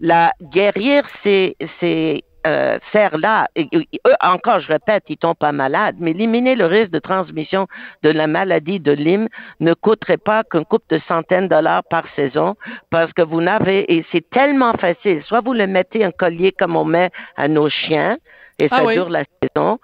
la 0.00 0.32
guérir 0.40 1.04
ces, 1.22 1.56
ces 1.80 2.22
euh, 2.46 2.78
cerfs-là, 2.92 3.48
et- 3.56 3.68
et- 3.72 4.00
eux, 4.06 4.14
encore, 4.22 4.60
je 4.60 4.68
répète, 4.68 5.04
ils 5.08 5.18
tombent 5.18 5.36
pas 5.36 5.52
malades, 5.52 5.96
mais 5.98 6.12
éliminer 6.12 6.54
le 6.54 6.66
risque 6.66 6.92
de 6.92 6.98
transmission 7.00 7.66
de 8.02 8.10
la 8.10 8.26
maladie 8.26 8.80
de 8.80 8.92
Lyme 8.92 9.28
ne 9.60 9.74
coûterait 9.74 10.16
pas 10.16 10.44
qu'un 10.44 10.64
couple 10.64 10.86
de 10.94 11.00
centaines 11.08 11.48
de 11.48 11.54
dollars 11.56 11.82
par 11.90 12.04
saison, 12.14 12.54
parce 12.90 13.12
que 13.12 13.22
vous 13.22 13.40
n'avez, 13.40 13.92
et 13.92 14.04
c'est 14.12 14.28
tellement 14.30 14.72
facile, 14.74 15.22
soit 15.24 15.40
vous 15.40 15.52
le 15.52 15.66
mettez 15.66 16.04
un 16.04 16.12
collier 16.12 16.52
comme 16.52 16.76
on 16.76 16.84
met 16.84 17.10
à 17.36 17.48
nos 17.48 17.68
chiens, 17.68 18.16
et 18.58 18.68
ça 18.68 18.76
Ah 18.78 18.84
oui. 18.86 18.94
dure 18.94 19.10
la 19.10 19.24
saison, 19.42 19.78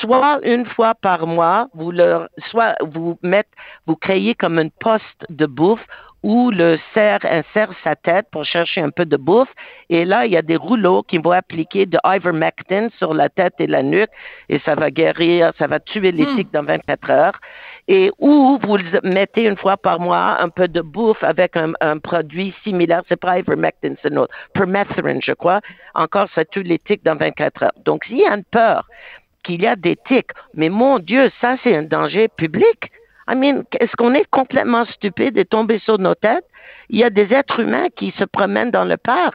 soit 0.00 0.38
une 0.42 0.66
fois 0.66 0.94
par 0.94 1.26
mois, 1.26 1.68
vous 1.74 1.90
leur, 1.92 2.28
soit 2.50 2.74
vous 2.82 3.18
mettez, 3.22 3.48
vous 3.86 3.96
créez 3.96 4.34
comme 4.34 4.58
une 4.58 4.70
poste 4.70 5.24
de 5.30 5.46
bouffe 5.46 5.84
où 6.22 6.50
le 6.50 6.78
cerf 6.94 7.20
insère 7.24 7.70
sa 7.84 7.94
tête 7.94 8.26
pour 8.32 8.44
chercher 8.44 8.80
un 8.80 8.90
peu 8.90 9.04
de 9.04 9.16
bouffe. 9.16 9.48
Et 9.88 10.04
là, 10.04 10.26
il 10.26 10.32
y 10.32 10.36
a 10.36 10.42
des 10.42 10.56
rouleaux 10.56 11.02
qui 11.02 11.18
vont 11.18 11.30
appliquer 11.30 11.86
de 11.86 11.98
ivermectin 12.04 12.88
sur 12.98 13.14
la 13.14 13.28
tête 13.28 13.54
et 13.58 13.66
la 13.66 13.82
nuque 13.82 14.10
et 14.48 14.58
ça 14.60 14.74
va 14.74 14.90
guérir, 14.90 15.52
ça 15.58 15.66
va 15.66 15.78
tuer 15.78 16.12
les 16.12 16.26
tiques 16.34 16.52
dans 16.52 16.64
24 16.64 17.10
heures. 17.10 17.40
Et 17.86 18.10
où 18.18 18.58
vous 18.62 18.78
mettez 19.02 19.44
une 19.46 19.56
fois 19.56 19.76
par 19.76 20.00
mois 20.00 20.40
un 20.40 20.48
peu 20.48 20.68
de 20.68 20.80
bouffe 20.80 21.22
avec 21.22 21.56
un, 21.56 21.72
un 21.80 21.98
produit 21.98 22.54
similaire, 22.62 23.02
c'est 23.08 23.20
pas 23.20 23.38
ivermectin, 23.38 23.94
c'est 24.02 24.12
notre 24.12 24.34
permethrin, 24.52 25.20
je 25.22 25.32
crois. 25.32 25.60
Encore, 25.94 26.28
ça 26.34 26.44
tue 26.44 26.62
les 26.62 26.78
tiques 26.78 27.04
dans 27.04 27.16
24 27.16 27.62
heures. 27.62 27.72
Donc, 27.84 28.04
s'il 28.04 28.18
y 28.18 28.26
a 28.26 28.34
une 28.34 28.44
peur 28.44 28.86
qu'il 29.42 29.62
y 29.62 29.66
a 29.66 29.76
des 29.76 29.96
tiques, 30.06 30.32
mais 30.54 30.68
mon 30.68 30.98
Dieu, 30.98 31.30
ça, 31.40 31.56
c'est 31.62 31.74
un 31.74 31.84
danger 31.84 32.28
public. 32.28 32.90
I 33.30 33.34
mean, 33.34 33.64
est-ce 33.78 33.94
qu'on 33.96 34.14
est 34.14 34.28
complètement 34.30 34.84
stupide 34.86 35.36
et 35.36 35.44
tombé 35.44 35.78
sur 35.80 35.98
nos 35.98 36.14
têtes? 36.14 36.44
Il 36.90 36.98
y 36.98 37.04
a 37.04 37.10
des 37.10 37.32
êtres 37.34 37.60
humains 37.60 37.88
qui 37.96 38.12
se 38.18 38.24
promènent 38.24 38.70
dans 38.70 38.84
le 38.84 38.96
parc. 38.96 39.34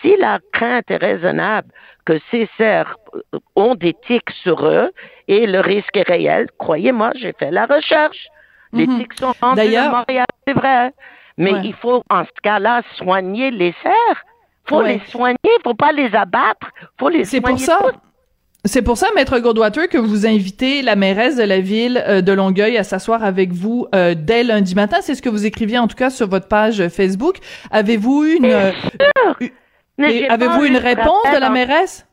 Si 0.00 0.16
la 0.16 0.38
crainte 0.52 0.90
est 0.90 0.96
raisonnable 0.96 1.68
que 2.06 2.18
ces 2.30 2.48
cerfs 2.56 2.96
euh, 3.14 3.38
ont 3.56 3.74
des 3.74 3.94
tiques 4.06 4.30
sur 4.42 4.66
eux 4.66 4.90
et 5.28 5.46
le 5.46 5.60
risque 5.60 5.96
est 5.96 6.08
réel, 6.08 6.46
croyez-moi, 6.58 7.10
j'ai 7.16 7.32
fait 7.38 7.50
la 7.50 7.66
recherche. 7.66 8.28
Les 8.72 8.86
Mhm. 8.86 8.98
tiques 8.98 9.14
sont 9.14 9.34
D'ailleurs- 9.54 9.94
à 9.94 9.98
Montréal, 9.98 10.26
c'est 10.46 10.54
vrai. 10.54 10.92
Mais 11.36 11.52
Ouais. 11.52 11.60
il 11.64 11.74
faut, 11.74 12.02
en 12.10 12.24
ce 12.24 12.40
cas-là, 12.42 12.82
soigner 12.96 13.50
les 13.50 13.74
cerfs. 13.82 14.24
faut 14.66 14.78
Ouais. 14.78 14.94
les 14.94 15.00
soigner, 15.10 15.36
faut 15.62 15.74
pas 15.74 15.92
les 15.92 16.14
abattre. 16.14 16.70
faut 16.98 17.10
les 17.10 17.26
C'est 17.26 17.40
soigner 17.42 17.56
pour 17.56 17.66
ça. 17.66 17.78
tous. 17.82 17.98
C'est 18.66 18.80
pour 18.80 18.96
ça, 18.96 19.08
Maître 19.14 19.38
Goldwater, 19.40 19.88
que 19.88 19.98
vous 19.98 20.26
invitez 20.26 20.80
la 20.80 20.96
mairesse 20.96 21.36
de 21.36 21.42
la 21.42 21.60
ville 21.60 22.02
euh, 22.06 22.22
de 22.22 22.32
Longueuil 22.32 22.78
à 22.78 22.84
s'asseoir 22.84 23.22
avec 23.22 23.52
vous 23.52 23.86
euh, 23.94 24.14
dès 24.16 24.42
lundi 24.42 24.74
matin. 24.74 24.98
C'est 25.02 25.14
ce 25.14 25.20
que 25.20 25.28
vous 25.28 25.44
écriviez 25.44 25.78
en 25.78 25.86
tout 25.86 25.96
cas 25.96 26.08
sur 26.08 26.28
votre 26.28 26.48
page 26.48 26.88
Facebook. 26.88 27.36
Avez-vous 27.70 28.24
une, 28.24 28.46
euh, 28.46 28.72
avez-vous 29.98 30.64
une 30.64 30.78
réponse 30.78 31.24
de 31.34 31.38
la 31.38 31.50
mairesse? 31.50 32.06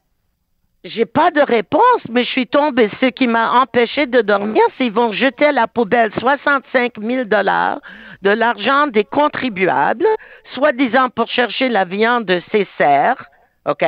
J'ai 0.84 1.06
pas 1.06 1.32
de 1.32 1.40
réponse, 1.40 2.02
mais 2.10 2.26
je 2.26 2.30
suis 2.32 2.48
tombée. 2.48 2.90
Ce 3.00 3.06
qui 3.06 3.28
m'a 3.28 3.62
empêché 3.62 4.08
de 4.08 4.20
dormir, 4.22 4.62
c'est 4.78 4.86
qu'ils 4.86 4.94
vont 4.94 5.14
jeter 5.14 5.46
à 5.46 5.52
la 5.54 5.68
poubelle 5.68 6.12
65 6.20 6.94
000 7.00 7.26
dollars 7.26 7.80
de 8.24 8.32
l'argent 8.32 8.88
des 8.88 9.06
contribuables, 9.06 10.08
soi-disant 10.54 11.10
pour 11.10 11.30
chercher 11.30 11.70
la 11.70 11.86
viande 11.86 12.26
de 12.26 12.42
ces 12.52 12.68
cerfs. 12.78 13.31
OK? 13.66 13.84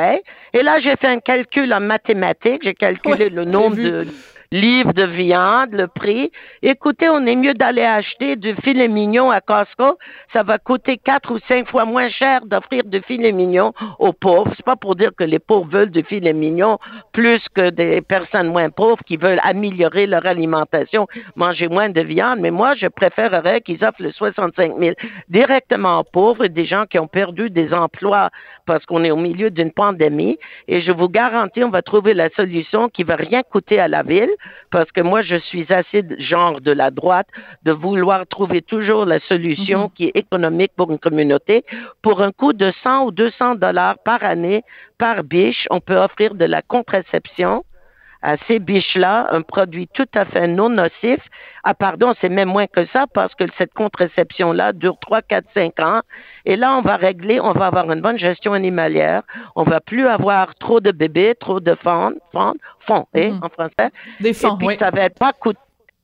Et 0.53 0.62
là, 0.62 0.79
j'ai 0.79 0.95
fait 0.95 1.07
un 1.07 1.19
calcul 1.19 1.73
en 1.73 1.79
mathématiques. 1.79 2.62
J'ai 2.63 2.75
calculé 2.75 3.25
Ouais, 3.25 3.29
le 3.29 3.45
nombre 3.45 3.75
de 3.77 4.07
livres 4.54 4.94
de 4.94 5.04
viande, 5.04 5.72
le 5.72 5.88
prix. 5.88 6.32
Écoutez, 6.62 7.10
on 7.10 7.26
est 7.26 7.36
mieux 7.36 7.56
d'aller 7.56 7.82
acheter 7.82 8.36
du 8.36 8.56
filet 8.58 8.88
mignon 8.88 9.32
à 9.32 9.42
Costco. 9.42 9.98
Ça 10.32 10.44
va 10.44 10.60
coûter 10.60 10.98
quatre 10.98 11.34
ou 11.34 11.39
cinq 11.48 11.68
fois 11.70 11.86
moins 11.86 12.10
cher 12.10 12.46
d'offrir 12.46 12.84
du 12.86 13.02
filet 13.02 13.32
mignon 13.32 13.74
aux 13.98 14.13
pauvres. 14.13 14.54
C'est 14.56 14.66
pas 14.66 14.76
pour 14.76 14.96
dire 14.96 15.10
que 15.18 15.24
les 15.24 15.39
pauvres 15.39 15.68
veulent 15.72 15.89
du 15.89 16.04
filet 16.04 16.34
mignon 16.34 16.78
plus 17.13 17.42
que 17.56 17.72
des 17.72 18.02
personnes 18.02 18.50
moins 18.50 18.70
pauvres 18.70 19.04
qui 19.08 19.18
veulent 19.18 19.42
améliorer 19.44 20.06
leur 20.06 20.26
alimentation, 20.28 21.08
manger 21.36 21.68
moins 21.68 21.89
de 21.89 22.02
viande. 22.02 22.39
Mais 22.39 22.52
moi, 22.52 22.76
je 22.76 22.86
préférerais 22.86 23.62
qu'ils 23.62 23.84
offrent 23.84 24.04
le 24.04 24.12
65 24.12 24.74
000 24.80 24.94
directement 25.30 26.02
aux 26.02 26.04
pauvres 26.04 26.46
et 26.46 26.50
des 26.50 26.66
gens 26.66 26.86
qui 26.86 27.00
ont 27.00 27.08
perdu 27.08 27.50
des 27.50 27.74
emplois 27.74 28.30
parce 28.68 28.86
qu'on 28.86 29.04
est 29.04 29.12
au 29.12 29.18
milieu 29.18 29.50
d'une 29.50 29.72
pandémie. 29.72 30.38
Et 30.68 30.82
je 30.82 30.92
vous 30.92 31.10
garantis, 31.10 31.63
on 31.63 31.72
va 31.72 31.82
trouver 31.82 32.13
la 32.13 32.30
solution 32.30 32.88
qui 32.89 33.04
va 33.04 33.16
rien 33.16 33.42
coûter 33.42 33.80
à 33.80 33.88
la 33.88 34.04
ville 34.04 34.30
parce 34.71 34.91
que 34.91 35.01
moi, 35.01 35.21
je 35.21 35.36
suis 35.36 35.71
assez 35.71 36.01
de- 36.01 36.15
genre 36.19 36.62
de 36.62 36.71
la 36.71 36.91
droite 36.91 37.27
de 37.63 37.71
vouloir 37.71 38.25
trouver 38.27 38.62
toujours 38.62 39.06
la 39.06 39.19
solution 39.21 39.89
qui 39.89 40.06
est 40.06 40.15
économique 40.15 40.71
pour 40.75 40.91
une 40.91 40.99
communauté. 40.99 41.63
Pour 42.01 42.21
un 42.21 42.32
coût 42.32 42.53
de 42.53 42.71
100 42.84 43.06
ou 43.06 43.12
200 43.12 43.56
dollars 43.56 43.97
par 44.03 44.23
année, 44.23 44.63
par 44.97 45.23
biche, 45.23 45.67
on 45.69 45.79
peut 45.79 45.97
offrir 45.97 46.36
de 46.36 46.45
la 46.45 46.62
contraception 46.62 47.63
à 48.23 48.38
ces 48.47 48.57
biches-là, 48.59 49.27
un 49.31 49.41
produit 49.41 49.88
tout 49.93 50.07
à 50.15 50.25
fait 50.25 50.47
non 50.47 50.69
nocif. 50.69 51.19
Ah, 51.65 51.73
pardon, 51.73 52.13
c'est 52.19 52.29
même 52.29 52.49
moins 52.49 52.67
que 52.67 52.86
ça 52.88 53.05
parce 53.13 53.36
que 53.36 53.43
cette 53.57 53.73
contraception-là 53.73 54.73
dure 54.73 54.97
3, 54.99 55.21
4, 55.21 55.45
5 55.53 55.79
ans. 55.81 56.01
Et 56.45 56.55
là, 56.55 56.75
on 56.77 56.81
va 56.81 56.95
régler, 56.95 57.39
on 57.39 57.51
va 57.51 57.67
avoir 57.67 57.91
une 57.91 58.01
bonne 58.01 58.17
gestion 58.17 58.53
animalière. 58.53 59.23
On 59.55 59.63
va 59.63 59.79
plus 59.81 60.07
avoir 60.07 60.55
trop 60.55 60.79
de 60.79 60.91
bébés, 60.91 61.36
trop 61.39 61.59
de 61.59 61.75
fonds, 61.75 62.13
fonds, 62.31 62.53
fonds, 62.88 63.05
Mhm. 63.13 63.39
en 63.43 63.49
français. 63.49 63.91
Des 64.19 64.33
fonds, 64.33 64.55
Et 64.55 64.57
puis, 64.57 64.67
oui. 64.67 64.77
ça 64.79 64.89
va 64.89 65.01
être 65.03 65.19
pas 65.19 65.33
coût- 65.33 65.53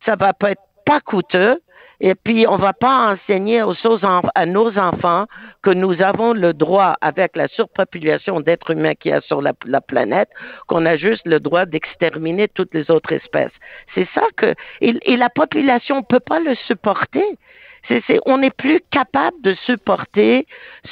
ça 0.05 0.15
va 0.15 0.34
pas 0.34 0.51
être 0.51 0.62
pas 0.86 0.99
coûteux. 1.01 1.60
Et 2.02 2.16
puis, 2.16 2.46
on 2.48 2.58
va 2.58 2.74
pas 2.74 3.14
enseigner 3.14 3.62
à 3.62 4.46
nos 4.46 4.78
enfants 4.78 5.26
que 5.64 5.70
nous 5.70 6.02
avons 6.02 6.34
le 6.34 6.54
droit, 6.54 6.96
avec 7.02 7.36
la 7.36 7.48
surpopulation 7.50 8.40
d'êtres 8.40 8.72
humains 8.72 8.96
qu'il 8.96 9.12
y 9.12 9.14
a 9.14 9.22
sur 9.22 9.42
la, 9.42 9.54
la 9.66 9.82
planète, 9.82 10.30
qu'on 10.68 10.86
a 10.86 10.96
juste 10.96 11.26
le 11.26 11.40
droit 11.40 11.66
d'exterminer 11.66 12.48
toutes 12.48 12.74
les 12.74 12.90
autres 12.90 13.12
espèces. 13.12 13.52
C'est 13.96 14.08
ça 14.14 14.24
que, 14.38 14.54
et, 14.82 15.18
la 15.18 15.30
population 15.30 16.02
peut 16.04 16.22
pas 16.22 16.40
le 16.40 16.56
supporter. 16.56 17.26
On 18.26 18.38
n'est 18.38 18.52
plus 18.52 18.82
capable 18.92 19.42
de 19.42 19.54
supporter 19.66 20.46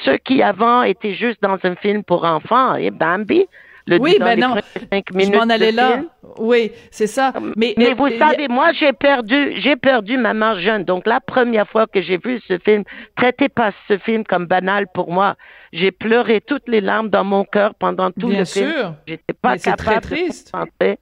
ceux 0.03 0.17
qui 0.17 0.41
avant 0.41 0.83
étaient 0.83 1.13
juste 1.13 1.41
dans 1.41 1.57
un 1.63 1.75
film 1.75 2.03
pour 2.03 2.25
enfants. 2.25 2.75
Et 2.75 2.91
Bambi, 2.91 3.45
le 3.87 3.97
Oui, 3.99 4.17
ben 4.19 4.39
non. 4.39 4.55
Je 4.91 5.31
m'en 5.31 5.49
allais 5.49 5.71
là. 5.71 5.93
film. 5.93 6.07
Oui, 6.39 6.71
c'est 6.91 7.07
ça. 7.07 7.33
Mais, 7.55 7.73
Mais 7.77 7.93
vous 7.93 8.07
y 8.07 8.15
a- 8.21 8.29
savez, 8.29 8.47
moi, 8.47 8.71
j'ai 8.73 8.93
perdu, 8.93 9.53
j'ai 9.61 9.75
perdu 9.75 10.17
maman 10.17 10.59
jeune. 10.59 10.83
Donc, 10.83 11.07
la 11.07 11.19
première 11.19 11.67
fois 11.67 11.87
que 11.87 12.01
j'ai 12.01 12.17
vu 12.17 12.39
ce 12.47 12.57
film, 12.59 12.83
traitez 13.15 13.49
pas 13.49 13.71
ce 13.87 13.97
film 13.97 14.23
comme 14.23 14.45
banal 14.45 14.85
pour 14.93 15.11
moi. 15.11 15.35
J'ai 15.73 15.91
pleuré 15.91 16.41
toutes 16.41 16.67
les 16.67 16.81
larmes 16.81 17.09
dans 17.09 17.23
mon 17.23 17.43
cœur 17.43 17.73
pendant 17.75 18.11
tout 18.11 18.27
Bien 18.27 18.39
le 18.39 18.45
film. 18.45 18.71
sûr. 18.71 18.93
J'étais 19.07 19.33
pas 19.41 19.53
Mais 19.53 19.57
c'est 19.57 19.71
très 19.75 19.95
capable 19.95 20.05
triste. 20.15 20.47
de 20.53 20.59
penser 20.59 20.99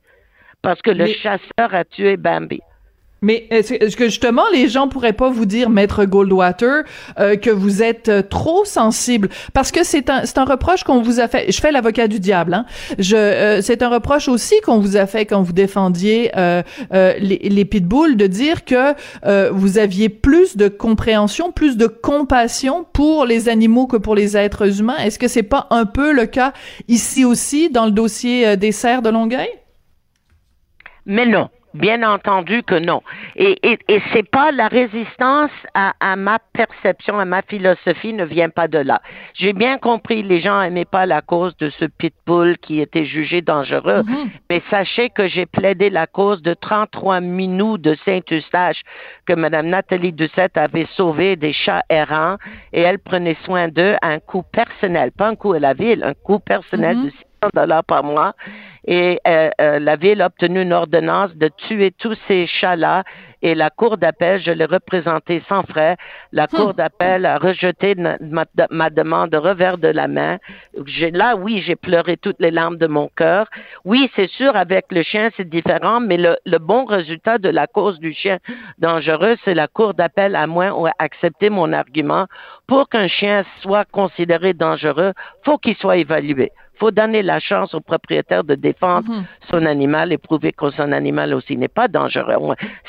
parce 0.61 0.81
que 0.81 0.91
le 0.91 1.07
chasseur 1.07 1.73
a 1.73 1.83
tué 1.85 2.17
Bambi. 2.17 2.61
Mais 3.25 3.47
est-ce 3.49 3.73
est-ce 3.73 3.97
que 3.97 4.05
justement 4.05 4.43
les 4.53 4.69
gens 4.69 4.87
pourraient 4.87 5.19
pas 5.23 5.31
vous 5.31 5.47
dire, 5.55 5.67
Maître 5.71 6.05
Goldwater, 6.05 6.83
euh, 7.19 7.35
que 7.37 7.49
vous 7.49 7.81
êtes 7.81 8.09
euh, 8.09 8.21
trop 8.21 8.65
sensible? 8.65 9.29
Parce 9.51 9.71
que 9.71 9.83
c'est 9.83 10.11
un 10.11 10.25
c'est 10.25 10.37
un 10.37 10.45
reproche 10.45 10.83
qu'on 10.83 11.01
vous 11.01 11.19
a 11.19 11.27
fait. 11.27 11.51
Je 11.51 11.59
fais 11.59 11.71
l'avocat 11.71 12.07
du 12.07 12.19
diable. 12.19 12.53
Hein. 12.53 12.65
Je 12.99 13.15
euh, 13.15 13.61
c'est 13.63 13.81
un 13.81 13.89
reproche 13.89 14.27
aussi 14.27 14.53
qu'on 14.63 14.77
vous 14.77 14.95
a 14.95 15.07
fait 15.07 15.25
quand 15.25 15.41
vous 15.41 15.53
défendiez 15.53 16.31
euh, 16.37 16.61
euh, 16.93 17.15
les, 17.19 17.39
les 17.57 17.65
pitbulls 17.65 18.15
de 18.15 18.27
dire 18.27 18.63
que 18.63 18.93
euh, 19.25 19.49
vous 19.51 19.79
aviez 19.79 20.09
plus 20.09 20.55
de 20.55 20.67
compréhension, 20.67 21.51
plus 21.51 21.77
de 21.77 21.87
compassion 21.87 22.85
pour 22.93 23.25
les 23.25 23.49
animaux 23.49 23.87
que 23.87 23.97
pour 23.97 24.13
les 24.13 24.37
êtres 24.37 24.79
humains. 24.79 24.97
Est-ce 25.03 25.17
que 25.17 25.27
c'est 25.27 25.49
pas 25.55 25.65
un 25.71 25.85
peu 25.85 26.13
le 26.13 26.27
cas 26.27 26.53
ici 26.87 27.25
aussi 27.25 27.71
dans 27.71 27.85
le 27.85 27.91
dossier 27.91 28.45
euh, 28.45 28.55
des 28.55 28.71
cerfs 28.71 29.01
de 29.01 29.09
Longueuil? 29.09 29.49
Mais 31.07 31.25
non, 31.25 31.49
bien 31.75 32.03
entendu 32.03 32.63
que 32.63 32.75
non. 32.75 33.01
Et, 33.35 33.59
et, 33.63 33.79
et 33.87 34.01
c'est 34.13 34.27
pas 34.29 34.51
la 34.51 34.67
résistance 34.67 35.51
à, 35.73 35.93
à 35.99 36.15
ma 36.15 36.39
perception, 36.53 37.19
à 37.19 37.25
ma 37.25 37.41
philosophie 37.41 38.13
ne 38.13 38.25
vient 38.25 38.49
pas 38.49 38.67
de 38.67 38.79
là. 38.79 39.01
J'ai 39.33 39.53
bien 39.53 39.77
compris, 39.77 40.23
les 40.23 40.41
gens 40.41 40.61
aimaient 40.61 40.85
pas 40.85 41.05
la 41.05 41.21
cause 41.21 41.55
de 41.57 41.69
ce 41.69 41.85
pitbull 41.85 42.57
qui 42.57 42.81
était 42.81 43.05
jugé 43.05 43.41
dangereux, 43.41 44.03
mais 44.49 44.61
sachez 44.69 45.09
que 45.09 45.27
j'ai 45.27 45.45
plaidé 45.45 45.89
la 45.89 46.07
cause 46.07 46.41
de 46.41 46.53
33 46.53 47.19
minous 47.21 47.77
de 47.77 47.95
Saint-Eustache 48.05 48.81
que 49.25 49.33
Mme 49.33 49.67
Nathalie 49.67 50.13
Doucette 50.13 50.57
avait 50.57 50.87
sauvé 50.95 51.35
des 51.35 51.53
chats 51.53 51.83
errants 51.89 52.37
et 52.73 52.81
elle 52.81 52.99
prenait 52.99 53.37
soin 53.43 53.67
d'eux 53.67 53.95
à 54.01 54.07
un 54.07 54.19
coût 54.19 54.43
personnel, 54.43 55.11
pas 55.11 55.27
un 55.27 55.35
coût 55.35 55.53
à 55.53 55.59
la 55.59 55.73
ville, 55.73 56.03
un 56.03 56.13
coût 56.13 56.39
personnel 56.39 56.97
de 57.03 57.09
600 57.09 57.49
dollars 57.53 57.83
par 57.83 58.03
mois. 58.03 58.33
Et 58.87 59.19
euh, 59.27 59.49
euh, 59.59 59.79
la 59.79 59.95
ville 59.95 60.21
a 60.21 60.27
obtenu 60.27 60.61
une 60.61 60.73
ordonnance 60.73 61.35
de 61.35 61.49
tuer 61.67 61.91
tous 61.91 62.15
ces 62.27 62.45
chats-là 62.47 63.03
et 63.41 63.55
la 63.55 63.69
Cour 63.69 63.97
d'appel, 63.97 64.41
je 64.41 64.51
l'ai 64.51 64.65
représenté 64.65 65.43
sans 65.47 65.63
frais. 65.63 65.97
La 66.31 66.47
Cour 66.47 66.73
d'appel 66.73 67.25
a 67.25 67.37
rejeté 67.37 67.95
ma, 67.95 68.45
ma 68.69 68.89
demande 68.89 69.29
de 69.31 69.37
revers 69.37 69.77
de 69.77 69.87
la 69.87 70.07
main. 70.07 70.37
Là, 71.11 71.35
oui, 71.35 71.63
j'ai 71.65 71.75
pleuré 71.75 72.17
toutes 72.17 72.39
les 72.39 72.51
larmes 72.51 72.77
de 72.77 72.87
mon 72.87 73.09
cœur. 73.15 73.47
Oui, 73.83 74.09
c'est 74.15 74.29
sûr, 74.29 74.55
avec 74.55 74.85
le 74.91 75.03
chien, 75.03 75.29
c'est 75.37 75.49
différent, 75.49 75.99
mais 75.99 76.17
le, 76.17 76.37
le 76.45 76.57
bon 76.57 76.85
résultat 76.85 77.37
de 77.37 77.49
la 77.49 77.67
cause 77.67 77.99
du 77.99 78.13
chien 78.13 78.37
dangereux, 78.79 79.35
c'est 79.43 79.53
la 79.53 79.67
Cour 79.67 79.93
d'appel 79.93 80.35
à 80.35 80.47
moins 80.47 80.71
ou 80.71 80.87
accepté 80.99 81.49
mon 81.49 81.73
argument. 81.73 82.25
Pour 82.67 82.89
qu'un 82.89 83.07
chien 83.07 83.43
soit 83.61 83.85
considéré 83.85 84.53
dangereux, 84.53 85.13
faut 85.43 85.57
qu'il 85.57 85.75
soit 85.75 85.97
évalué. 85.97 86.51
faut 86.77 86.91
donner 86.91 87.21
la 87.21 87.39
chance 87.39 87.73
au 87.73 87.79
propriétaire 87.79 88.43
de 88.43 88.55
défendre 88.55 89.09
son 89.49 89.65
animal 89.65 90.11
et 90.11 90.17
prouver 90.17 90.51
que 90.51 90.69
son 90.71 90.91
animal 90.91 91.33
aussi 91.33 91.57
n'est 91.57 91.67
pas 91.67 91.87
dangereux. 91.87 92.35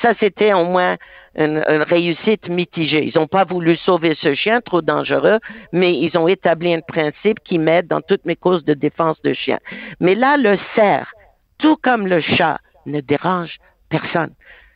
Ça, 0.03 0.13
c'était 0.21 0.46
au 0.53 0.65
moins 0.65 0.97
une, 1.37 1.63
une 1.69 1.83
réussite 1.83 2.49
mitigée. 2.49 3.05
Ils 3.05 3.19
n'ont 3.19 3.27
pas 3.27 3.45
voulu 3.45 3.77
sauver 3.77 4.17
ce 4.21 4.35
chien 4.35 4.61
trop 4.61 4.83
dangereux, 4.83 5.39
mais 5.73 5.99
ils 5.99 6.17
ont 6.17 6.29
établi 6.29 6.73
un 6.75 6.81
principe 6.81 7.41
qui 7.45 7.59
m'aide 7.59 7.87
dans 7.87 8.01
toutes 8.01 8.25
mes 8.25 8.37
causes 8.37 8.65
de 8.65 8.75
défense 8.75 9.21
de 9.23 9.33
chiens. 9.35 9.61
Mais 10.01 10.15
là, 10.15 10.37
le 10.37 10.59
cerf, 10.75 11.11
tout 11.59 11.77
comme 11.77 12.07
le 12.07 12.21
chat, 12.21 12.59
ne 12.87 13.01
dérange 13.01 13.57
personne. 13.89 14.33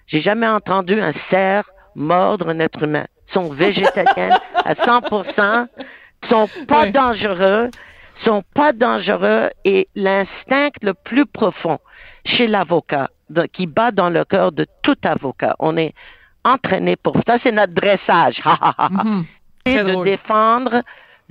J'ai 0.06 0.20
jamais 0.20 0.48
entendu 0.48 1.00
un 1.00 1.12
cerf 1.30 1.64
mordre 1.94 2.48
un 2.48 2.60
être 2.60 2.82
humain. 2.82 3.06
Ils 3.28 3.32
sont 3.34 3.50
végétariens 3.50 4.38
à 4.64 4.74
100%, 4.74 5.66
sont 6.28 6.48
pas 6.66 6.90
dangereux, 6.90 7.70
sont 8.24 8.42
pas 8.54 8.72
dangereux 8.72 9.50
et 9.64 9.88
l'instinct 9.94 10.70
le 10.82 10.94
plus 10.94 11.26
profond 11.26 11.78
chez 12.24 12.46
l'avocat, 12.46 13.08
qui 13.52 13.66
bat 13.66 13.90
dans 13.90 14.10
le 14.10 14.24
cœur 14.24 14.52
de 14.52 14.66
tout 14.82 14.96
avocat, 15.04 15.54
on 15.58 15.76
est 15.76 15.94
entraîné 16.44 16.96
pour 16.96 17.16
ça, 17.26 17.38
c'est 17.42 17.52
notre 17.52 17.74
dressage. 17.74 18.40
Mhm. 18.90 19.24
C'est 19.66 19.84
de 19.84 19.92
drôle. 19.92 20.04
défendre, 20.06 20.82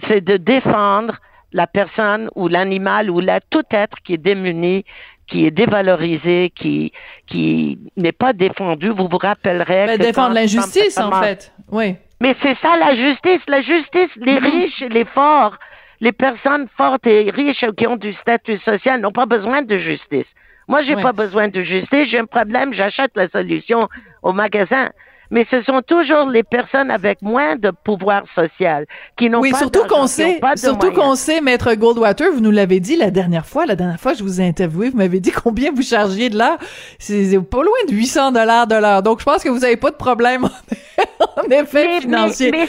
c'est 0.08 0.22
de 0.22 0.38
défendre 0.38 1.16
la 1.52 1.66
personne 1.66 2.30
ou 2.36 2.48
l'animal 2.48 3.10
ou 3.10 3.20
la, 3.20 3.40
tout 3.42 3.64
être 3.72 3.98
qui 4.06 4.14
est 4.14 4.18
démuni, 4.18 4.86
qui 5.28 5.48
est 5.48 5.52
dévalorisé, 5.52 6.52
qui 6.56 6.94
qui 7.26 7.80
n'est 7.98 8.12
pas 8.12 8.34
défendu. 8.34 8.90
Vous 8.90 9.08
vous 9.10 9.18
rappellerez 9.18 9.88
Ben, 9.88 9.98
que 9.98 10.04
défendre 10.04 10.36
l'injustice, 10.36 10.98
en 11.00 11.12
fait. 11.12 11.52
Oui. 11.72 11.96
mais 12.22 12.36
c'est 12.44 12.56
ça 12.62 12.78
la 12.78 12.96
justice. 12.96 13.42
La 13.48 13.62
justice, 13.62 14.12
les 14.18 14.40
Mhm. 14.40 14.46
riches 14.46 14.82
et 14.84 14.90
les 14.90 15.06
forts, 15.06 15.56
les 16.02 16.12
personnes 16.12 16.68
fortes 16.78 17.08
et 17.08 17.32
riches 17.32 17.66
qui 17.78 17.88
ont 17.88 17.98
du 17.98 18.14
statut 18.14 18.60
social 18.60 19.02
n'ont 19.02 19.12
pas 19.12 19.26
besoin 19.26 19.64
de 19.64 19.78
justice. 19.80 20.28
Moi, 20.70 20.84
j'ai 20.84 20.96
Ouais. 20.96 21.02
pas 21.04 21.12
besoin 21.12 21.50
de 21.50 21.62
justice. 21.64 22.08
J'ai 22.10 22.20
un 22.20 22.26
problème, 22.26 22.74
j'achète 22.74 23.12
la 23.16 23.28
solution 23.30 23.90
au 24.24 24.32
magasin. 24.32 24.90
Mais 25.32 25.46
ce 25.52 25.62
sont 25.62 25.84
toujours 25.84 26.26
les 26.28 26.42
personnes 26.42 26.90
avec 26.90 27.22
moins 27.22 27.56
de 27.56 27.70
pouvoir 27.84 28.24
social 28.34 28.88
qui 29.16 29.30
n'ont 29.30 29.42
Oui, 29.42 29.52
pas 29.52 29.58
surtout 29.60 29.84
qu'on 29.88 30.08
sait, 30.08 30.40
surtout 30.56 30.92
qu'on 30.92 31.14
sait, 31.14 31.40
Maître 31.40 31.72
Goldwater, 31.76 32.32
vous 32.32 32.40
nous 32.40 32.50
l'avez 32.50 32.80
dit 32.80 32.96
la 32.96 33.12
dernière 33.12 33.46
fois, 33.46 33.68
la 33.68 33.76
dernière 33.76 34.00
fois 34.00 34.14
que 34.14 34.18
je 34.18 34.24
vous 34.24 34.42
ai 34.42 34.48
interviewé, 34.48 34.90
vous 34.90 34.98
m'avez 34.98 35.20
dit 35.20 35.30
combien 35.32 35.72
vous 35.72 35.84
chargiez 35.84 36.30
de 36.32 36.38
l'heure. 36.40 36.58
C'est 36.98 37.38
pas 37.48 37.62
loin 37.62 37.78
de 37.88 37.94
800 37.94 38.32
dollars 38.32 38.66
de 38.66 38.74
l'heure. 38.76 39.04
Donc, 39.04 39.20
je 39.20 39.26
pense 39.26 39.44
que 39.44 39.50
vous 39.50 39.64
avez 39.64 39.78
pas 39.78 39.92
de 39.92 39.98
problème, 39.98 40.46
en 41.38 41.44
effet, 41.52 41.86
Mais- 41.86 42.02
financier. 42.02 42.52
Mais, 42.52 42.68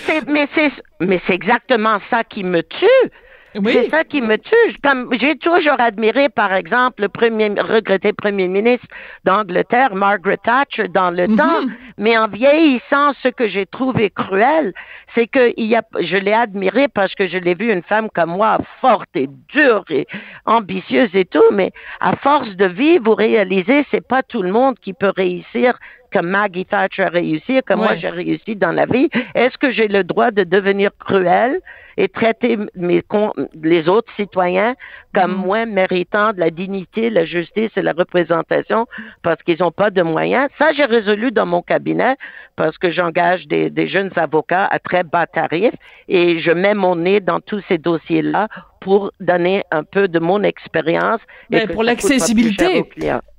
mais 1.00 1.20
c'est 1.26 1.32
exactement 1.34 1.98
ça 2.10 2.24
qui 2.24 2.44
me 2.44 2.62
tue. 2.62 3.10
Oui. 3.56 3.72
C'est 3.72 3.90
ça 3.90 4.04
qui 4.04 4.20
me 4.20 4.36
tue. 4.36 4.76
Comme 4.82 5.08
j'ai 5.20 5.36
toujours 5.36 5.78
admiré, 5.80 6.28
par 6.28 6.52
exemple, 6.52 7.02
le 7.02 7.08
premier 7.08 7.48
regretté 7.60 8.12
premier 8.12 8.46
ministre 8.48 8.86
d'Angleterre, 9.24 9.94
Margaret 9.94 10.38
Thatcher, 10.44 10.88
dans 10.88 11.10
le 11.10 11.26
Mhm. 11.26 11.36
temps. 11.36 11.60
Mais 11.98 12.16
en 12.16 12.28
vieillissant, 12.28 13.12
ce 13.22 13.28
que 13.28 13.48
j'ai 13.48 13.66
trouvé 13.66 14.10
cruel, 14.10 14.72
c'est 15.14 15.26
que 15.26 15.52
il 15.56 15.66
y 15.66 15.76
a, 15.76 15.82
je 16.00 16.16
l'ai 16.16 16.32
admiré 16.32 16.86
parce 16.88 17.14
que 17.14 17.26
je 17.26 17.38
l'ai 17.38 17.54
vu 17.54 17.72
une 17.72 17.82
femme 17.82 18.08
comme 18.14 18.30
moi, 18.30 18.58
forte 18.80 19.10
et 19.14 19.28
dure 19.52 19.84
et 19.90 20.06
ambitieuse 20.46 21.10
et 21.14 21.24
tout. 21.24 21.42
Mais 21.52 21.72
à 22.00 22.16
force 22.16 22.50
de 22.56 22.66
vivre, 22.66 23.04
vous 23.04 23.14
réalisez, 23.14 23.84
c'est 23.90 24.06
pas 24.06 24.22
tout 24.22 24.42
le 24.42 24.52
monde 24.52 24.78
qui 24.78 24.92
peut 24.92 25.12
réussir 25.16 25.78
comme 26.12 26.28
Maggie 26.28 26.66
Thatcher 26.66 27.02
a 27.04 27.08
réussi, 27.08 27.60
comme 27.66 27.80
moi 27.80 27.96
j'ai 27.96 28.08
réussi 28.10 28.56
dans 28.56 28.72
la 28.72 28.86
vie. 28.86 29.08
Est-ce 29.34 29.56
que 29.58 29.70
j'ai 29.72 29.88
le 29.88 30.04
droit 30.04 30.30
de 30.30 30.44
devenir 30.44 30.90
cruel 30.98 31.60
et 31.96 32.08
traiter 32.08 32.56
mes 32.76 33.02
con- 33.02 33.32
les 33.62 33.88
autres 33.88 34.10
citoyens 34.16 34.74
comme 35.14 35.32
Mhm. 35.32 35.38
moins 35.38 35.66
méritants 35.66 36.32
de 36.32 36.40
la 36.40 36.50
dignité, 36.50 37.10
la 37.10 37.24
justice 37.24 37.70
et 37.76 37.82
la 37.82 37.92
représentation 37.92 38.86
parce 39.22 39.42
qu'ils 39.42 39.58
n'ont 39.60 39.72
pas 39.72 39.90
de 39.90 40.00
moyens? 40.02 40.48
Ça, 40.58 40.72
j'ai 40.72 40.84
résolu 40.84 41.30
dans 41.32 41.46
mon 41.46 41.62
cabinet 41.62 42.16
parce 42.56 42.78
que 42.78 42.90
j'engage 42.90 43.46
des, 43.48 43.70
des 43.70 43.86
jeunes 43.88 44.10
avocats 44.16 44.66
à 44.66 44.78
très 44.78 45.02
bas 45.02 45.26
tarifs 45.26 45.74
et 46.08 46.38
je 46.38 46.52
mets 46.52 46.74
mon 46.74 46.96
nez 46.96 47.20
dans 47.20 47.40
tous 47.40 47.60
ces 47.68 47.76
dossiers-là 47.78 48.48
pour 48.80 49.12
donner 49.20 49.62
un 49.70 49.84
peu 49.84 50.08
de 50.08 50.18
mon 50.18 50.42
expérience. 50.42 51.20
et 51.50 51.66
Ben, 51.66 51.68
pour 51.68 51.82
l'accessibilité. 51.84 52.84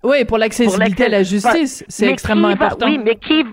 Oui, 0.04 0.26
pour 0.26 0.38
l'accessibilité 0.38 1.06
à 1.06 1.10
la 1.10 1.24
justice, 1.24 1.84
c'est 1.88 2.06
Mais 2.06 2.12
extrêmement 2.14 2.48
va- 2.50 2.54
important. 2.66 2.86
oui, 2.88 2.98
mais 3.04 3.16
qui, 3.16 3.44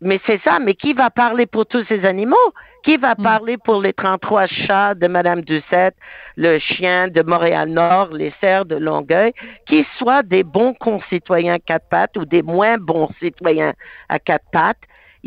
mais 0.00 0.20
c'est 0.26 0.40
ça, 0.42 0.58
mais 0.58 0.74
qui 0.74 0.92
va 0.92 1.10
parler 1.10 1.46
pour 1.46 1.66
tous 1.66 1.84
ces 1.88 2.04
animaux? 2.04 2.36
Qui 2.84 2.98
Hmm. 2.98 3.00
va 3.00 3.14
parler 3.16 3.56
pour 3.58 3.80
les 3.82 3.92
33 3.92 4.46
chats 4.46 4.94
de 4.94 5.08
Madame 5.08 5.40
Ducette, 5.42 5.96
le 6.36 6.58
chien 6.60 7.08
de 7.08 7.20
Montréal-Nord, 7.22 8.10
les 8.12 8.32
cerfs 8.40 8.64
de 8.66 8.76
Longueuil, 8.76 9.32
qui 9.66 9.84
soient 9.98 10.22
des 10.22 10.44
bons 10.44 10.74
concitoyens 10.74 11.54
à 11.54 11.58
quatre 11.58 11.88
pattes 11.88 12.16
ou 12.16 12.24
des 12.24 12.42
moins 12.42 12.76
bons 12.78 13.08
citoyens 13.20 13.72
à 14.08 14.18
quatre 14.20 14.44
pattes? 14.52 14.78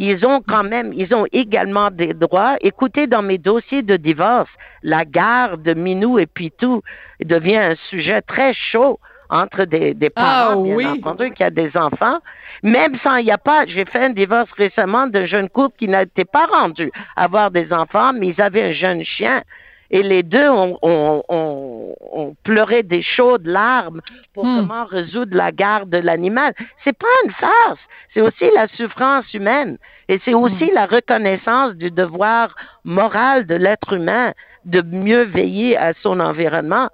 Ils 0.01 0.25
ont 0.25 0.41
quand 0.41 0.63
même, 0.63 0.93
ils 0.93 1.13
ont 1.13 1.25
également 1.33 1.91
des 1.91 2.13
droits. 2.13 2.55
Écoutez, 2.61 3.05
dans 3.05 3.21
mes 3.21 3.37
dossiers 3.37 3.81
de 3.81 3.97
divorce, 3.97 4.49
la 4.81 5.03
garde 5.03 5.61
de 5.61 5.73
Minou 5.73 6.17
et 6.19 6.25
Pitou 6.25 6.81
devient 7.21 7.57
un 7.57 7.75
sujet 7.89 8.21
très 8.21 8.53
chaud 8.53 8.97
entre 9.29 9.65
des, 9.65 9.93
des 9.93 10.09
Ah, 10.15 10.51
parents, 10.51 10.63
bien 10.63 10.75
oui. 10.75 10.87
entendu, 10.87 11.31
qui 11.31 11.43
a 11.43 11.49
des 11.49 11.75
enfants. 11.75 12.19
Même 12.63 12.95
sans, 13.03 13.17
il 13.17 13.25
n'y 13.25 13.31
a 13.31 13.37
pas, 13.37 13.65
j'ai 13.65 13.83
fait 13.83 14.05
un 14.05 14.11
divorce 14.11 14.49
récemment 14.53 15.05
d'un 15.07 15.25
jeune 15.25 15.49
couple 15.49 15.75
qui 15.77 15.89
n'était 15.89 16.23
pas 16.23 16.45
rendu 16.45 16.89
à 17.17 17.25
avoir 17.25 17.51
des 17.51 17.71
enfants, 17.73 18.13
mais 18.13 18.27
ils 18.29 18.41
avaient 18.41 18.69
un 18.69 18.71
jeune 18.71 19.03
chien. 19.03 19.43
Et 19.91 20.03
les 20.03 20.21
deux 20.23 20.47
ont, 20.49 20.77
ont, 20.83 21.23
ont, 21.29 21.95
ont 22.11 22.35
pleuré 22.43 22.83
des 22.83 23.01
chaudes 23.01 23.47
larmes 23.47 24.01
pour 24.33 24.45
Hmm. 24.45 24.57
comment 24.57 24.85
résoudre 24.85 25.35
la 25.35 25.51
garde 25.51 25.89
de 25.89 25.97
l'animal. 25.97 26.53
C'est 26.83 26.97
pas 26.97 27.07
une 27.25 27.31
farce. 27.31 27.79
C'est 28.13 28.21
aussi 28.21 28.45
la 28.53 28.67
souffrance 28.69 29.31
humaine. 29.33 29.77
Et 30.07 30.19
c'est 30.25 30.33
aussi 30.35 30.65
Hmm. 30.65 30.75
la 30.75 30.85
reconnaissance 30.85 31.73
du 31.73 31.89
devoir 31.91 32.55
moral 32.83 33.45
de 33.47 33.55
l'être 33.55 33.93
humain 33.93 34.33
de 34.65 34.81
mieux 34.81 35.23
veiller 35.23 35.75
à 35.77 35.93
son 36.03 36.19
environnement. 36.19 36.89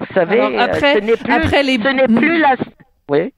Vous 0.00 0.06
savez, 0.14 0.40
Alors, 0.40 0.60
après- 0.60 0.96
euh, 0.96 1.00
ce 1.00 1.04
n'est 1.04 1.16
plus, 1.16 1.32
après 1.32 1.62
les- 1.62 1.78
ce 1.82 1.88
n'est 1.88 2.06
plus 2.08 2.38
la, 2.38 2.54
oui. 3.08 3.32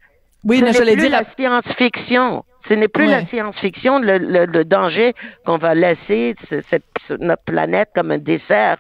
Oui, 0.44 0.56
Ce 0.58 0.60
non, 0.60 0.66
n'est 0.68 0.72
j'allais 0.74 0.92
plus 0.96 1.08
dire, 1.08 1.10
la 1.10 1.24
science-fiction. 1.36 2.44
Ce 2.68 2.74
n'est 2.74 2.88
plus 2.88 3.06
la 3.06 3.26
science-fiction, 3.26 3.98
le, 3.98 4.18
le- 4.18 4.46
le 4.46 4.64
danger 4.64 5.14
qu'on 5.44 5.58
va 5.58 5.74
laisser 5.74 6.34
ce- 6.48 6.60
cette- 6.62 6.84
ce- 7.06 7.14
notre 7.14 7.42
planète 7.44 7.90
comme 7.94 8.10
un 8.10 8.18
dessert 8.18 8.78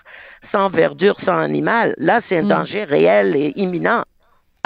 sans 0.52 0.68
verdure, 0.70 1.16
sans 1.24 1.38
animal. 1.38 1.94
Là, 1.98 2.20
c'est 2.28 2.38
un 2.38 2.42
Mm. 2.44 2.48
danger 2.48 2.84
réel 2.84 3.36
et 3.36 3.52
imminent. 3.56 4.04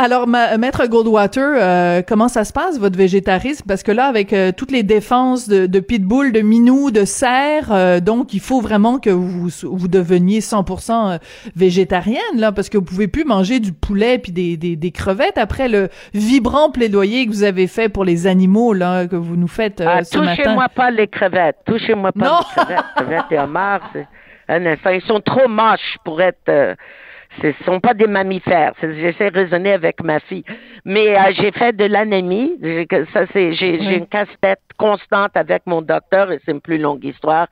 Alors, 0.01 0.29
ma- 0.29 0.57
Maître 0.59 0.87
Goldwater, 0.87 1.55
euh, 1.57 2.03
comment 2.07 2.29
ça 2.29 2.45
se 2.45 2.53
passe, 2.53 2.79
votre 2.79 2.97
végétarisme? 2.97 3.65
Parce 3.67 3.83
que 3.83 3.91
là, 3.91 4.07
avec 4.07 4.33
euh, 4.33 4.53
toutes 4.57 4.71
les 4.71 4.85
défenses 4.85 5.49
de, 5.49 5.67
de 5.67 5.81
pitbull, 5.81 6.31
de 6.31 6.41
minou, 6.41 6.93
de 6.93 7.05
cerf, 7.05 7.73
euh, 7.73 7.99
donc 7.99 8.33
il 8.33 8.39
faut 8.39 8.61
vraiment 8.61 9.01
que 9.01 9.11
vous, 9.11 9.49
vous 9.65 9.89
deveniez 9.89 10.39
100% 10.39 10.93
euh, 11.15 11.19
végétarienne, 11.57 12.21
là, 12.37 12.53
parce 12.53 12.69
que 12.69 12.79
vous 12.79 12.85
pouvez 12.85 13.09
plus 13.09 13.25
manger 13.25 13.59
du 13.59 13.73
poulet 13.73 14.19
puis 14.19 14.31
des, 14.31 14.57
des, 14.57 14.77
des 14.77 14.91
crevettes 14.93 15.37
après 15.37 15.69
le 15.69 15.89
vibrant 16.15 16.71
plaidoyer 16.71 17.27
que 17.27 17.33
vous 17.33 17.43
avez 17.43 17.67
fait 17.67 17.89
pour 17.89 18.05
les 18.05 18.29
animaux, 18.29 18.73
là, 18.75 19.09
que 19.09 19.17
vous 19.17 19.35
nous 19.37 19.49
faites 19.49 19.81
euh, 19.81 19.87
Ah, 19.89 20.05
ce 20.05 20.17
matin. 20.19 20.37
touchez-moi 20.37 20.69
pas 20.69 20.93
les 20.93 21.09
crevettes. 21.09 21.57
Touchez-moi 21.67 22.13
pas 22.13 22.25
Non. 22.25 22.39
les 22.39 22.63
crevettes. 22.65 22.85
crevettes 22.95 23.33
et 23.33 23.39
homards. 23.41 23.91
Ils 24.49 25.03
sont 25.09 25.21
trop 25.21 25.49
moches 25.49 25.97
pour 26.05 26.23
être... 26.23 26.77
ce 27.43 27.53
sont 27.65 27.81
pas 27.81 27.95
des 27.95 28.07
mammifères. 28.07 28.73
J'essaie 28.83 29.31
de 29.31 29.37
raisonner 29.39 29.73
avec 29.73 30.03
ma 30.03 30.21
fille. 30.21 30.45
Mais 30.85 31.17
euh, 31.19 31.33
j'ai 31.33 31.51
fait 31.53 31.75
de 31.77 31.85
l'anémie. 31.85 32.53
J'ai- 32.63 32.87
que- 32.87 33.05
Ça, 33.13 33.27
c'est, 33.33 33.53
j'ai, 33.53 33.81
j'ai 33.81 33.89
Oui. 33.89 33.95
une 33.97 34.07
casse-tête 34.07 34.61
constante 34.79 35.37
avec 35.37 35.63
mon 35.67 35.83
docteur 35.83 36.31
et 36.33 36.41
c'est 36.45 36.53
une 36.53 36.61
plus 36.61 36.79
longue 36.79 37.05
histoire. 37.05 37.47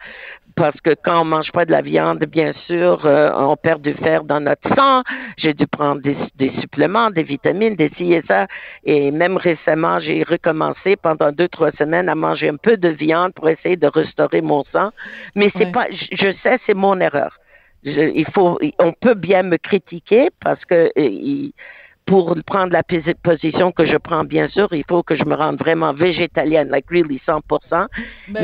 Parce 0.55 0.80
que 0.80 0.95
quand 1.05 1.20
on 1.20 1.24
mange 1.24 1.53
pas 1.53 1.66
de 1.66 1.70
la 1.70 1.82
viande, 1.82 2.20
bien 2.24 2.55
sûr, 2.66 3.05
euh, 3.05 3.30
on 3.37 3.57
perd 3.57 3.82
du 3.82 3.93
fer 3.95 4.24
dans 4.24 4.41
notre 4.41 4.66
sang. 4.74 5.03
J'ai 5.37 5.53
dû 5.53 5.66
prendre 5.66 6.01
des, 6.01 6.16
des 6.37 6.51
suppléments, 6.61 7.11
des 7.11 7.24
vitamines, 7.24 7.76
des 7.76 7.91
ci 7.99 8.14
et 8.14 8.22
ça. 8.26 8.47
Et 8.84 9.11
même 9.11 9.37
récemment, 9.37 10.01
j'ai 10.01 10.22
recommencé 10.22 10.97
pendant 10.97 11.30
deux, 11.30 11.49
trois 11.49 11.72
semaines 11.72 12.09
à 12.09 12.14
manger 12.14 12.49
un 12.49 12.57
peu 12.57 12.78
de 12.78 12.89
viande 12.89 13.34
pour 13.34 13.49
essayer 13.51 13.76
de 13.76 13.87
restaurer 13.87 14.41
mon 14.41 14.64
sang. 14.72 14.91
Mais 15.34 15.51
c'est 15.59 15.70
pas, 15.72 15.87
je 15.91 16.32
sais, 16.43 16.59
c'est 16.64 16.74
mon 16.74 16.99
erreur. 17.01 17.37
Il 17.87 18.26
faut, 18.34 18.59
on 18.80 18.93
peut 18.93 19.14
bien 19.14 19.45
me 19.45 19.57
critiquer 19.59 20.30
parce 20.41 20.64
que 20.64 20.74
euh, 20.74 20.91
il- 20.97 21.53
pour 22.07 22.36
prendre 22.46 22.72
la 22.72 22.82
position 22.84 23.72
que 23.72 23.84
je 23.84 23.96
prends, 23.96 24.22
bien 24.24 24.48
sûr, 24.48 24.68
il 24.72 24.84
faut 24.88 25.02
que 25.02 25.16
je 25.16 25.24
me 25.24 25.34
rende 25.34 25.59
vraiment 25.59 25.92
végétalienne, 25.92 26.68
like 26.70 26.86
really 26.88 27.20
100%. 27.26 27.40
Ben 27.70 27.88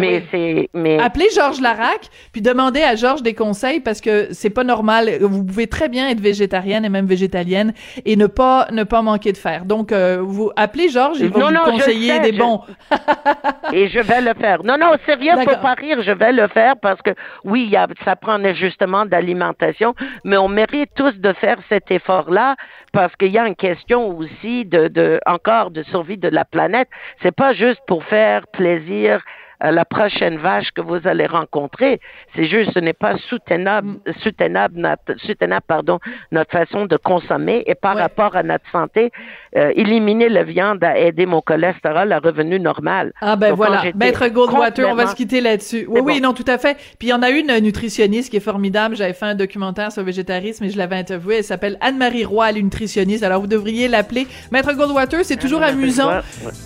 mais 0.01 0.19
oui. 0.19 0.23
c'est, 0.33 0.69
mais 0.75 0.99
Appelez 1.01 1.29
Georges 1.35 1.61
Larac, 1.61 2.09
puis 2.33 2.43
demandez 2.43 2.83
à 2.83 2.97
Georges 2.97 3.23
des 3.23 3.35
conseils 3.35 3.79
parce 3.81 4.01
que 4.01 4.33
c'est 4.33 4.51
pas 4.51 4.65
normal. 4.65 5.11
Vous 5.21 5.45
pouvez 5.45 5.69
très 5.69 5.89
bien 5.89 6.09
être 6.09 6.21
végétarienne 6.21 6.85
et 6.85 6.89
même 6.89 7.07
végétalienne 7.07 7.73
et 8.05 8.17
ne 8.17 8.27
pas 8.27 8.67
ne 8.73 8.83
pas 8.83 9.01
manquer 9.01 9.31
de 9.33 9.37
fer. 9.39 9.65
Donc 9.65 9.93
euh, 9.93 10.19
vous 10.21 10.51
appelez 10.57 10.89
Georges, 10.89 11.21
il 11.21 11.29
va 11.31 11.39
Non, 11.39 11.47
vous 11.47 11.53
non, 11.53 11.65
conseiller 11.65 12.15
sais, 12.15 12.21
des 12.21 12.33
je- 12.33 12.39
bons. 12.39 12.61
et 13.73 13.89
je 13.89 14.01
vais 14.01 14.21
le 14.23 14.35
faire. 14.35 14.65
Non, 14.65 14.77
non, 14.77 14.93
sérieux, 15.07 15.33
faut 15.39 15.57
pas 15.63 15.75
rire, 15.75 16.03
je 16.03 16.11
vais 16.13 16.33
le 16.33 16.49
faire 16.49 16.75
parce 16.83 17.01
que 17.03 17.11
oui, 17.45 17.63
il 17.67 17.71
y 17.71 17.77
a, 17.77 17.87
ça 18.05 18.17
prend 18.17 18.33
un 18.33 18.45
ajustement 18.45 19.07
d'alimentation, 19.07 19.95
mais 20.25 20.37
on 20.37 20.49
mérite 20.49 20.91
tous 20.97 21.13
de 21.17 21.33
faire 21.35 21.59
cet 21.69 21.91
effort-là 21.93 22.57
parce 22.93 23.15
qu'il 23.17 23.29
y 23.33 23.39
a 23.39 23.52
question 23.55 24.17
aussi 24.17 24.65
de, 24.65 24.89
de 24.89 25.21
encore 25.27 25.71
de 25.71 25.83
survie 25.85 26.19
de 26.19 26.29
la 26.29 26.45
planète. 26.45 26.89
C'est 27.23 27.35
pas 27.35 27.53
juste 27.55 27.81
pour 27.87 28.05
faire 28.05 28.47
plaisir 28.49 29.23
la 29.71 29.85
prochaine 29.85 30.39
vache 30.39 30.71
que 30.75 30.81
vous 30.81 30.99
allez 31.05 31.27
rencontrer. 31.27 32.01
C'est 32.35 32.47
juste, 32.47 32.73
ce 32.75 32.79
n'est 32.81 32.93
pas 32.93 33.17
soutenable, 33.29 33.89
Mm. 33.89 34.13
soutenable, 34.23 34.75
notre, 34.81 35.21
soutenable, 35.25 35.65
pardon, 35.67 35.99
notre 36.33 36.51
façon 36.51 36.87
de 36.87 36.97
consommer 36.97 37.63
et 37.67 37.75
par 37.75 37.95
Ouais. 37.97 38.03
rapport 38.03 38.35
à 38.35 38.43
notre 38.43 38.65
santé, 38.73 39.11
euh, 39.57 39.71
éliminer 39.77 40.29
la 40.29 40.43
viande 40.43 40.83
a 40.83 40.99
aidé 40.99 41.27
mon 41.27 41.41
cholestérol 41.41 42.11
à 42.13 42.19
revenu 42.19 42.59
normal. 42.59 43.13
Ah 43.21 43.37
ben 43.37 43.51
Donc, 43.51 43.59
voilà, 43.59 43.83
Maître 43.95 44.27
Goldwater, 44.29 44.89
on 44.91 44.95
va 44.95 45.07
se 45.07 45.15
quitter 45.15 45.41
là-dessus. 45.41 45.85
Oui, 45.89 46.01
oui, 46.03 46.21
bon. 46.21 46.29
non, 46.29 46.33
tout 46.35 46.45
à 46.49 46.59
fait. 46.59 46.75
Puis 46.99 47.09
il 47.09 47.11
y 47.11 47.13
en 47.13 47.23
a 47.23 47.31
une 47.31 47.57
nutritionniste 47.61 48.31
qui 48.31 48.39
est 48.39 48.41
formidable. 48.41 48.97
J'avais 48.97 49.13
fait 49.13 49.27
un 49.27 49.35
documentaire 49.35 49.93
sur 49.93 50.01
le 50.03 50.07
végétarisme 50.07 50.65
et 50.65 50.71
je 50.71 50.79
l'avais 50.79 50.97
interviewée. 50.97 51.37
Elle 51.39 51.45
s'appelle 51.45 51.77
Anne-Marie 51.81 52.25
Roy, 52.25 52.51
elle 52.51 52.59
est 52.59 52.63
nutritionniste. 52.63 53.23
Alors 53.23 53.41
vous 53.43 53.47
devriez 53.47 53.89
l'appeler. 53.89 54.27
Maître 54.51 54.73
Goldwater, 54.73 55.21
c'est 55.25 55.37
toujours 55.37 55.63
amusant, 55.63 56.11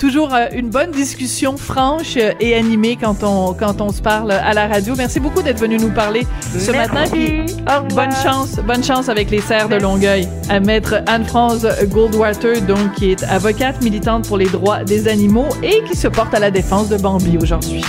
toujours 0.01 0.32
euh, 0.34 0.47
une 0.55 0.70
bonne 0.70 0.92
discussion 0.92 1.57
franche 1.57 2.16
euh, 2.16 2.32
et 2.40 2.55
animée 2.55 2.86
quand 2.95 3.24
on 3.24 3.55
quand 3.55 3.80
on 3.80 3.91
se 3.91 4.01
parle 4.01 4.30
à 4.30 4.55
la 4.55 4.68
radio. 4.68 4.95
Merci 4.97 5.18
beaucoup 5.18 5.43
d'être 5.43 5.59
venu 5.59 5.78
nous 5.78 5.91
parler 5.91 6.24
ce 6.57 6.70
Merci. 6.70 6.93
matin. 6.93 7.11
Puis 7.11 7.47
bonne 7.95 8.14
chance, 8.22 8.57
bonne 8.64 8.84
chance 8.84 9.09
avec 9.09 9.30
les 9.30 9.41
serres 9.41 9.68
de 9.68 9.76
Longueuil. 9.76 10.28
À 10.49 10.61
Maître 10.61 11.03
Anne-France 11.07 11.66
Goldwater, 11.87 12.61
donc 12.62 12.93
qui 12.95 13.11
est 13.11 13.24
avocate 13.24 13.82
militante 13.82 14.28
pour 14.28 14.37
les 14.37 14.47
droits 14.47 14.84
des 14.84 15.09
animaux 15.09 15.49
et 15.62 15.82
qui 15.84 15.97
se 15.97 16.07
porte 16.07 16.32
à 16.34 16.39
la 16.39 16.53
défense 16.53 16.89
de 16.89 16.97
Bambi 16.97 17.37
aujourd'hui. 17.43 17.82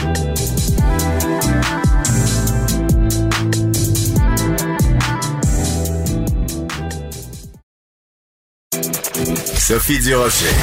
Sophie 9.67 9.99
Durocher. 9.99 10.55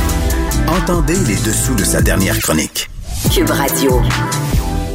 Entendez 0.67 1.17
les 1.27 1.37
dessous 1.37 1.75
de 1.75 1.85
sa 1.85 2.01
dernière 2.01 2.39
chronique. 2.39 2.89
Cube 3.33 3.51
Radio. 3.51 4.01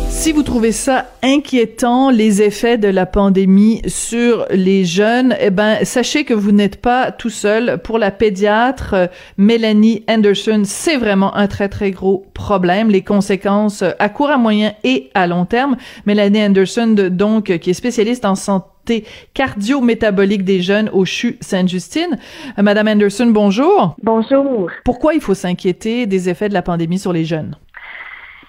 Si 0.09 0.31
vous 0.33 0.43
trouvez 0.43 0.71
ça 0.73 1.05
inquiétant, 1.23 2.09
les 2.09 2.41
effets 2.41 2.77
de 2.77 2.87
la 2.89 3.05
pandémie 3.05 3.81
sur 3.87 4.45
les 4.51 4.83
jeunes, 4.83 5.35
eh 5.39 5.49
ben, 5.49 5.77
sachez 5.83 6.25
que 6.25 6.33
vous 6.33 6.51
n'êtes 6.51 6.81
pas 6.81 7.11
tout 7.11 7.29
seul. 7.29 7.79
Pour 7.83 7.97
la 7.99 8.11
pédiatre 8.11 8.93
euh, 8.93 9.07
Mélanie 9.37 10.03
Anderson, 10.09 10.63
c'est 10.65 10.97
vraiment 10.97 11.35
un 11.35 11.47
très, 11.47 11.69
très 11.69 11.91
gros 11.91 12.25
problème. 12.33 12.89
Les 12.89 13.01
conséquences 13.03 13.81
euh, 13.81 13.91
à 13.99 14.09
court, 14.09 14.29
à 14.29 14.37
moyen 14.37 14.73
et 14.83 15.09
à 15.13 15.25
long 15.27 15.45
terme. 15.45 15.77
Mélanie 16.05 16.43
Anderson, 16.43 16.87
de- 16.87 17.07
donc, 17.09 17.49
euh, 17.49 17.57
qui 17.57 17.69
est 17.69 17.73
spécialiste 17.73 18.25
en 18.25 18.35
santé 18.35 19.05
cardio-métabolique 19.33 20.43
des 20.43 20.61
jeunes 20.61 20.89
au 20.91 21.05
CHU 21.05 21.37
Sainte-Justine. 21.41 22.17
Euh, 22.57 22.61
Madame 22.63 22.87
Anderson, 22.89 23.27
bonjour. 23.27 23.95
Bonjour. 24.03 24.69
Pourquoi 24.83 25.13
il 25.13 25.21
faut 25.21 25.33
s'inquiéter 25.35 26.07
des 26.07 26.27
effets 26.29 26.49
de 26.49 26.53
la 26.53 26.61
pandémie 26.61 26.99
sur 26.99 27.13
les 27.13 27.23
jeunes? 27.23 27.55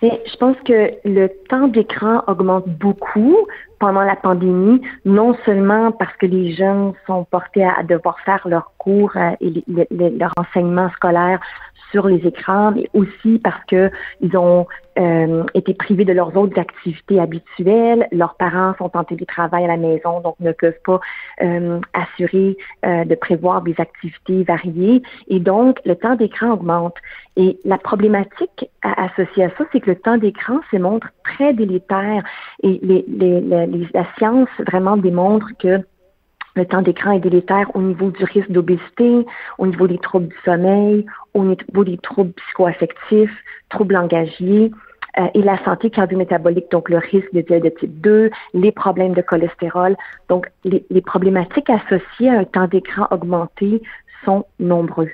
Je 0.03 0.37
pense 0.39 0.57
que 0.65 0.93
le 1.05 1.29
temps 1.49 1.69
d'écran 1.69 2.23
augmente 2.27 2.67
beaucoup 2.69 3.37
pendant 3.79 4.03
la 4.03 4.17
pandémie, 4.17 4.81
non 5.05 5.35
seulement 5.45 5.93
parce 5.93 6.15
que 6.17 6.27
les 6.27 6.55
jeunes 6.55 6.93
sont 7.07 7.25
portés 7.25 7.65
à, 7.65 7.83
devoir 7.83 8.19
faire 8.21 8.47
leurs 8.47 8.73
cours 8.79 9.13
euh, 9.17 9.33
et 9.41 9.65
leur 9.69 10.33
enseignement 10.39 10.91
scolaire 10.91 11.41
sur 11.91 12.07
les 12.09 12.27
écrans, 12.27 12.73
mais 12.73 12.89
aussi 12.95 13.39
parce 13.39 13.65
que 13.67 13.91
ils 14.21 14.37
ont 14.37 14.67
euh, 14.99 15.45
été 15.55 15.73
privés 15.75 16.05
de 16.05 16.13
leurs 16.13 16.37
autres 16.37 16.59
activités 16.59 17.21
habituelles. 17.21 18.07
Leurs 18.13 18.35
parents 18.35 18.75
sont 18.79 18.91
en 18.97 19.05
télétravail 19.05 19.65
à 19.65 19.69
la 19.69 19.77
maison, 19.77 20.21
donc 20.21 20.35
ne 20.41 20.53
peuvent 20.53 20.81
pas 20.85 21.01
euh, 21.43 21.81
assurer 21.93 22.57
euh, 22.85 23.05
de 23.05 23.15
prévoir 23.15 23.63
des 23.63 23.75
activités 23.79 24.43
variées. 24.43 25.03
Et 25.29 25.41
donc, 25.41 25.81
le 25.85 25.95
temps 25.95 26.17
d'écran 26.17 26.51
augmente. 26.53 26.97
Et 27.37 27.59
la 27.65 27.79
problématique 27.79 28.69
associée 28.83 29.45
à 29.45 29.51
ça, 29.57 29.65
c'est 29.73 29.81
que 29.81 29.91
le 29.91 29.97
temps 29.97 30.19
d'écran 30.19 30.61
se 30.71 30.77
montre 30.77 31.09
très 31.25 31.55
délétère. 31.55 32.23
Et 32.63 32.81
les, 32.83 33.05
les- 33.09 33.41
les- 33.41 33.89
la 33.95 34.07
science 34.19 34.49
vraiment 34.71 34.97
démontre 34.97 35.47
que 35.59 35.81
le 36.61 36.67
temps 36.67 36.83
d'écran 36.83 37.13
est 37.13 37.21
délétère 37.21 37.75
au 37.75 37.81
niveau 37.81 38.11
du 38.11 38.23
risque 38.25 38.51
d'obésité, 38.51 39.27
au 39.59 39.67
niveau 39.67 39.87
des 39.87 39.99
troubles 39.99 40.29
du 40.29 40.37
sommeil, 40.45 41.07
au 41.33 41.43
niveau 41.43 41.85
des 41.85 41.97
troubles 41.99 42.33
psychoaffectifs, 42.33 43.35
troubles 43.71 43.95
langagiers 43.95 44.71
euh, 45.19 45.27
et 45.33 45.43
la 45.43 45.63
santé 45.65 45.89
cardio-métabolique, 45.91 46.71
donc 46.71 46.91
le 46.91 46.99
risque 46.99 47.33
de 47.33 47.41
diabète 47.41 47.79
type 47.79 48.01
2, 48.03 48.31
les 48.53 48.73
problèmes 48.73 49.15
de 49.15 49.23
cholestérol. 49.23 49.97
Donc, 50.29 50.49
les, 50.65 50.85
les 50.91 51.01
problématiques 51.01 51.71
associées 51.71 52.29
à 52.29 52.41
un 52.41 52.45
temps 52.45 52.69
d'écran 52.69 53.07
augmenté 53.11 53.83
sont 54.25 54.45
nombreuses. 54.59 55.09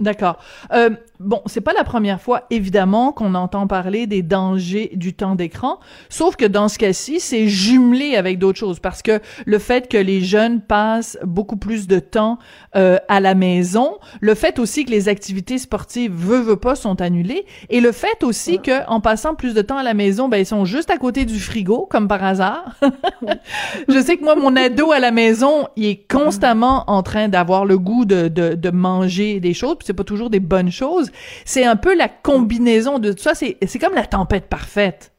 D'accord. 0.00 0.42
Euh, 0.72 0.90
bon, 1.20 1.40
c'est 1.46 1.60
pas 1.60 1.72
la 1.72 1.84
première 1.84 2.20
fois, 2.20 2.44
évidemment, 2.50 3.12
qu'on 3.12 3.34
entend 3.34 3.66
parler 3.66 4.06
des 4.06 4.22
dangers 4.22 4.90
du 4.94 5.14
temps 5.14 5.34
d'écran, 5.34 5.78
sauf 6.08 6.36
que 6.36 6.44
dans 6.44 6.68
ce 6.68 6.78
cas-ci, 6.78 7.20
c'est 7.20 7.48
jumelé 7.48 8.16
avec 8.16 8.38
d'autres 8.38 8.58
choses, 8.58 8.80
parce 8.80 9.02
que 9.02 9.20
le 9.46 9.58
fait 9.58 9.88
que 9.88 9.96
les 9.96 10.20
jeunes 10.20 10.60
passent 10.60 11.18
beaucoup 11.24 11.56
plus 11.56 11.86
de 11.86 11.98
temps 11.98 12.38
euh, 12.76 12.98
à 13.08 13.20
la 13.20 13.34
maison, 13.34 13.98
le 14.20 14.34
fait 14.34 14.58
aussi 14.58 14.84
que 14.84 14.90
les 14.90 15.08
activités 15.08 15.58
sportives, 15.58 16.12
veut, 16.12 16.40
veut 16.40 16.56
pas, 16.56 16.74
sont 16.74 17.00
annulées, 17.00 17.46
et 17.68 17.80
le 17.80 17.92
fait 17.92 18.22
aussi 18.24 18.58
que 18.58 18.86
en 18.88 19.00
passant 19.00 19.34
plus 19.34 19.54
de 19.54 19.62
temps 19.62 19.78
à 19.78 19.82
la 19.82 19.94
maison, 19.94 20.28
ben 20.28 20.38
ils 20.38 20.46
sont 20.46 20.64
juste 20.64 20.90
à 20.90 20.96
côté 20.96 21.24
du 21.24 21.38
frigo, 21.38 21.86
comme 21.88 22.08
par 22.08 22.24
hasard. 22.24 22.76
Je 23.88 24.00
sais 24.00 24.16
que 24.16 24.24
moi, 24.24 24.34
mon 24.34 24.56
ado 24.56 24.92
à 24.92 24.98
la 24.98 25.10
maison, 25.10 25.68
il 25.76 25.86
est 25.86 26.10
constamment 26.10 26.84
en 26.88 27.02
train 27.02 27.28
d'avoir 27.28 27.64
le 27.64 27.78
goût 27.78 28.04
de, 28.04 28.28
de, 28.28 28.54
de 28.54 28.70
manger 28.70 29.40
des 29.40 29.54
choses, 29.54 29.76
puis 29.76 29.86
c'est 29.86 29.94
pas 29.94 30.04
toujours 30.04 30.30
des 30.30 30.40
bonnes 30.40 30.70
choses. 30.70 31.11
C'est 31.44 31.64
un 31.64 31.76
peu 31.76 31.96
la 31.96 32.08
combinaison 32.08 32.98
de 32.98 33.12
tout 33.12 33.18
ça. 33.22 33.34
C'est, 33.34 33.56
comme 33.78 33.94
la 33.94 34.06
tempête 34.06 34.48
parfaite. 34.48 35.12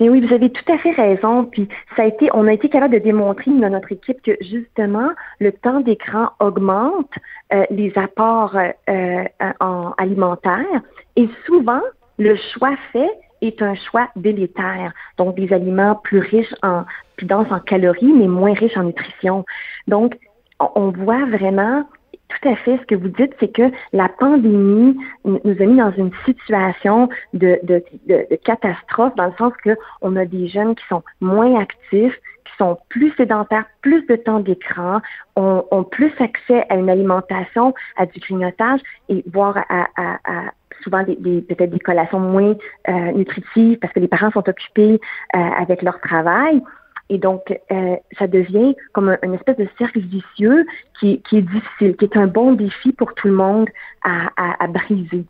Mais 0.00 0.08
oui, 0.08 0.20
vous 0.26 0.34
avez 0.34 0.50
tout 0.50 0.72
à 0.72 0.78
fait 0.78 0.90
raison. 0.90 1.44
Puis 1.44 1.68
ça 1.96 2.02
a 2.02 2.06
été, 2.06 2.28
on 2.34 2.46
a 2.48 2.52
été 2.52 2.68
capable 2.68 2.94
de 2.94 2.98
démontrer 2.98 3.50
dans 3.52 3.70
notre 3.70 3.92
équipe 3.92 4.20
que 4.22 4.32
justement 4.40 5.10
le 5.38 5.52
temps 5.52 5.80
d'écran 5.80 6.30
augmente 6.40 7.10
euh, 7.52 7.64
les 7.70 7.92
apports 7.96 8.56
euh, 8.56 8.70
euh, 8.88 9.24
en 9.60 9.92
alimentaires 9.98 10.80
et 11.16 11.28
souvent 11.46 11.80
le 12.18 12.36
choix 12.36 12.74
fait 12.92 13.10
est 13.42 13.62
un 13.62 13.74
choix 13.74 14.08
délétère. 14.16 14.92
Donc 15.18 15.36
des 15.36 15.52
aliments 15.52 15.94
plus 15.96 16.18
riches 16.20 16.54
en 16.62 16.84
plus 17.16 17.26
denses 17.26 17.52
en 17.52 17.60
calories 17.60 18.12
mais 18.12 18.26
moins 18.26 18.54
riches 18.54 18.76
en 18.76 18.84
nutrition. 18.84 19.44
Donc 19.86 20.16
on- 20.58 20.70
on 20.74 20.90
voit 20.90 21.24
vraiment 21.26 21.84
tout 22.28 22.48
à 22.48 22.56
fait 22.56 22.78
ce 22.78 22.86
que 22.86 22.94
vous 22.94 23.08
dites, 23.08 23.34
c'est 23.38 23.52
que 23.52 23.70
la 23.92 24.08
pandémie 24.08 24.96
nous 25.24 25.38
a 25.62 25.66
mis 25.66 25.76
dans 25.76 25.92
une 25.92 26.10
situation 26.24 27.08
de, 27.32 27.58
de, 27.62 27.82
de, 28.06 28.26
de 28.30 28.36
catastrophe, 28.36 29.14
dans 29.16 29.26
le 29.26 29.32
sens 29.38 29.52
que 29.62 29.76
on 30.00 30.16
a 30.16 30.24
des 30.24 30.48
jeunes 30.48 30.74
qui 30.74 30.84
sont 30.88 31.02
moins 31.20 31.60
actifs, 31.60 32.18
qui 32.44 32.52
sont 32.58 32.78
plus 32.88 33.12
sédentaires, 33.16 33.64
plus 33.82 34.04
de 34.06 34.16
temps 34.16 34.40
d'écran, 34.40 35.00
ont, 35.36 35.64
ont 35.70 35.84
plus 35.84 36.12
accès 36.18 36.64
à 36.70 36.76
une 36.76 36.90
alimentation, 36.90 37.74
à 37.96 38.06
du 38.06 38.18
grignotage 38.20 38.80
et 39.08 39.24
voire 39.32 39.56
à, 39.68 39.86
à, 39.96 40.18
à 40.24 40.42
souvent 40.82 41.02
des, 41.02 41.16
des- 41.16 41.40
peut-être 41.42 41.70
des 41.70 41.78
collations 41.78 42.20
moins 42.20 42.54
euh, 42.88 43.12
nutritives 43.12 43.78
parce 43.78 43.92
que 43.92 44.00
les 44.00 44.08
parents 44.08 44.30
sont 44.32 44.46
occupés 44.48 45.00
euh, 45.34 45.38
avec 45.38 45.82
leur 45.82 46.00
travail. 46.00 46.62
Et 47.10 47.18
donc, 47.18 47.42
euh, 47.70 47.96
ça 48.18 48.26
devient 48.26 48.74
comme 48.92 49.10
un- 49.10 49.18
une 49.22 49.34
espèce 49.34 49.56
de 49.56 49.68
cercle 49.78 50.00
vicieux 50.00 50.66
qui, 50.98 51.22
est 51.32 51.42
difficile, 51.42 51.96
qui 51.96 52.04
est 52.04 52.16
un 52.16 52.26
bon 52.26 52.52
défi 52.52 52.92
pour 52.92 53.14
tout 53.14 53.28
le 53.28 53.34
monde 53.34 53.68
à 54.02 54.66
briser. 54.68 55.24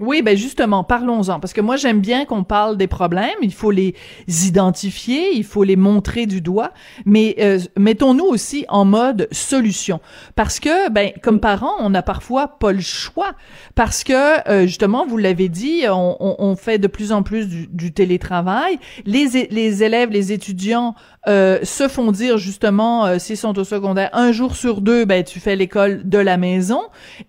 Oui, 0.00 0.22
ben 0.22 0.34
justement, 0.34 0.82
parlons-en, 0.82 1.40
parce 1.40 1.52
que 1.52 1.60
moi 1.60 1.76
j'aime 1.76 2.00
bien 2.00 2.24
qu'on 2.24 2.42
parle 2.42 2.78
des 2.78 2.86
problèmes, 2.86 3.36
il 3.42 3.52
faut 3.52 3.70
les 3.70 3.94
identifier, 4.26 5.36
il 5.36 5.44
faut 5.44 5.62
les 5.62 5.76
montrer 5.76 6.24
du 6.24 6.40
doigt, 6.40 6.72
mais 7.04 7.36
euh, 7.38 7.58
mettons-nous 7.76 8.24
aussi 8.24 8.64
en 8.70 8.86
mode 8.86 9.28
solution, 9.30 10.00
parce 10.36 10.58
que, 10.58 10.90
ben, 10.90 11.12
comme 11.22 11.38
parents, 11.38 11.74
on 11.80 11.90
n'a 11.90 12.02
parfois 12.02 12.48
pas 12.48 12.72
le 12.72 12.80
choix, 12.80 13.32
parce 13.74 14.02
que, 14.02 14.48
euh, 14.48 14.66
justement, 14.66 15.04
vous 15.04 15.18
l'avez 15.18 15.50
dit, 15.50 15.82
on, 15.86 16.16
on, 16.18 16.36
on, 16.38 16.56
fait 16.56 16.78
de 16.78 16.86
plus 16.86 17.12
en 17.12 17.22
plus 17.22 17.46
du, 17.46 17.66
du 17.66 17.92
télétravail, 17.92 18.78
les, 19.04 19.48
les 19.50 19.82
élèves, 19.82 20.08
les 20.08 20.32
étudiants 20.32 20.94
euh, 21.28 21.58
se 21.62 21.86
font 21.86 22.12
dire 22.12 22.38
justement, 22.38 23.04
euh, 23.04 23.18
s'ils 23.18 23.36
sont 23.36 23.58
au 23.58 23.64
secondaire, 23.64 24.08
un 24.14 24.32
jour 24.32 24.56
sur 24.56 24.80
deux, 24.80 25.04
ben 25.04 25.22
tu 25.22 25.38
fais 25.38 25.54
l'école 25.54 26.08
de 26.08 26.16
la 26.16 26.38
maison 26.38 26.80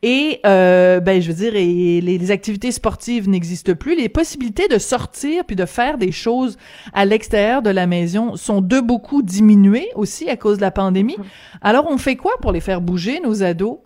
et 0.02 0.40
euh, 0.46 1.02
ben 1.02 1.22
je 1.22 1.28
veux 1.28 1.34
dire, 1.34 1.56
et 1.56 2.00
les, 2.00 2.32
activités 2.32 2.72
sportives 2.72 3.28
n'existent 3.28 3.76
plus, 3.76 3.98
les 3.98 4.08
possibilités 4.08 4.70
de 4.70 4.78
sortir 4.78 5.44
puis 5.46 5.58
de 5.58 5.66
faire 5.66 5.98
des 5.98 6.14
choses 6.14 6.58
à 6.94 7.04
l'extérieur 7.04 7.62
de 7.62 7.70
la 7.70 7.86
maison 7.86 8.38
sont 8.38 8.62
de 8.62 8.80
beaucoup 8.80 9.22
diminuées 9.24 9.90
aussi 9.96 10.30
à 10.30 10.38
cause 10.38 10.58
de 10.58 10.62
la 10.62 10.72
pandémie. 10.72 11.18
Alors 11.62 11.88
on 11.90 11.98
fait 11.98 12.16
quoi 12.16 12.34
pour 12.42 12.54
les 12.54 12.62
faire 12.62 12.80
bouger 12.80 13.20
nos 13.20 13.44
ados? 13.44 13.80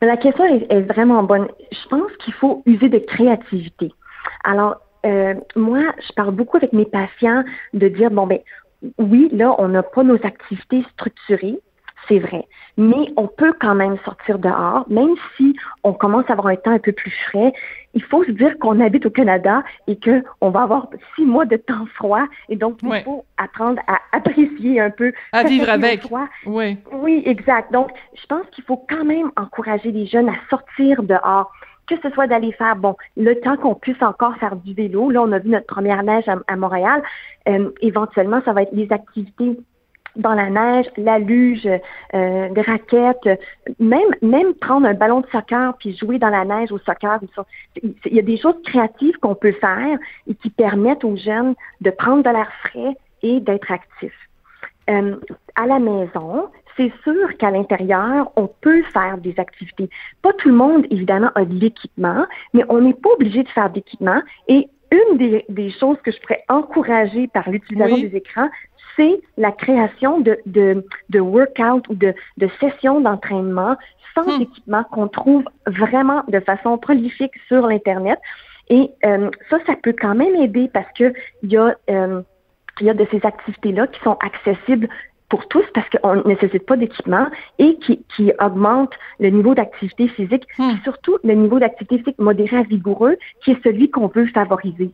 La 0.00 0.16
question 0.16 0.44
est 0.44 0.80
vraiment 0.82 1.24
bonne. 1.24 1.48
Je 1.72 1.88
pense 1.88 2.12
qu'il 2.24 2.34
faut 2.34 2.62
user 2.66 2.88
de 2.88 2.98
créativité. 2.98 3.92
Alors, 4.44 4.76
euh, 5.08 5.34
moi, 5.56 5.80
je 6.06 6.12
parle 6.12 6.34
beaucoup 6.34 6.56
avec 6.56 6.72
mes 6.72 6.84
patients 6.84 7.42
de 7.74 7.88
dire, 7.88 8.10
bon, 8.10 8.26
ben, 8.26 8.38
oui, 8.98 9.28
là, 9.32 9.54
on 9.58 9.68
n'a 9.68 9.82
pas 9.82 10.02
nos 10.02 10.18
activités 10.24 10.84
structurées, 10.94 11.58
c'est 12.06 12.18
vrai, 12.18 12.46
mais 12.76 13.12
on 13.16 13.26
peut 13.26 13.52
quand 13.60 13.74
même 13.74 13.98
sortir 14.04 14.38
dehors, 14.38 14.86
même 14.88 15.14
si 15.36 15.54
on 15.82 15.92
commence 15.92 16.24
à 16.28 16.32
avoir 16.32 16.46
un 16.46 16.56
temps 16.56 16.70
un 16.70 16.78
peu 16.78 16.92
plus 16.92 17.12
frais. 17.28 17.52
Il 17.94 18.02
faut 18.02 18.24
se 18.24 18.30
dire 18.30 18.56
qu'on 18.60 18.80
habite 18.80 19.04
au 19.04 19.10
Canada 19.10 19.62
et 19.88 19.96
que 19.96 20.22
on 20.40 20.50
va 20.50 20.62
avoir 20.62 20.88
six 21.14 21.24
mois 21.24 21.44
de 21.44 21.56
temps 21.56 21.86
froid, 21.96 22.24
et 22.48 22.56
donc 22.56 22.78
il 22.82 23.02
faut 23.02 23.24
apprendre 23.36 23.82
à 23.88 23.98
apprécier 24.12 24.80
un 24.80 24.90
peu 24.90 25.12
à 25.32 25.42
vivre 25.42 25.68
avec. 25.68 26.06
Oui. 26.46 26.78
Oui, 26.92 27.22
exact. 27.26 27.72
Donc, 27.72 27.90
je 28.14 28.26
pense 28.26 28.46
qu'il 28.52 28.64
faut 28.64 28.82
quand 28.88 29.04
même 29.04 29.30
encourager 29.36 29.90
les 29.90 30.06
jeunes 30.06 30.28
à 30.28 30.36
sortir 30.48 31.02
dehors 31.02 31.52
que 31.88 31.96
ce 32.02 32.10
soit 32.10 32.26
d'aller 32.26 32.52
faire, 32.52 32.76
bon, 32.76 32.96
le 33.16 33.34
temps 33.40 33.56
qu'on 33.56 33.74
puisse 33.74 34.02
encore 34.02 34.36
faire 34.36 34.56
du 34.56 34.74
vélo. 34.74 35.10
Là, 35.10 35.22
on 35.22 35.32
a 35.32 35.38
vu 35.38 35.50
notre 35.50 35.66
première 35.66 36.02
neige 36.02 36.24
à, 36.28 36.56
Montréal. 36.56 37.02
Euh, 37.48 37.70
éventuellement, 37.80 38.40
ça 38.44 38.52
va 38.52 38.62
être 38.62 38.74
des 38.74 38.92
activités 38.92 39.58
dans 40.16 40.34
la 40.34 40.50
neige, 40.50 40.86
la 40.96 41.18
luge, 41.18 41.68
euh, 42.14 42.48
des 42.50 42.60
raquettes, 42.60 43.28
même 43.78 44.08
même 44.20 44.54
prendre 44.54 44.86
un 44.86 44.94
ballon 44.94 45.20
de 45.20 45.26
soccer 45.28 45.74
puis 45.78 45.96
jouer 45.96 46.18
dans 46.18 46.28
la 46.28 46.44
neige 46.44 46.72
au 46.72 46.78
soccer. 46.78 47.20
Il 47.82 48.14
y 48.14 48.18
a 48.18 48.22
des 48.22 48.36
choses 48.36 48.60
créatives 48.64 49.16
qu'on 49.18 49.34
peut 49.34 49.52
faire 49.52 49.98
et 50.26 50.34
qui 50.34 50.50
permettent 50.50 51.04
aux 51.04 51.16
jeunes 51.16 51.54
de 51.80 51.90
prendre 51.90 52.24
de 52.24 52.30
l'air 52.30 52.50
frais 52.64 52.96
et 53.22 53.40
d'être 53.40 53.70
actifs. 53.70 54.28
Euh, 54.90 55.16
à 55.54 55.66
la 55.66 55.78
maison, 55.78 56.48
c'est 56.78 56.92
sûr 57.02 57.36
qu'à 57.36 57.50
l'intérieur, 57.50 58.30
on 58.36 58.46
peut 58.46 58.82
faire 58.84 59.18
des 59.18 59.34
activités. 59.36 59.90
Pas 60.22 60.32
tout 60.34 60.48
le 60.48 60.54
monde, 60.54 60.86
évidemment, 60.90 61.30
a 61.34 61.44
de 61.44 61.52
l'équipement, 61.52 62.24
mais 62.54 62.64
on 62.68 62.80
n'est 62.80 62.94
pas 62.94 63.10
obligé 63.10 63.42
de 63.42 63.48
faire 63.48 63.68
d'équipement. 63.68 64.22
Et 64.46 64.68
une 64.90 65.18
des, 65.18 65.70
choses 65.72 65.98
que 66.02 66.10
je 66.10 66.18
pourrais 66.20 66.44
encourager 66.48 67.26
par 67.28 67.50
l'utilisation 67.50 67.98
des 67.98 68.16
écrans, 68.16 68.48
c'est 68.96 69.20
la 69.36 69.52
création 69.52 70.20
de, 70.20 70.38
de, 70.46 70.84
de 71.10 71.20
workout 71.20 71.86
ou 71.88 71.94
de, 71.94 72.14
de 72.38 72.48
sessions 72.60 73.00
d'entraînement 73.00 73.76
sans 74.14 74.38
hmm. 74.38 74.42
équipement 74.42 74.84
qu'on 74.84 75.08
trouve 75.08 75.44
vraiment 75.66 76.22
de 76.28 76.40
façon 76.40 76.78
prolifique 76.78 77.34
sur 77.48 77.66
l'Internet. 77.66 78.18
Et 78.70 78.90
euh, 79.04 79.30
ça, 79.50 79.58
ça 79.66 79.74
peut 79.82 79.94
quand 79.98 80.14
même 80.14 80.34
aider 80.36 80.70
parce 80.72 80.90
que 80.92 81.12
il 81.42 81.52
y 81.52 81.56
a 81.56 81.74
euh, 81.90 82.22
il 82.80 82.86
y 82.86 82.90
a 82.90 82.94
de 82.94 83.06
ces 83.10 83.24
activités-là 83.24 83.88
qui 83.88 84.00
sont 84.00 84.16
accessibles 84.20 84.88
pour 85.28 85.46
tous 85.48 85.64
parce 85.74 85.86
qu'on 85.90 86.16
ne 86.16 86.22
nécessite 86.22 86.64
pas 86.66 86.76
d'équipement 86.76 87.26
et 87.58 87.76
qui, 87.78 88.00
qui 88.16 88.32
augmente 88.40 88.92
le 89.20 89.30
niveau 89.30 89.54
d'activité 89.54 90.08
physique, 90.08 90.46
hmm. 90.58 90.70
et 90.70 90.82
surtout 90.84 91.18
le 91.24 91.34
niveau 91.34 91.58
d'activité 91.58 91.98
physique 91.98 92.18
modéré 92.18 92.56
à 92.56 92.62
vigoureux, 92.62 93.16
qui 93.44 93.52
est 93.52 93.62
celui 93.62 93.90
qu'on 93.90 94.08
veut 94.08 94.26
favoriser. 94.28 94.90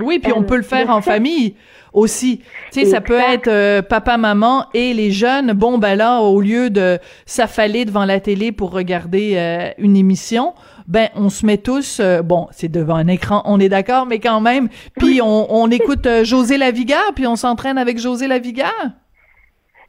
Oui, 0.00 0.18
puis 0.18 0.32
on 0.32 0.42
euh, 0.42 0.46
peut 0.46 0.56
le 0.56 0.62
faire 0.62 0.88
en 0.88 1.02
famille 1.02 1.54
aussi. 1.92 2.38
Tu 2.72 2.80
sais, 2.80 2.86
ça 2.86 3.02
peut 3.02 3.18
être 3.18 3.48
euh, 3.48 3.82
papa, 3.82 4.16
maman 4.16 4.64
et 4.72 4.94
les 4.94 5.10
jeunes. 5.10 5.52
Bon, 5.52 5.76
ben 5.76 5.96
là, 5.96 6.20
au 6.20 6.40
lieu 6.40 6.70
de 6.70 6.98
s'affaler 7.26 7.84
devant 7.84 8.06
la 8.06 8.18
télé 8.18 8.52
pour 8.52 8.72
regarder 8.72 9.34
euh, 9.36 9.68
une 9.76 9.96
émission, 9.96 10.54
ben 10.88 11.08
on 11.14 11.28
se 11.28 11.44
met 11.44 11.58
tous, 11.58 12.00
bon, 12.24 12.48
c'est 12.52 12.70
devant 12.70 12.96
un 12.96 13.06
écran, 13.06 13.42
on 13.44 13.60
est 13.60 13.68
d'accord, 13.68 14.06
mais 14.06 14.18
quand 14.18 14.40
même. 14.40 14.68
Puis 14.98 15.20
on, 15.22 15.54
on 15.54 15.70
écoute 15.70 16.08
José 16.24 16.56
Lavigard, 16.56 17.12
puis 17.14 17.26
on 17.26 17.36
s'entraîne 17.36 17.76
avec 17.76 17.98
José 17.98 18.26
Lavigard. 18.26 18.90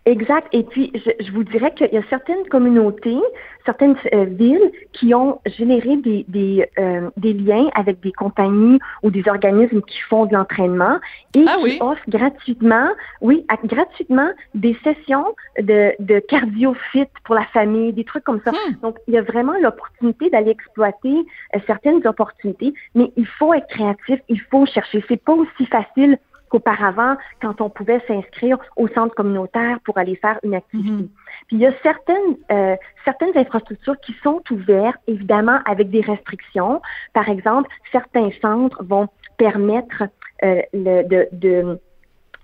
Exact. 0.06 0.48
Et 0.52 0.64
puis, 0.64 0.92
je, 0.94 1.12
je 1.24 1.32
vous 1.32 1.44
dirais 1.44 1.74
qu'il 1.74 1.92
y 1.94 1.98
a 1.98 2.04
certaines 2.10 2.46
communautés, 2.50 3.20
certaines 3.66 3.96
euh, 4.14 4.26
villes 4.26 4.72
qui 4.92 5.14
ont 5.14 5.40
généré 5.46 5.96
des, 5.96 6.26
des, 6.28 6.68
euh, 6.78 7.10
des, 7.16 7.32
liens 7.32 7.70
avec 7.74 8.02
des 8.02 8.12
compagnies 8.12 8.80
ou 9.02 9.12
des 9.12 9.24
organismes 9.30 9.82
qui 9.82 10.00
font 10.02 10.26
de 10.26 10.34
l'entraînement 10.34 11.00
et 11.36 11.46
ah 11.48 11.56
qui 11.64 11.78
offrent 11.80 12.10
gratuitement, 12.10 12.90
oui, 13.22 13.46
gratuitement 13.64 14.30
des 14.54 14.78
sessions 14.84 15.36
de, 15.58 15.94
de 16.00 16.20
cardio 16.20 16.76
fit 16.92 17.08
pour 17.24 17.36
la 17.36 17.46
famille, 17.46 17.94
des 17.94 18.04
trucs 18.04 18.26
comme 18.26 18.42
ça. 18.44 18.52
Hmm. 18.52 18.76
Donc, 18.82 18.98
il 19.08 19.14
y 19.14 19.18
a 19.18 19.22
vraiment 19.22 19.54
l'opportunité 19.62 20.30
d'aller 20.30 20.52
exploiter 20.52 21.26
euh, 21.56 21.60
certaines 21.66 22.06
opportunités, 22.06 22.74
mais 22.94 23.14
il 23.16 23.28
faut 23.28 23.54
être 23.54 23.68
créatif, 23.68 24.20
il 24.28 24.42
faut 24.52 24.66
chercher. 24.66 25.02
C'est 25.08 25.24
pas 25.24 25.34
aussi 25.34 25.66
facile 25.68 26.18
qu'auparavant, 26.54 27.16
quand 27.42 27.62
on 27.62 27.70
pouvait 27.70 28.00
s'inscrire 28.08 28.60
au 28.76 28.88
centre 28.90 29.16
communautaire 29.16 29.80
pour 29.84 29.98
aller 29.98 30.16
faire 30.16 30.40
une 30.44 30.54
activité. 30.54 30.92
Mhm. 30.92 31.10
Puis 31.48 31.58
il 31.58 31.60
y 31.60 31.66
a 31.66 31.74
certaines 31.82 32.38
euh, 32.52 32.76
certaines 33.06 33.36
infrastructures 33.36 34.00
qui 34.02 34.14
sont 34.24 34.42
ouvertes, 34.52 35.02
évidemment 35.08 35.60
avec 35.66 35.90
des 35.90 36.02
restrictions. 36.02 36.80
Par 37.14 37.28
exemple, 37.28 37.70
certains 37.92 38.30
centres 38.40 38.84
vont 38.84 39.08
permettre 39.38 40.04
euh, 40.44 40.62
le, 40.74 41.02
de, 41.04 41.28
de 41.32 41.80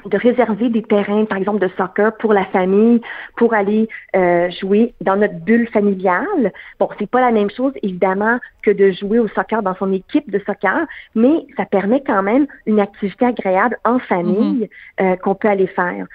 de 0.05 0.17
réserver 0.17 0.69
des 0.69 0.83
terrains, 0.83 1.25
par 1.25 1.37
exemple, 1.37 1.59
de 1.59 1.69
soccer 1.77 2.15
pour 2.17 2.33
la 2.33 2.45
famille, 2.45 3.01
pour 3.37 3.53
aller 3.53 3.87
euh, 4.15 4.49
jouer 4.51 4.93
dans 5.01 5.15
notre 5.15 5.39
bulle 5.39 5.67
familiale. 5.69 6.53
Bon, 6.79 6.89
c'est 6.97 7.09
pas 7.09 7.21
la 7.21 7.31
même 7.31 7.49
chose, 7.49 7.73
évidemment, 7.83 8.39
que 8.63 8.71
de 8.71 8.91
jouer 8.91 9.19
au 9.19 9.27
soccer 9.29 9.61
dans 9.61 9.75
son 9.75 9.91
équipe 9.91 10.29
de 10.31 10.39
soccer, 10.39 10.85
mais 11.15 11.45
ça 11.57 11.65
permet 11.65 12.01
quand 12.05 12.23
même 12.23 12.47
une 12.65 12.79
activité 12.79 13.25
agréable 13.25 13.77
en 13.83 13.99
famille 13.99 14.69
mm-hmm. 14.99 15.13
euh, 15.13 15.15
qu'on 15.17 15.35
peut 15.35 15.49
aller 15.49 15.67
faire. 15.67 16.05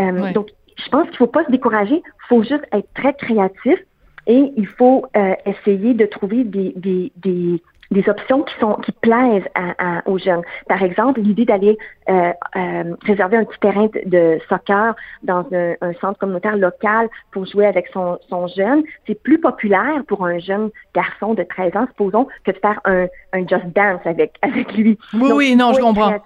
Euh, 0.00 0.32
donc, 0.32 0.48
je 0.76 0.88
pense 0.90 1.08
qu'il 1.08 1.16
faut 1.16 1.26
pas 1.26 1.44
se 1.44 1.50
décourager, 1.50 1.96
il 1.96 2.26
faut 2.28 2.42
juste 2.42 2.64
être 2.72 2.88
très 2.94 3.14
créatif 3.14 3.78
et 4.26 4.52
il 4.56 4.66
faut 4.66 5.06
essayer 5.46 5.94
de 5.94 6.06
trouver 6.06 6.44
des, 6.44 6.72
des, 6.76 7.10
des 7.16 7.62
des 7.90 8.08
options 8.08 8.42
qui 8.42 8.54
sont 8.60 8.74
qui 8.74 8.92
plaisent 8.92 9.48
à, 9.54 10.02
aux 10.06 10.18
jeunes. 10.18 10.42
Par 10.68 10.82
exemple, 10.82 11.20
l'idée 11.20 11.44
d'aller 11.44 11.78
euh, 12.08 12.32
euh, 12.56 12.94
réserver 13.02 13.38
un 13.38 13.44
petit 13.44 13.58
terrain 13.60 13.88
de, 14.04 14.38
soccer 14.48 14.94
dans 15.22 15.44
un, 15.52 15.92
centre 16.00 16.18
communautaire 16.18 16.56
local 16.56 17.08
pour 17.32 17.46
jouer 17.46 17.66
avec 17.66 17.86
son, 17.92 18.18
son 18.28 18.46
jeune, 18.48 18.82
c'est 19.06 19.20
plus 19.22 19.40
populaire 19.40 20.02
pour 20.06 20.26
un 20.26 20.38
jeune 20.38 20.70
garçon 20.94 21.34
de 21.34 21.42
13 21.42 21.76
ans, 21.76 21.86
supposons, 21.88 22.28
que 22.44 22.50
de 22.50 22.58
faire 22.58 22.80
un, 22.84 23.06
un 23.32 23.46
just 23.46 23.66
dance 23.74 24.00
avec 24.04 24.34
avec 24.42 24.76
lui. 24.76 24.98
Oui, 25.14 25.30
oui, 25.32 25.56
non, 25.56 25.72
je 25.72 25.80
comprends. 25.80 26.22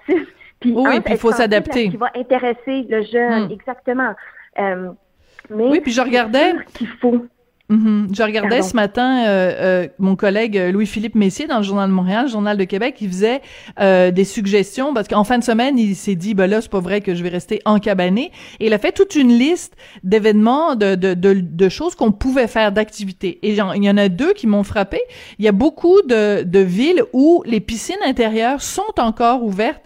Puis, 0.62 0.72
oui, 0.76 1.00
puis 1.00 1.14
il 1.14 1.18
faut 1.18 1.32
s'adapter. 1.32 1.90
Qui 1.90 1.96
va 1.96 2.10
intéresser 2.14 2.86
le 2.88 3.02
jeune, 3.02 3.48
hmm. 3.48 3.52
exactement. 3.52 4.12
Euh, 4.60 4.90
mais 5.50 5.68
oui, 5.68 5.80
puis 5.80 5.90
je 5.92 6.00
regardais 6.00 6.54
qu'il 6.74 6.86
faut 6.86 7.26
Mm-hmm. 7.70 8.14
Je 8.14 8.22
regardais 8.22 8.62
ce 8.62 8.74
matin 8.74 9.24
euh, 9.26 9.54
euh, 9.58 9.88
mon 9.98 10.16
collègue 10.16 10.56
Louis-Philippe 10.72 11.14
Messier 11.14 11.46
dans 11.46 11.58
le 11.58 11.62
Journal 11.62 11.88
de 11.88 11.94
Montréal, 11.94 12.24
le 12.26 12.30
Journal 12.30 12.56
de 12.56 12.64
Québec, 12.64 12.96
il 13.00 13.08
faisait 13.08 13.40
euh, 13.80 14.10
des 14.10 14.24
suggestions 14.24 14.92
parce 14.92 15.08
qu'en 15.08 15.24
fin 15.24 15.38
de 15.38 15.44
semaine, 15.44 15.78
il 15.78 15.94
s'est 15.94 16.16
dit 16.16 16.34
ben 16.34 16.48
là, 16.48 16.60
c'est 16.60 16.70
pas 16.70 16.80
vrai 16.80 17.00
que 17.00 17.14
je 17.14 17.22
vais 17.22 17.28
rester 17.28 17.60
encabané 17.64 18.30
et 18.60 18.66
il 18.66 18.74
a 18.74 18.78
fait 18.78 18.92
toute 18.92 19.14
une 19.14 19.38
liste 19.38 19.74
d'événements 20.02 20.74
de, 20.74 20.96
de, 20.96 21.14
de, 21.14 21.34
de, 21.34 21.68
choses 21.68 21.94
qu'on 21.94 22.12
pouvait 22.12 22.48
faire 22.48 22.72
d'activités. 22.72 23.38
Et 23.42 23.50
il 23.50 23.84
y 23.84 23.90
en 23.90 23.96
a 23.96 24.08
deux 24.08 24.32
qui 24.34 24.46
m'ont 24.46 24.64
frappé. 24.64 25.00
Il 25.38 25.44
y 25.44 25.48
a 25.48 25.52
beaucoup 25.52 26.02
de, 26.02 26.42
de 26.42 26.58
villes 26.58 27.04
où 27.12 27.42
les 27.46 27.60
piscines 27.60 27.94
intérieures 28.04 28.60
sont 28.60 28.82
encore 28.98 29.44
ouvertes 29.44 29.82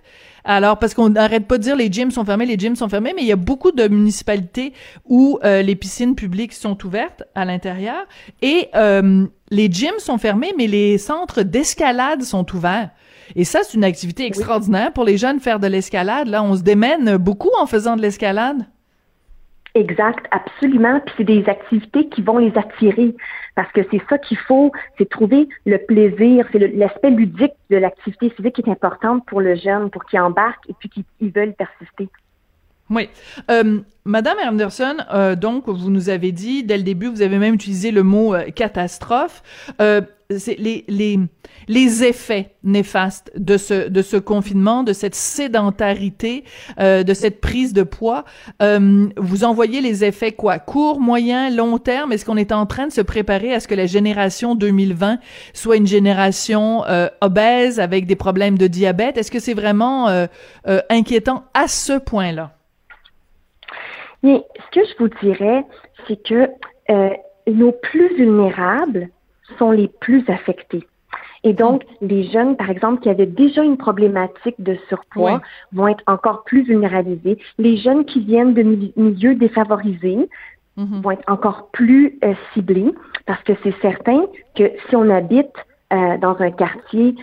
alors, 0.46 0.78
parce 0.78 0.94
qu'on 0.94 1.10
n'arrête 1.10 1.46
pas 1.48 1.58
de 1.58 1.64
dire 1.64 1.74
les 1.74 1.90
gyms 1.90 2.12
sont 2.12 2.24
fermés, 2.24 2.46
les 2.46 2.56
gyms 2.56 2.76
sont 2.76 2.88
fermés, 2.88 3.12
mais 3.16 3.22
il 3.22 3.28
y 3.28 3.32
a 3.32 3.36
beaucoup 3.36 3.72
de 3.72 3.88
municipalités 3.88 4.72
où 5.04 5.40
euh, 5.42 5.60
les 5.60 5.74
piscines 5.74 6.14
publiques 6.14 6.52
sont 6.52 6.86
ouvertes 6.86 7.24
à 7.34 7.44
l'intérieur 7.44 8.06
et 8.42 8.68
euh, 8.76 9.26
les 9.50 9.70
gyms 9.70 9.98
sont 9.98 10.18
fermés, 10.18 10.52
mais 10.56 10.68
les 10.68 10.98
centres 10.98 11.42
d'escalade 11.42 12.22
sont 12.22 12.46
ouverts. 12.54 12.90
Et 13.34 13.44
ça, 13.44 13.60
c'est 13.64 13.74
une 13.74 13.82
activité 13.82 14.24
extraordinaire 14.24 14.92
pour 14.92 15.02
les 15.02 15.18
jeunes 15.18 15.40
faire 15.40 15.58
de 15.58 15.66
l'escalade. 15.66 16.28
Là, 16.28 16.44
on 16.44 16.54
se 16.54 16.62
démène 16.62 17.16
beaucoup 17.16 17.50
en 17.60 17.66
faisant 17.66 17.96
de 17.96 18.02
l'escalade. 18.02 18.66
Exact, 19.76 20.26
absolument. 20.30 21.00
Puis 21.00 21.14
c'est 21.18 21.24
des 21.24 21.46
activités 21.50 22.08
qui 22.08 22.22
vont 22.22 22.38
les 22.38 22.56
attirer. 22.56 23.14
Parce 23.54 23.70
que 23.72 23.82
c'est 23.90 24.00
ça 24.08 24.16
qu'il 24.16 24.38
faut, 24.38 24.72
c'est 24.96 25.08
trouver 25.08 25.48
le 25.66 25.76
plaisir, 25.76 26.46
c'est 26.50 26.58
l'aspect 26.58 27.10
ludique 27.10 27.52
de 27.68 27.76
l'activité 27.76 28.30
physique 28.30 28.54
qui 28.54 28.62
est 28.62 28.70
importante 28.70 29.26
pour 29.26 29.42
le 29.42 29.54
jeune, 29.54 29.90
pour 29.90 30.06
qu'il 30.06 30.18
embarque 30.20 30.64
et 30.70 30.74
puis 30.78 30.88
qu'il 30.88 31.30
veuille 31.30 31.52
persister. 31.52 32.08
Oui. 32.90 33.08
Euh, 33.50 33.80
Madame 34.04 34.36
Anderson, 34.46 34.96
euh, 35.12 35.34
donc, 35.34 35.68
vous 35.68 35.90
nous 35.90 36.08
avez 36.08 36.30
dit, 36.30 36.62
dès 36.62 36.76
le 36.76 36.84
début, 36.84 37.08
vous 37.08 37.22
avez 37.22 37.38
même 37.38 37.54
utilisé 37.54 37.90
le 37.90 38.04
mot 38.04 38.34
euh, 38.34 38.50
catastrophe. 38.50 39.42
Euh, 39.80 40.00
les, 40.28 40.84
les, 40.88 41.20
les 41.68 42.04
effets 42.04 42.54
néfastes 42.64 43.30
de 43.36 43.56
ce, 43.56 43.88
de 43.88 44.02
ce 44.02 44.16
confinement, 44.16 44.82
de 44.82 44.92
cette 44.92 45.14
sédentarité, 45.14 46.42
euh, 46.80 47.04
de 47.04 47.14
cette 47.14 47.40
prise 47.40 47.72
de 47.72 47.84
poids. 47.84 48.24
Euh, 48.60 49.08
vous 49.16 49.44
envoyez 49.44 49.80
les 49.80 50.04
effets 50.04 50.32
quoi? 50.32 50.58
Court, 50.58 51.00
moyen, 51.00 51.50
long 51.50 51.78
terme? 51.78 52.12
Est-ce 52.12 52.24
qu'on 52.24 52.36
est 52.36 52.50
en 52.50 52.66
train 52.66 52.88
de 52.88 52.92
se 52.92 53.00
préparer 53.00 53.54
à 53.54 53.60
ce 53.60 53.68
que 53.68 53.74
la 53.76 53.86
génération 53.86 54.56
2020 54.56 55.18
soit 55.52 55.76
une 55.76 55.86
génération 55.86 56.82
obèse 57.20 57.78
avec 57.78 58.06
des 58.06 58.16
problèmes 58.16 58.58
de 58.58 58.66
diabète? 58.66 59.18
Est-ce 59.18 59.30
que 59.30 59.38
c'est 59.38 59.54
vraiment 59.54 60.08
inquiétant 60.90 61.44
à 61.54 61.68
ce 61.68 61.98
point-là? 61.98 62.55
Mais 64.22 64.42
ce 64.56 64.80
que 64.80 64.86
je 64.86 64.94
vous 64.98 65.08
dirais, 65.22 65.64
c'est 66.06 66.22
que 66.22 66.48
euh, 66.90 67.10
nos 67.46 67.72
plus 67.72 68.14
vulnérables 68.16 69.08
sont 69.58 69.70
les 69.70 69.88
plus 69.88 70.24
affectés. 70.28 70.86
Et 71.44 71.52
donc, 71.52 71.84
les 72.00 72.24
jeunes, 72.30 72.56
par 72.56 72.70
exemple, 72.70 73.02
qui 73.02 73.08
avaient 73.08 73.26
déjà 73.26 73.62
une 73.62 73.76
problématique 73.76 74.56
de 74.58 74.76
surpoids, 74.88 75.40
vont 75.72 75.86
être 75.86 76.02
encore 76.08 76.42
plus 76.42 76.62
vulnérabilisés. 76.62 77.38
Les 77.58 77.76
jeunes 77.76 78.04
qui 78.04 78.20
viennent 78.20 78.54
de 78.54 78.62
milieux 78.96 79.36
défavorisés 79.36 80.28
mm-hmm. 80.76 81.02
vont 81.02 81.10
être 81.12 81.30
encore 81.30 81.68
plus 81.72 82.18
euh, 82.24 82.34
ciblés 82.52 82.92
parce 83.26 83.42
que 83.44 83.52
c'est 83.62 83.74
certain 83.80 84.24
que 84.56 84.72
si 84.88 84.96
on 84.96 85.08
habite 85.08 85.54
euh, 85.92 86.18
dans 86.18 86.36
un 86.40 86.50
quartier 86.50 87.14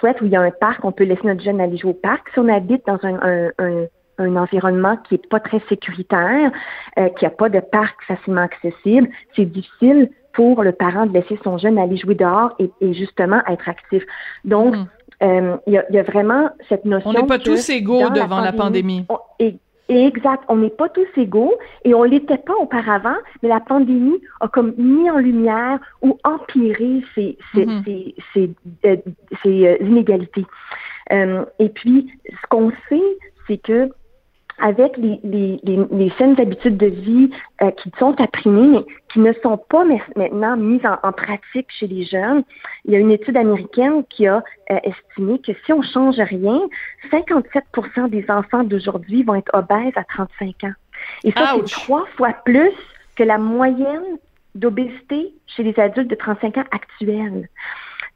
chouette 0.00 0.20
où 0.20 0.24
il 0.24 0.32
y 0.32 0.36
a 0.36 0.40
un 0.40 0.50
parc, 0.50 0.84
on 0.84 0.90
peut 0.90 1.04
laisser 1.04 1.24
notre 1.24 1.42
jeune 1.42 1.60
aller 1.60 1.76
jouer 1.76 1.90
au 1.90 1.94
parc. 1.94 2.28
Si 2.30 2.40
on 2.40 2.48
habite 2.48 2.84
dans 2.84 2.98
un, 3.04 3.20
un 3.22 3.50
un 3.58 3.86
environnement 4.18 4.96
qui 5.08 5.14
est 5.14 5.28
pas 5.28 5.40
très 5.40 5.60
sécuritaire, 5.68 6.50
euh, 6.98 7.08
qui 7.10 7.26
a 7.26 7.30
pas 7.30 7.48
de 7.48 7.60
parc 7.60 8.02
facilement 8.06 8.42
accessible, 8.42 9.08
c'est 9.34 9.44
difficile 9.44 10.10
pour 10.32 10.62
le 10.62 10.72
parent 10.72 11.06
de 11.06 11.12
laisser 11.12 11.38
son 11.42 11.58
jeune 11.58 11.78
aller 11.78 11.96
jouer 11.96 12.14
dehors 12.14 12.54
et, 12.58 12.70
justement 12.92 13.40
être 13.48 13.68
actif. 13.68 14.04
Donc, 14.44 14.76
hmm. 14.76 14.86
euh, 15.22 15.56
il 15.66 15.72
y, 15.72 15.78
a, 15.78 15.84
y, 15.90 15.98
a, 15.98 16.02
vraiment 16.02 16.50
cette 16.68 16.84
notion. 16.84 17.10
On 17.10 17.12
n'est 17.12 17.26
pas 17.26 17.38
tous 17.38 17.68
égaux 17.70 18.10
devant 18.10 18.40
la 18.40 18.52
pandémie. 18.52 19.04
exact, 19.88 20.44
on 20.48 20.56
n'est 20.56 20.70
pas 20.70 20.88
tous 20.90 21.08
égaux 21.16 21.54
et 21.84 21.94
on 21.94 22.04
l'était 22.04 22.38
pas 22.38 22.54
auparavant, 22.60 23.16
mais 23.42 23.48
la 23.48 23.60
pandémie 23.60 24.20
a 24.40 24.48
comme 24.48 24.74
mis 24.76 25.10
en 25.10 25.18
lumière 25.18 25.80
ou 26.02 26.18
empiré 26.24 27.02
ces, 27.14 27.36
ces, 27.54 27.66
hmm. 27.66 27.82
ces, 27.84 28.14
ces, 28.32 28.50
euh, 28.86 28.96
ces 29.42 29.78
inégalités. 29.80 30.46
et 31.10 31.68
puis, 31.70 32.12
ce 32.28 32.46
qu'on 32.48 32.70
sait, 32.88 33.18
c'est 33.48 33.58
que 33.58 33.90
avec 34.60 34.96
les, 34.96 35.20
les, 35.24 35.60
les, 35.64 36.10
saines 36.18 36.38
habitudes 36.38 36.76
de 36.76 36.86
vie 36.86 37.30
euh, 37.62 37.70
qui 37.72 37.90
sont 37.98 38.20
apprimées, 38.20 38.68
mais 38.68 38.84
qui 39.12 39.20
ne 39.20 39.32
sont 39.42 39.56
pas 39.56 39.84
maintenant 40.16 40.56
mises 40.56 40.84
en, 41.02 41.12
pratique 41.12 41.66
chez 41.68 41.86
les 41.86 42.04
jeunes. 42.04 42.42
Il 42.84 42.92
y 42.92 42.96
a 42.96 42.98
une 42.98 43.10
étude 43.10 43.36
américaine 43.36 44.04
qui 44.10 44.26
a 44.26 44.42
euh, 44.70 44.78
estimé 44.82 45.38
que 45.38 45.52
si 45.64 45.72
on 45.72 45.82
change 45.82 46.18
rien, 46.18 46.60
57% 47.12 48.10
des 48.10 48.24
enfants 48.30 48.64
d'aujourd'hui 48.64 49.22
vont 49.22 49.36
être 49.36 49.54
obèses 49.54 49.92
à 49.96 50.04
35 50.04 50.64
ans. 50.64 50.72
Et 51.24 51.32
ça, 51.32 51.54
c'est 51.54 51.70
trois 51.70 52.06
fois 52.16 52.32
plus 52.44 52.72
que 53.16 53.22
la 53.22 53.38
moyenne 53.38 54.18
d'obésité 54.54 55.32
chez 55.46 55.62
les 55.62 55.78
adultes 55.78 56.08
de 56.08 56.14
35 56.14 56.58
ans 56.58 56.64
actuels. 56.70 57.48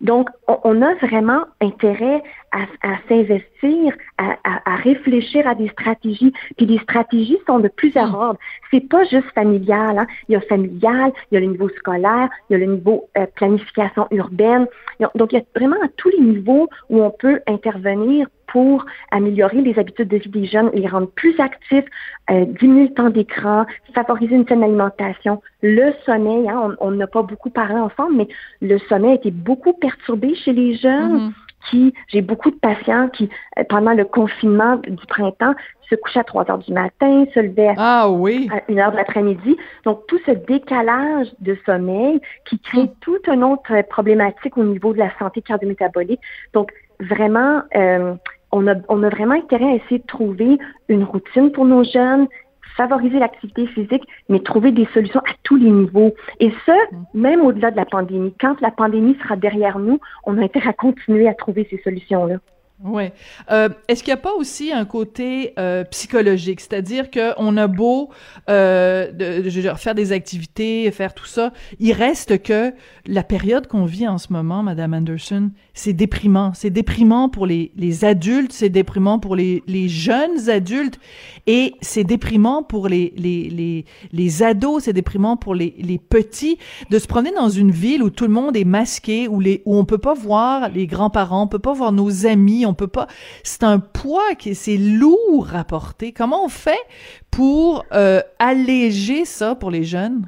Donc, 0.01 0.29
on, 0.49 0.83
a 0.83 0.95
vraiment 0.95 1.45
intérêt 1.61 2.23
à, 2.51 2.67
s'investir, 3.09 3.95
à, 4.19 4.77
réfléchir 4.77 5.47
à 5.47 5.55
des 5.55 5.69
stratégies. 5.69 6.33
Puis 6.57 6.67
les 6.67 6.79
stratégies 6.79 7.39
sont 7.47 7.61
de 7.61 7.69
plusieurs 7.69 8.11
hmm. 8.11 8.23
ordres. 8.23 8.41
C'est 8.71 8.89
pas 8.89 9.05
juste 9.05 9.31
familial. 9.35 9.99
Hein. 9.99 10.07
Il 10.29 10.33
y 10.33 10.37
a 10.37 10.41
familial, 10.41 11.13
il 11.31 11.35
y 11.35 11.39
a 11.39 11.41
le 11.41 11.47
niveau 11.47 11.69
scolaire, 11.71 12.29
il 12.51 12.55
y 12.55 12.57
a 12.57 12.59
le 12.59 12.73
niveau 12.73 13.09
euh, 13.17 13.27
planification 13.35 14.09
urbaine. 14.11 14.67
Donc, 15.15 15.33
il 15.33 15.39
y 15.39 15.41
a 15.41 15.45
vraiment 15.55 15.81
à 15.83 15.89
tous 15.97 16.11
les 16.11 16.21
niveaux 16.21 16.69
où 16.91 17.03
on 17.03 17.11
peut 17.11 17.41
intervenir 17.47 18.27
pour 18.53 18.85
améliorer 19.11 19.63
les 19.63 19.79
habitudes 19.79 20.09
de 20.09 20.19
vie 20.19 20.29
des 20.29 20.45
jeunes, 20.45 20.71
les 20.75 20.87
rendre 20.87 21.09
plus 21.09 21.39
actifs, 21.41 21.87
euh, 22.31 22.45
diminuer 22.45 22.89
le 22.89 22.95
temps 22.95 23.11
d'écran, 23.11 23.65
favoriser 23.95 24.37
une 24.37 24.47
saine 24.47 24.63
alimentation, 24.63 25.41
le 25.63 25.93
sommeil. 26.05 26.49
Hein, 26.49 26.77
on 26.81 26.91
n'a 26.91 27.07
pas 27.07 27.23
beaucoup 27.23 27.51
parlé 27.51 27.77
ensemble, 27.77 28.17
mais 28.17 28.29
le 28.61 28.79
sommeil 28.79 29.13
a 29.13 29.15
été 29.15 29.31
beaucoup 29.31 29.73
perturbé 29.73 30.35
chez 30.35 30.53
les 30.53 30.77
jeunes. 30.77 31.29
Mm-hmm. 31.29 31.33
qui, 31.71 31.95
j'ai 32.09 32.23
beaucoup 32.23 32.51
de 32.51 32.57
patients 32.57 33.09
qui, 33.09 33.31
euh, 33.57 33.63
pendant 33.69 33.93
le 33.93 34.05
confinement 34.05 34.79
du 34.79 35.07
printemps, 35.07 35.55
se 35.89 35.95
couchaient 35.95 36.19
à 36.19 36.25
3 36.25 36.51
heures 36.51 36.59
du 36.59 36.73
matin, 36.73 37.25
se 37.33 37.39
levaient 37.39 37.75
ah, 37.79 38.11
oui. 38.11 38.51
à 38.53 38.71
1 38.71 38.79
heure 38.79 38.91
de 38.91 38.97
l'après-midi. 38.97 39.57
Donc, 39.85 40.05
tout 40.09 40.19
ce 40.27 40.33
décalage 40.33 41.29
de 41.39 41.57
sommeil 41.65 42.21
qui 42.47 42.59
crée 42.59 42.85
mm. 42.85 42.95
toute 43.01 43.29
une 43.29 43.45
autre 43.45 43.73
problématique 43.89 44.59
au 44.59 44.65
niveau 44.65 44.93
de 44.93 44.99
la 44.99 45.17
santé 45.21 45.41
cardiométabolique. 45.41 46.21
Donc, 46.53 46.73
vraiment, 47.01 47.63
euh, 47.77 48.15
on 48.53 48.67
a, 48.67 49.09
vraiment 49.09 49.35
intérêt 49.35 49.65
à 49.65 49.75
essayer 49.75 49.99
de 49.99 50.07
trouver 50.07 50.59
une 50.89 51.05
routine 51.05 51.51
pour 51.51 51.65
nos 51.65 51.85
jeunes, 51.85 52.29
favoriser 52.77 53.19
l'activité 53.19 53.67
physique, 53.67 54.05
mais 54.29 54.41
trouver 54.41 54.73
des 54.73 54.87
solutions 54.95 55.21
à 55.21 55.33
tous 55.43 55.57
les 55.57 55.71
niveaux. 55.71 56.15
Et 56.41 56.51
ce, 56.67 56.73
même 57.15 57.41
au-delà 57.43 57.71
de 57.71 57.77
la 57.77 57.85
pandémie. 57.85 58.35
Quand 58.41 58.61
la 58.61 58.71
pandémie 58.71 59.17
sera 59.23 59.37
derrière 59.37 59.79
nous, 59.79 59.99
on 60.25 60.39
a 60.39 60.43
intérêt 60.43 60.71
à 60.71 60.75
continuer 60.75 61.29
à 61.29 61.35
trouver 61.35 61.67
ces 61.71 61.79
solutions-là. 61.79 62.37
Oui. 62.85 63.05
Euh, 63.51 63.69
Est-ce 63.87 64.03
qu'il 64.03 64.13
n'y 64.13 64.19
a 64.19 64.23
pas 64.23 64.35
aussi 64.35 64.73
un 64.73 64.85
côté 64.85 65.53
euh, 65.59 65.85
psychologique, 65.85 66.61
c'est-à-dire 66.61 67.11
qu'on 67.11 67.57
a 67.57 67.67
beau 67.69 68.11
euh, 68.51 69.13
de, 69.13 69.51
faire 69.77 69.95
des 69.95 70.13
activités, 70.13 70.91
faire 70.91 71.15
tout 71.15 71.27
ça, 71.27 71.53
il 71.79 71.93
reste 71.93 72.43
que 72.43 72.73
la 73.07 73.23
période 73.23 73.69
qu'on 73.69 73.85
vit 73.85 74.09
en 74.09 74.19
ce 74.19 74.33
moment, 74.33 74.63
Madame 74.63 74.95
Anderson, 74.95 75.51
c'est 75.75 75.93
déprimant. 75.93 76.53
C'est 76.55 76.71
déprimant 76.71 77.29
pour 77.29 77.47
les, 77.47 77.73
les 77.77 78.05
adultes, 78.05 78.53
c'est 78.53 78.69
déprimant 78.69 79.19
pour 79.19 79.37
les, 79.37 79.63
les 79.67 79.89
jeunes 79.89 80.49
adultes, 80.49 80.99
et 81.47 81.75
c'est 81.81 82.05
déprimant 82.05 82.63
pour 82.63 82.89
les, 82.89 83.13
les, 83.17 83.49
les, 83.49 83.85
les 84.13 84.43
ados, 84.43 84.85
c'est 84.85 84.93
déprimant 84.93 85.37
pour 85.37 85.55
les, 85.55 85.75
les 85.79 85.99
petits 85.99 86.59
de 86.91 86.99
se 86.99 87.07
promener 87.07 87.33
dans 87.33 87.49
une 87.49 87.71
ville 87.71 88.03
où 88.03 88.11
tout 88.11 88.27
le 88.27 88.33
monde 88.33 88.57
est 88.57 88.65
masqué, 88.65 89.29
où 89.29 89.41
les 89.41 89.63
où 89.65 89.77
on 89.77 89.85
peut 89.85 89.99
pas 89.99 90.15
voir 90.15 90.69
les 90.69 90.87
grands-parents, 90.87 91.45
on 91.45 91.49
peut 91.49 91.59
pas 91.59 91.73
voir 91.73 91.93
nos 91.93 92.27
amis, 92.27 92.67
peut 92.75 92.89
pas. 92.89 93.07
C'est 93.43 93.65
un 93.65 93.79
poids 93.79 94.35
qui 94.39 94.55
c'est 94.55 94.77
lourd 94.77 95.51
à 95.55 95.65
porter. 95.65 96.13
Comment 96.13 96.45
on 96.45 96.49
fait 96.49 96.81
pour 97.31 97.85
euh, 97.93 98.21
alléger 98.39 99.25
ça 99.25 99.55
pour 99.55 99.71
les 99.71 99.85
jeunes? 99.85 100.27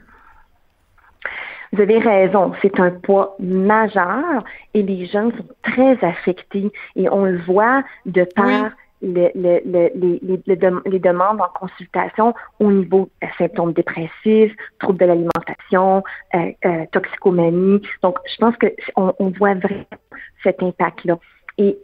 Vous 1.73 1.83
avez 1.83 1.99
raison, 1.99 2.53
c'est 2.63 2.79
un 2.79 2.93
poids 2.93 3.37
majeur 3.41 4.45
et 4.75 4.83
les 4.83 5.07
jeunes 5.07 5.33
sont 5.33 5.49
très 5.63 5.99
affectés 6.05 6.71
et 6.95 7.09
on 7.09 7.25
le 7.25 7.39
voit 7.39 7.83
de 8.07 8.23
par 8.37 8.71
les, 9.05 9.33
les, 9.35 9.63
les, 9.65 10.99
demandes 10.99 11.41
en 11.41 11.49
consultation 11.59 12.35
au 12.61 12.71
niveau 12.71 13.11
des 13.21 13.29
symptômes 13.39 13.73
dépressifs, 13.73 14.55
troubles 14.79 14.99
de 14.99 15.05
l'alimentation, 15.05 16.03
euh, 16.35 16.53
euh, 16.65 16.87
toxicomanie. 16.93 17.83
Donc, 18.03 18.19
je 18.27 18.37
pense 18.39 18.55
qu'on 18.57 19.15
on 19.19 19.29
voit 19.31 19.55
vraiment 19.55 19.85
cet 20.43 20.63
impact-là. 20.63 21.19
Et 21.59 21.79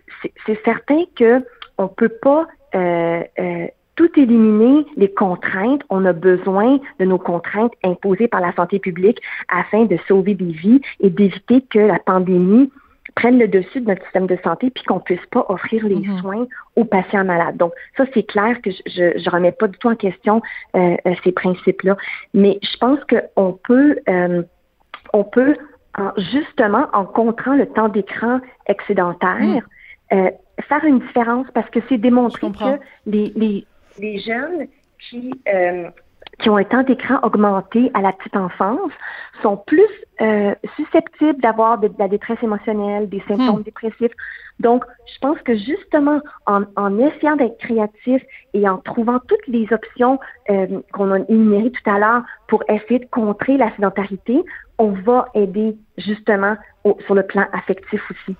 c'est 0.46 0.64
certain 0.64 1.04
que 1.16 1.44
on 1.78 1.88
peut 1.88 2.12
pas 2.22 2.46
euh, 2.74 3.22
euh, 3.38 3.66
tout 3.96 4.10
éliminer 4.18 4.86
les 4.96 5.12
contraintes. 5.12 5.82
On 5.90 6.04
a 6.04 6.12
besoin 6.12 6.78
de 6.98 7.04
nos 7.04 7.18
contraintes 7.18 7.72
imposées 7.84 8.28
par 8.28 8.40
la 8.40 8.52
santé 8.54 8.78
publique 8.78 9.20
afin 9.48 9.84
de 9.84 9.98
sauver 10.08 10.34
des 10.34 10.52
vies 10.52 10.80
et 11.00 11.10
d'éviter 11.10 11.62
que 11.62 11.78
la 11.78 11.98
pandémie 11.98 12.70
prenne 13.16 13.38
le 13.38 13.48
dessus 13.48 13.80
de 13.80 13.88
notre 13.88 14.02
système 14.04 14.26
de 14.26 14.38
santé 14.42 14.70
puis 14.70 14.84
qu'on 14.84 15.00
puisse 15.00 15.24
pas 15.30 15.44
offrir 15.48 15.84
les 15.84 15.96
mm-hmm. 15.96 16.20
soins 16.20 16.46
aux 16.76 16.84
patients 16.84 17.24
malades. 17.24 17.56
Donc 17.56 17.72
ça 17.96 18.04
c'est 18.14 18.22
clair 18.22 18.60
que 18.62 18.70
je 18.70 19.18
je 19.18 19.30
remets 19.30 19.52
pas 19.52 19.68
du 19.68 19.76
tout 19.78 19.88
en 19.88 19.96
question 19.96 20.40
euh, 20.76 20.96
ces 21.24 21.32
principes-là, 21.32 21.96
mais 22.34 22.58
je 22.62 22.78
pense 22.78 23.00
qu'on 23.04 23.58
peut 23.64 23.98
on 25.12 25.24
peut 25.24 25.56
justement, 26.16 26.86
en 26.92 27.04
contrant 27.04 27.54
le 27.54 27.66
temps 27.66 27.88
d'écran 27.88 28.40
excédentaire, 28.66 29.40
mm. 29.40 29.60
euh, 30.12 30.30
faire 30.68 30.84
une 30.84 31.00
différence 31.00 31.46
parce 31.54 31.68
que 31.70 31.80
c'est 31.88 31.98
démontré 31.98 32.50
que 32.52 32.80
les, 33.06 33.32
les, 33.36 33.66
les, 33.98 34.18
jeunes 34.18 34.66
qui, 34.98 35.32
euh, 35.48 35.88
qui 36.38 36.48
ont 36.48 36.56
un 36.56 36.64
temps 36.64 36.82
d'écran 36.82 37.18
augmenté 37.22 37.90
à 37.94 38.00
la 38.00 38.12
petite 38.12 38.36
enfance 38.36 38.92
sont 39.42 39.56
plus 39.56 39.88
euh, 40.20 40.54
susceptibles 40.76 41.40
d'avoir 41.40 41.78
de, 41.78 41.90
la 41.98 42.08
détresse 42.08 42.42
émotionnelle, 42.42 43.08
des 43.08 43.22
symptômes 43.26 43.62
dépressifs. 43.62 44.12
Donc, 44.58 44.84
je 45.06 45.18
pense 45.20 45.38
que 45.40 45.56
justement, 45.56 46.20
en, 46.46 46.62
en 46.76 46.98
essayant 46.98 47.36
d'être 47.36 47.58
créatif 47.58 48.22
et 48.52 48.68
en 48.68 48.78
trouvant 48.78 49.18
toutes 49.20 49.46
les 49.48 49.66
options 49.72 50.18
euh, 50.50 50.80
qu'on 50.92 51.12
a 51.12 51.18
énumérées 51.28 51.70
tout 51.70 51.90
à 51.90 51.98
l'heure 51.98 52.22
pour 52.48 52.62
essayer 52.68 52.98
de 52.98 53.08
contrer 53.10 53.56
la 53.56 53.74
sédentarité, 53.74 54.42
on 54.80 54.92
va 54.92 55.26
aider 55.34 55.76
justement 55.98 56.56
au, 56.82 56.96
sur 57.04 57.14
le 57.14 57.22
plan 57.22 57.44
affectif 57.52 58.00
aussi. 58.10 58.34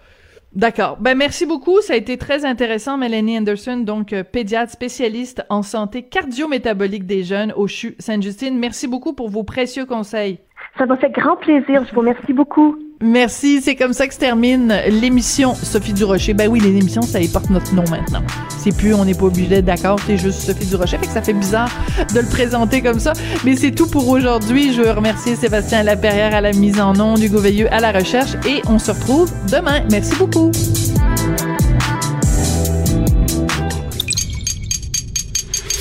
D'accord. 0.53 0.97
Ben 0.99 1.17
merci 1.17 1.47
beaucoup. 1.47 1.81
Ça 1.81 1.93
a 1.93 1.97
été 1.97 2.17
très 2.17 2.45
intéressant, 2.45 2.97
Mélanie 2.97 3.39
Anderson, 3.39 3.77
donc 3.77 4.13
euh, 4.13 4.25
pédiatre 4.25 4.73
spécialiste 4.73 5.45
en 5.49 5.63
santé 5.63 6.03
cardio-métabolique 6.03 7.07
des 7.07 7.23
jeunes 7.23 7.53
au 7.55 7.69
CHU 7.69 7.95
Sainte-Justine. 8.01 8.59
Merci 8.59 8.89
beaucoup 8.89 9.13
pour 9.13 9.29
vos 9.29 9.45
précieux 9.45 9.87
conseils. 9.87 10.41
Ça 10.77 10.87
m'a 10.87 10.97
fait 10.97 11.11
grand 11.11 11.37
plaisir. 11.37 11.85
Je 11.87 11.95
vous 11.95 12.01
remercie 12.01 12.33
beaucoup. 12.33 12.77
Merci. 13.03 13.63
C'est 13.63 13.77
comme 13.77 13.95
ça 13.95 14.07
que 14.07 14.15
se 14.15 14.19
termine 14.19 14.75
l'émission 14.89 15.55
Sophie 15.55 15.95
Durocher. 15.95 16.35
Ben 16.35 16.49
oui, 16.49 16.61
les 16.61 16.69
émissions, 16.69 17.03
ça 17.03 17.21
y 17.21 17.29
porte 17.29 17.49
notre 17.49 17.75
nom 17.75 17.85
maintenant. 17.91 18.23
C'est 18.59 18.77
plus, 18.77 18.93
on 18.95 19.05
n'est 19.07 19.15
pas 19.15 19.25
obligé 19.25 19.63
d'accord, 19.63 19.99
c'est 20.07 20.19
juste 20.19 20.41
Sophie 20.41 20.67
Durocher. 20.67 20.99
Fait 20.99 21.07
que 21.07 21.13
ça 21.13 21.23
fait 21.23 21.33
bizarre 21.33 21.71
de 22.15 22.21
le 22.21 22.27
présenter 22.27 22.83
comme 22.83 23.01
ça. 23.01 23.15
Mais 23.45 23.57
c'est 23.57 23.71
tout 23.71 23.87
pour 23.87 24.09
aujourd'hui. 24.09 24.75
Je 24.75 24.83
veux 24.83 24.91
remercier 24.91 25.35
Sébastien 25.35 25.83
Laperrière 25.83 26.35
à 26.35 26.41
la 26.43 26.53
mise 26.53 26.79
en 26.79 26.93
nom, 26.93 27.17
Hugo 27.17 27.39
Veilleux 27.39 27.73
à 27.73 27.81
la 27.81 27.93
recherche 27.93 28.33
et 28.47 28.61
on 28.67 28.79
se 28.79 28.91
retrouve 28.91 29.33
demain. 29.51 29.81
Merci 29.91 30.15
beaucoup. 30.17 30.51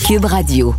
Cube 0.08 0.26
Radio. 0.26 0.74